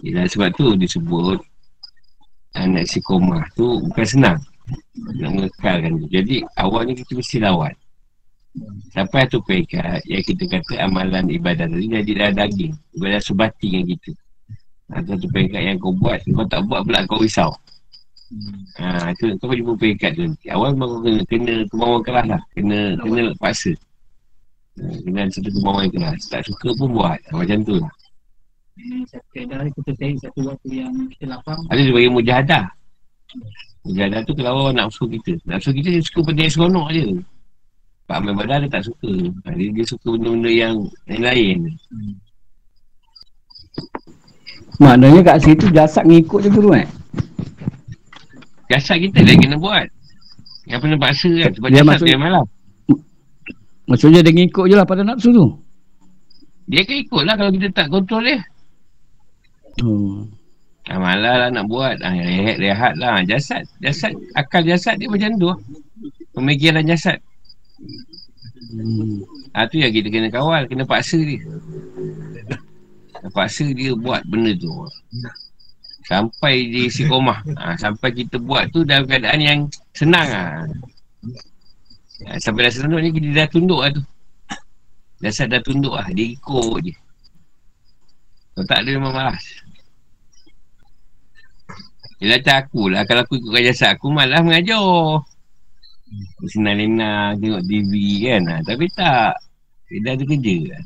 Yelah 0.00 0.24
sebab 0.32 0.48
tu 0.56 0.66
disebut 0.80 1.38
Anak 2.56 2.88
istiqomah 2.88 3.44
tu 3.52 3.84
bukan 3.84 4.06
senang. 4.08 4.38
Nak 5.20 5.30
mengekalkan 5.36 5.92
tu 6.00 6.06
Jadi 6.08 6.40
awalnya 6.56 6.96
kita 6.96 7.12
mesti 7.20 7.36
lawan. 7.44 7.74
Sampai 8.96 9.28
satu 9.28 9.44
peringkat 9.44 10.08
Yang 10.08 10.24
kita 10.32 10.44
kata 10.48 10.74
amalan 10.88 11.28
ibadat 11.28 11.68
tadi 11.68 11.86
Jadi 11.92 12.12
dah 12.16 12.30
daging. 12.32 12.72
Ibadat 12.96 13.22
sebati 13.28 13.66
dengan 13.68 13.86
kita. 13.92 14.12
Atau 14.88 15.20
satu 15.20 15.26
peringkat 15.28 15.60
yang 15.60 15.76
kau 15.76 15.92
buat 15.92 16.16
Kau 16.32 16.48
tak 16.48 16.64
buat 16.64 16.80
pula 16.80 17.04
kau 17.04 17.20
risau 17.20 17.52
Ha, 18.80 19.14
itu 19.14 19.38
kau 19.38 19.54
jumpa 19.54 19.72
peringkat 19.78 20.10
tu 20.18 20.22
nanti. 20.26 20.46
Awal 20.50 20.74
memang 20.74 20.88
kau 20.90 21.00
kena, 21.06 21.22
kena 21.30 21.54
kemauan 21.70 22.00
keras 22.02 22.26
lah. 22.26 22.42
Kena, 22.54 22.78
kena 22.98 23.22
paksa. 23.38 23.72
Ha, 24.80 24.82
kena 25.06 25.18
ada 25.26 25.30
satu 25.30 25.50
kemauan 25.54 25.86
keras. 25.94 26.20
Tak 26.26 26.42
suka 26.50 26.68
pun 26.74 26.88
buat. 26.94 27.18
Ha, 27.30 27.38
macam 27.38 27.58
tu 27.62 27.74
lah. 27.78 27.92
Kadang 29.30 29.70
kita 29.70 29.90
cari 29.94 30.14
satu 30.18 30.40
waktu 30.50 30.68
yang 30.82 30.90
kita 31.14 31.30
lapang 31.30 31.62
Ada 31.70 31.78
dia 31.78 31.94
bagi 31.94 32.10
mujahadah. 32.10 32.64
Mujahadah 33.86 34.20
tu 34.26 34.32
kalau 34.34 34.74
nafsu 34.74 35.06
kita. 35.06 35.32
Nafsu 35.46 35.70
kita 35.70 35.88
dia 35.94 36.02
suka 36.02 36.20
benda 36.26 36.42
yang 36.42 36.54
seronok 36.58 36.88
je. 36.90 37.04
Pak 38.04 38.16
Amal 38.20 38.34
Badar 38.36 38.58
dia 38.66 38.70
tak 38.74 38.84
suka. 38.90 39.12
Ha, 39.46 39.54
dia, 39.54 39.70
dia 39.70 39.84
suka 39.86 40.18
benda-benda 40.18 40.50
yang 40.50 40.74
lain-lain. 41.06 41.58
Maknanya 44.82 45.20
kat 45.22 45.38
situ 45.46 45.70
jasad 45.70 46.02
ngikut 46.02 46.42
je 46.42 46.50
guru 46.50 46.74
eh. 46.74 46.86
Jasad 48.74 48.98
kita 48.98 49.22
dah 49.22 49.34
kena 49.38 49.56
buat. 49.56 49.86
Yang 50.66 50.80
kena 50.82 50.96
paksa 50.98 51.30
kan. 51.30 51.50
Sebab 51.54 51.68
Dia 51.70 51.82
jasad 51.86 51.98
dia 52.02 52.18
malam. 52.18 52.44
Maksudnya 53.86 54.20
dia 54.26 54.32
ngikut 54.34 54.64
je 54.66 54.74
lah 54.74 54.86
pada 54.88 55.06
nafsu 55.06 55.30
tu. 55.30 55.46
Dia 56.66 56.82
akan 56.82 56.96
ikut 57.06 57.22
lah 57.22 57.34
kalau 57.38 57.50
kita 57.54 57.68
tak 57.70 57.86
kontrol 57.92 58.24
dia. 58.26 58.40
Hmm. 59.78 60.26
Ha, 60.88 60.98
malah 60.98 61.34
lah 61.46 61.48
nak 61.54 61.64
buat. 61.70 62.02
Ha, 62.02 62.08
rehat, 62.18 62.56
rehat 62.58 62.94
lah. 62.98 63.22
Jasad. 63.22 63.62
Jasad. 63.78 64.16
Akal 64.34 64.66
jasad 64.66 64.98
dia 64.98 65.06
macam 65.06 65.38
tu. 65.38 65.48
Pemikiran 66.34 66.82
jasad. 66.82 67.20
Hmm. 68.74 69.22
Ha, 69.54 69.70
tu 69.70 69.78
yang 69.78 69.92
kita 69.94 70.08
kena 70.10 70.32
kawal. 70.32 70.66
Kena 70.66 70.82
paksa 70.82 71.20
dia. 71.20 71.44
Paksa 73.30 73.70
dia 73.70 73.94
buat 73.94 74.24
benda 74.26 74.50
tu. 74.56 74.72
Sampai 76.04 76.68
dia 76.68 76.86
istiqomah. 76.92 77.40
Ha, 77.56 77.74
sampai 77.80 78.12
kita 78.12 78.36
buat 78.36 78.68
tu 78.70 78.84
dalam 78.84 79.08
keadaan 79.08 79.40
yang 79.40 79.60
senang 79.96 80.28
lah. 80.28 80.68
Ah, 82.28 82.38
Sampai 82.38 82.68
dah 82.68 82.72
senandung 82.72 83.02
ni 83.02 83.10
dia 83.12 83.44
dah 83.44 83.48
tunduk 83.48 83.80
lah 83.80 83.90
tu. 83.90 84.04
Jasad 85.24 85.48
dah 85.48 85.60
tunduk 85.64 85.96
lah. 85.96 86.06
Dia 86.12 86.36
ikut 86.36 86.78
je. 86.84 86.94
Kalau 88.54 88.66
tak 88.70 88.78
ada 88.84 88.90
memang 88.94 89.14
malas. 89.16 89.44
Dia 92.20 92.38
kata 92.38 92.52
aku 92.68 92.92
lah. 92.92 93.02
Kalau 93.08 93.24
aku 93.24 93.40
ikutkan 93.40 93.62
jasad 93.66 93.90
aku 93.96 94.12
malas 94.12 94.44
mengajar. 94.44 95.24
Senang 96.46 96.78
lena 96.78 97.34
tengok 97.34 97.64
TV 97.66 97.92
kan. 98.28 98.42
Ha, 98.46 98.54
tapi 98.62 98.86
tak. 98.92 99.34
Dia 99.88 99.98
dah 100.04 100.12
ada 100.14 100.24
kerja 100.24 100.56
lah. 100.70 100.82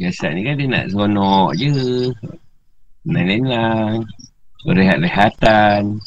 Jasad 0.00 0.32
ni 0.32 0.40
kan 0.46 0.54
dia 0.56 0.66
nak 0.70 0.84
seronok 0.88 1.50
je. 1.60 1.68
Senang 3.00 3.26
lena. 3.26 3.64
Rehat-rehatan. 4.60 6.04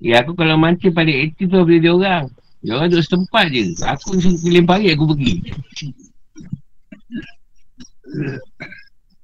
Ya 0.00 0.24
aku 0.24 0.32
kalau 0.34 0.56
mancing 0.56 0.96
paling 0.96 1.30
aktif 1.30 1.52
tu 1.52 1.60
bila 1.62 1.78
dia 1.78 1.92
orang. 1.92 2.24
Dia 2.64 2.72
orang 2.74 2.88
duduk 2.90 3.04
setempat 3.06 3.44
je. 3.52 3.62
Aku 3.84 4.16
suruh 4.18 4.36
keliling 4.42 4.66
pagi 4.66 4.88
aku 4.90 5.04
pergi. 5.14 5.34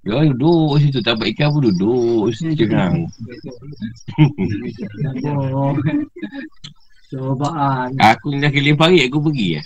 Dia 0.06 0.12
orang 0.14 0.36
duduk 0.38 0.78
situ 0.78 0.98
tak 1.02 1.18
dapat 1.18 1.34
ikan 1.34 1.48
pun 1.50 1.62
duduk 1.66 2.30
situ 2.36 2.54
cengang. 2.54 3.08
Cobaan. 7.06 7.90
Aku 8.14 8.34
dah 8.34 8.50
keliling 8.50 8.78
pagi 8.78 9.06
aku 9.06 9.18
pergi 9.30 9.58
lah. 9.58 9.64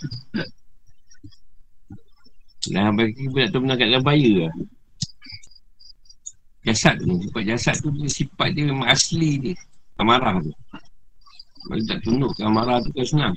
Dah 2.68 2.92
bagi 2.92 3.24
pun 3.32 3.40
nak 3.40 3.48
tahu 3.56 3.64
dalam 3.64 4.04
bahaya 4.04 4.44
lah. 4.44 4.52
Jasad 6.60 7.00
tu, 7.00 7.16
sifat 7.24 7.42
jasad 7.48 7.74
tu 7.80 7.88
dia 7.88 8.04
sifat 8.04 8.52
dia 8.52 8.68
memang 8.68 8.84
asli 8.92 9.40
dia. 9.40 9.54
Amarah 9.96 10.36
tu. 10.44 10.52
Kalau 11.64 11.84
tak 11.88 11.98
tunduk 12.04 12.32
ke 12.36 12.42
amarah 12.44 12.84
tu 12.84 12.92
kan 12.92 13.06
senang. 13.08 13.34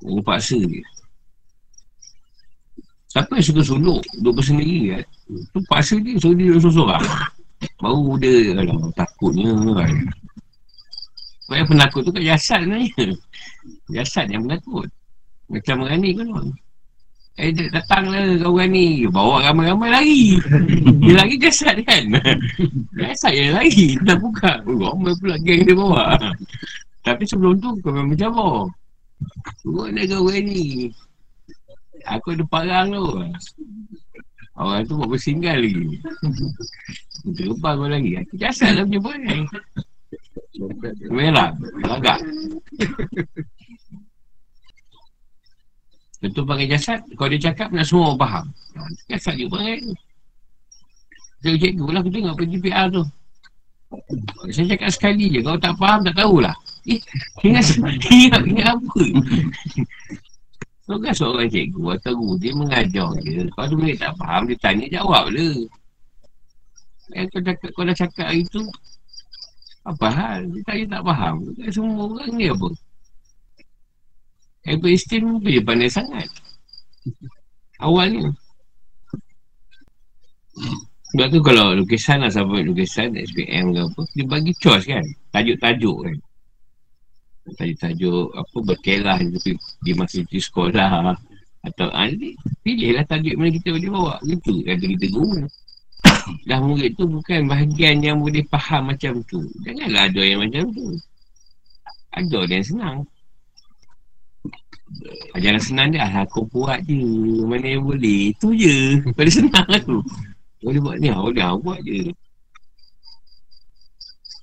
Dia 0.00 0.20
paksa 0.24 0.56
dia. 0.56 0.84
Siapa 3.12 3.30
yang 3.36 3.46
suka 3.46 3.62
suluk, 3.62 4.00
duduk 4.18 4.40
bersendiri 4.40 4.96
kan? 4.96 5.04
Tu 5.28 5.60
paksa 5.68 6.00
dia, 6.00 6.16
so 6.16 6.32
dia 6.32 6.56
duduk 6.56 6.72
sorang 6.72 7.04
Baru 7.80 8.16
dia, 8.16 8.56
alah, 8.56 8.90
takutnya 8.96 9.52
kan. 9.52 9.92
Sebab 11.44 11.56
yang 11.60 11.68
penakut 11.68 12.00
tu 12.08 12.10
kan 12.16 12.24
jasad 12.24 12.64
sebenarnya. 12.64 13.06
Jasad 13.92 14.26
yang 14.32 14.48
penakut. 14.48 14.88
Macam 15.52 15.84
orang 15.84 16.00
ni 16.00 16.16
kan 16.16 16.26
orang. 16.32 16.48
Eh 17.34 17.50
dia 17.50 17.66
datanglah 17.74 18.38
kawan 18.38 18.70
ni. 18.70 19.10
Bawa 19.10 19.42
ramai-ramai 19.50 19.90
lari 19.90 20.22
Dia 21.02 21.12
lari 21.18 21.34
jasad 21.34 21.74
kan? 21.82 22.14
Jasad 22.98 23.34
yang 23.34 23.58
lari 23.58 23.98
Tak 24.06 24.22
buka. 24.22 24.62
Ramai 24.62 25.12
pula 25.18 25.36
geng 25.42 25.66
dia 25.66 25.74
bawa. 25.74 26.14
Tapi 27.02 27.22
sebelum 27.26 27.58
tu 27.58 27.74
kau 27.82 27.90
memang 27.90 28.14
mencabar 28.14 28.70
Turun 29.66 29.98
dah 29.98 30.06
kawan 30.06 30.42
ni. 30.46 30.94
Aku 32.06 32.38
ada 32.38 32.44
parang 32.46 32.94
tu. 32.94 33.06
Orang 34.54 34.86
tu 34.86 34.94
buat 34.94 35.10
bersinggal 35.10 35.58
lagi. 35.58 35.98
Terbang 37.34 37.74
kau 37.82 37.90
lagi. 37.90 38.10
Aku 38.22 38.32
jasad 38.38 38.78
lah 38.78 38.86
punya 38.86 39.00
barang 39.02 39.42
Merah 41.10 41.50
Lagak 41.82 42.20
Tentu 46.24 46.40
pakai 46.48 46.64
jasad 46.64 47.04
Kalau 47.20 47.28
dia 47.28 47.52
cakap 47.52 47.68
nak 47.68 47.84
semua 47.84 48.16
orang 48.16 48.20
faham. 48.24 48.46
Ha, 48.80 48.80
Jasad 49.12 49.36
je 49.36 49.44
pakai 49.44 49.76
Cikgu 51.44 51.58
cikgu 51.60 51.86
lah 51.92 52.00
aku 52.00 52.08
tengok 52.08 52.34
pergi 52.40 52.56
PR 52.64 52.88
tu. 52.88 53.04
Saya 54.48 54.64
cakap 54.72 54.88
sekali 54.96 55.28
je 55.28 55.44
Kalau 55.44 55.60
tak 55.60 55.76
faham 55.76 56.00
tak 56.00 56.16
tahulah. 56.16 56.56
Eh 56.88 56.96
ingat 57.44 57.76
Ingat, 58.08 58.40
ingat 58.48 58.66
apa? 58.72 59.02
Kau 60.88 60.96
kan 61.00 61.12
seorang 61.12 61.48
cikgu 61.52 61.84
atau 62.00 62.12
guru 62.16 62.40
Dia 62.40 62.52
mengajar 62.56 63.12
je. 63.20 63.44
Kalau 63.52 63.68
tu 63.68 63.76
mereka 63.76 64.08
tak 64.08 64.14
faham 64.16 64.42
Dia 64.48 64.56
tanya 64.64 64.86
jawab 64.88 65.28
lah 65.28 65.56
Eh 67.12 67.24
kau 67.28 67.40
cakap 67.44 67.68
Kau 67.76 67.84
dah 67.84 67.96
cakap 67.96 68.32
hari 68.32 68.48
tu 68.48 68.64
Apa 69.84 70.08
hal? 70.08 70.48
Dia 70.48 70.60
tanya 70.64 70.84
tak 70.96 71.02
faham. 71.04 71.34
Semua 71.68 72.08
orang 72.08 72.32
ni 72.32 72.48
apa 72.48 72.68
Albert 74.64 74.90
Einstein 74.96 75.22
pun 75.28 75.44
dia 75.44 75.60
pandai 75.60 75.92
sangat. 75.92 76.28
Awalnya. 77.84 78.32
Sebab 81.12 81.26
tu 81.30 81.40
kalau 81.42 81.74
lukisan 81.74 82.22
lah 82.22 82.30
Sampai 82.30 82.62
lukisan 82.62 83.10
SPM 83.18 83.74
ke 83.74 83.80
apa 83.82 84.00
Dia 84.14 84.24
bagi 84.24 84.52
choice 84.56 84.86
kan. 84.88 85.04
Tajuk-tajuk 85.34 85.96
kan. 86.06 86.16
Tajuk-tajuk 87.58 88.30
Apa 88.32 88.56
berkelah 88.62 89.18
Di, 89.20 89.52
di 89.58 89.92
masa 89.92 90.24
di 90.24 90.40
sekolah. 90.40 91.12
Atau 91.64 91.88
ah, 91.92 92.08
ni, 92.08 92.32
Pilih 92.64 92.96
lah 92.96 93.04
tajuk 93.04 93.36
mana 93.36 93.52
kita 93.52 93.68
boleh 93.76 93.90
bawa. 93.92 94.14
Itu 94.24 94.64
kata 94.64 94.84
kita 94.84 95.06
guru. 95.12 95.44
Dah 96.48 96.60
murid 96.60 96.96
tu 96.96 97.04
bukan 97.04 97.48
bahagian 97.52 98.00
yang 98.00 98.16
boleh 98.20 98.44
faham 98.48 98.88
macam 98.88 99.20
tu. 99.28 99.44
Janganlah 99.64 100.08
ada 100.08 100.22
yang 100.24 100.40
macam 100.40 100.72
tu. 100.72 100.96
Ada 102.16 102.48
yang 102.48 102.64
senang 102.64 102.96
Ajaran 105.34 105.62
senang 105.62 105.88
dia 105.90 106.06
ah, 106.06 106.22
Aku 106.22 106.46
buat 106.48 106.78
je. 106.86 106.98
Mana 107.44 107.66
yang 107.66 107.84
boleh? 107.84 108.30
Itu 108.30 108.54
je. 108.54 109.02
Pada 109.12 109.30
senang 109.30 109.66
tu 109.82 109.98
Boleh 110.62 110.80
buat 110.80 110.96
ni 111.02 111.10
Boleh 111.10 111.42
ah, 111.42 111.58
buat 111.58 111.80
je. 111.82 112.14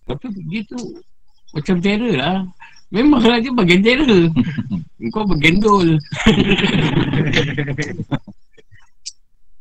Tapi 0.05 0.25
dia 0.51 0.61
tu 0.67 0.81
Macam 1.55 1.75
terror 1.79 2.13
lah. 2.19 2.43
Memanglah 2.91 3.39
dia 3.39 3.51
bagian 3.55 3.81
terror. 3.81 4.27
Kau 5.15 5.25
bergendol 5.25 5.97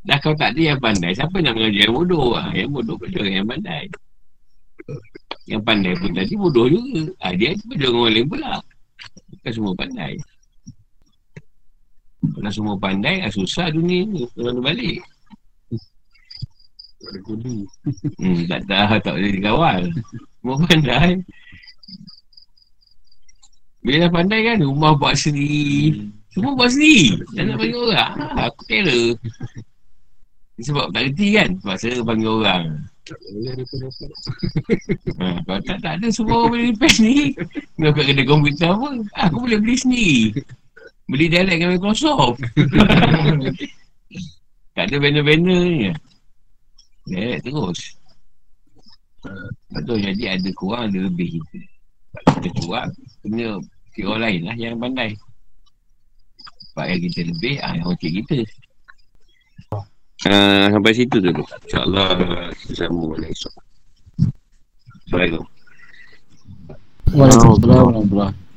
Dah 0.00 0.16
kau 0.20 0.32
tak 0.36 0.56
ada 0.56 0.60
yang 0.72 0.80
pandai 0.80 1.12
Siapa 1.12 1.40
nak 1.44 1.56
mengajar 1.56 1.88
yang 1.88 1.96
bodoh? 1.96 2.36
Ah, 2.36 2.52
Yang 2.52 2.70
bodoh 2.72 2.96
pun 2.96 3.08
orang 3.20 3.36
yang 3.40 3.48
pandai. 3.48 3.84
Yang 5.44 5.62
pandai 5.64 5.92
pun 5.96 6.10
tadi 6.16 6.34
bodoh 6.36 6.66
juga. 6.68 7.08
Ah, 7.20 7.32
Dia 7.36 7.56
pada 7.56 7.84
orang 7.88 8.12
lain 8.12 8.26
pula. 8.28 8.60
Bukan 9.32 9.52
semua 9.52 9.72
pandai 9.76 10.16
kalau 12.20 12.50
semua 12.52 12.76
pandai, 12.76 13.24
ah, 13.24 13.32
susah 13.32 13.72
dunia 13.72 14.04
ni. 14.04 14.22
Kalau 14.36 14.60
balik. 14.60 15.00
Ada 17.00 17.18
kudu 17.24 17.64
Hmm, 18.20 18.44
tak 18.44 18.60
tahu, 18.68 18.96
tak 19.00 19.14
boleh 19.16 19.32
dikawal. 19.40 19.80
Semua 20.40 20.56
pandai. 20.68 21.10
Bila 23.80 23.96
dah 24.04 24.12
pandai 24.12 24.40
kan, 24.44 24.58
rumah 24.60 24.92
buat 24.92 25.16
sendiri. 25.16 26.04
Semua 26.36 26.52
buat 26.52 26.68
sendiri. 26.68 27.24
Tak 27.32 27.42
nak 27.48 27.56
panggil 27.56 27.80
orang. 27.88 28.12
Ah, 28.36 28.46
aku 28.52 28.62
kira. 28.68 29.00
Sebab 30.60 30.92
tak 30.92 31.02
kerti 31.08 31.26
kan, 31.40 31.48
saya 31.80 32.04
panggil 32.04 32.30
orang. 32.44 32.64
Tak 33.08 33.16
dia 33.32 33.52
Ha, 35.18 35.26
kalau 35.48 35.60
tak, 35.64 35.78
tak 35.82 35.92
ada 35.98 36.08
semua 36.12 36.44
orang 36.44 36.50
boleh 36.52 36.66
repair 36.70 36.92
sendiri. 36.92 37.26
Kau 37.80 37.90
kat 37.96 38.04
kedai 38.12 38.26
komputer 38.28 38.68
apa? 38.68 38.88
Ah, 39.16 39.32
Aku 39.32 39.36
boleh 39.48 39.58
beli 39.58 39.76
sendiri. 39.80 40.44
Beli 41.10 41.26
direct 41.26 41.58
dengan 41.58 41.74
Microsoft. 41.74 42.38
tak 44.78 44.84
ada 44.86 44.96
banner-banner 45.02 45.58
ni. 45.66 45.90
Direct 47.10 47.42
terus. 47.50 47.98
Betul 49.74 50.06
jadi 50.06 50.38
ada 50.38 50.50
kurang 50.54 50.94
ada 50.94 51.10
lebih. 51.10 51.42
Kita 52.14 52.48
kurang 52.62 52.94
kena 53.26 53.58
cik 53.90 54.06
orang 54.06 54.22
lain 54.22 54.40
lah 54.46 54.56
yang 54.56 54.78
pandai. 54.78 55.10
Sebab 56.70 56.86
yang 56.86 57.00
kita 57.10 57.20
lebih 57.26 57.54
ah 57.58 57.74
yang 57.74 57.90
cik 57.98 58.12
kita. 58.22 58.38
Uh, 60.30 60.70
sampai 60.70 60.92
situ 60.94 61.16
dulu. 61.18 61.42
InsyaAllah 61.66 62.08
kita 62.54 62.86
sambung 62.86 63.18
esok. 63.26 63.54
Assalamualaikum. 65.10 65.44
Waalaikumsalam 67.10 67.82
warahmatullahi 67.82 68.40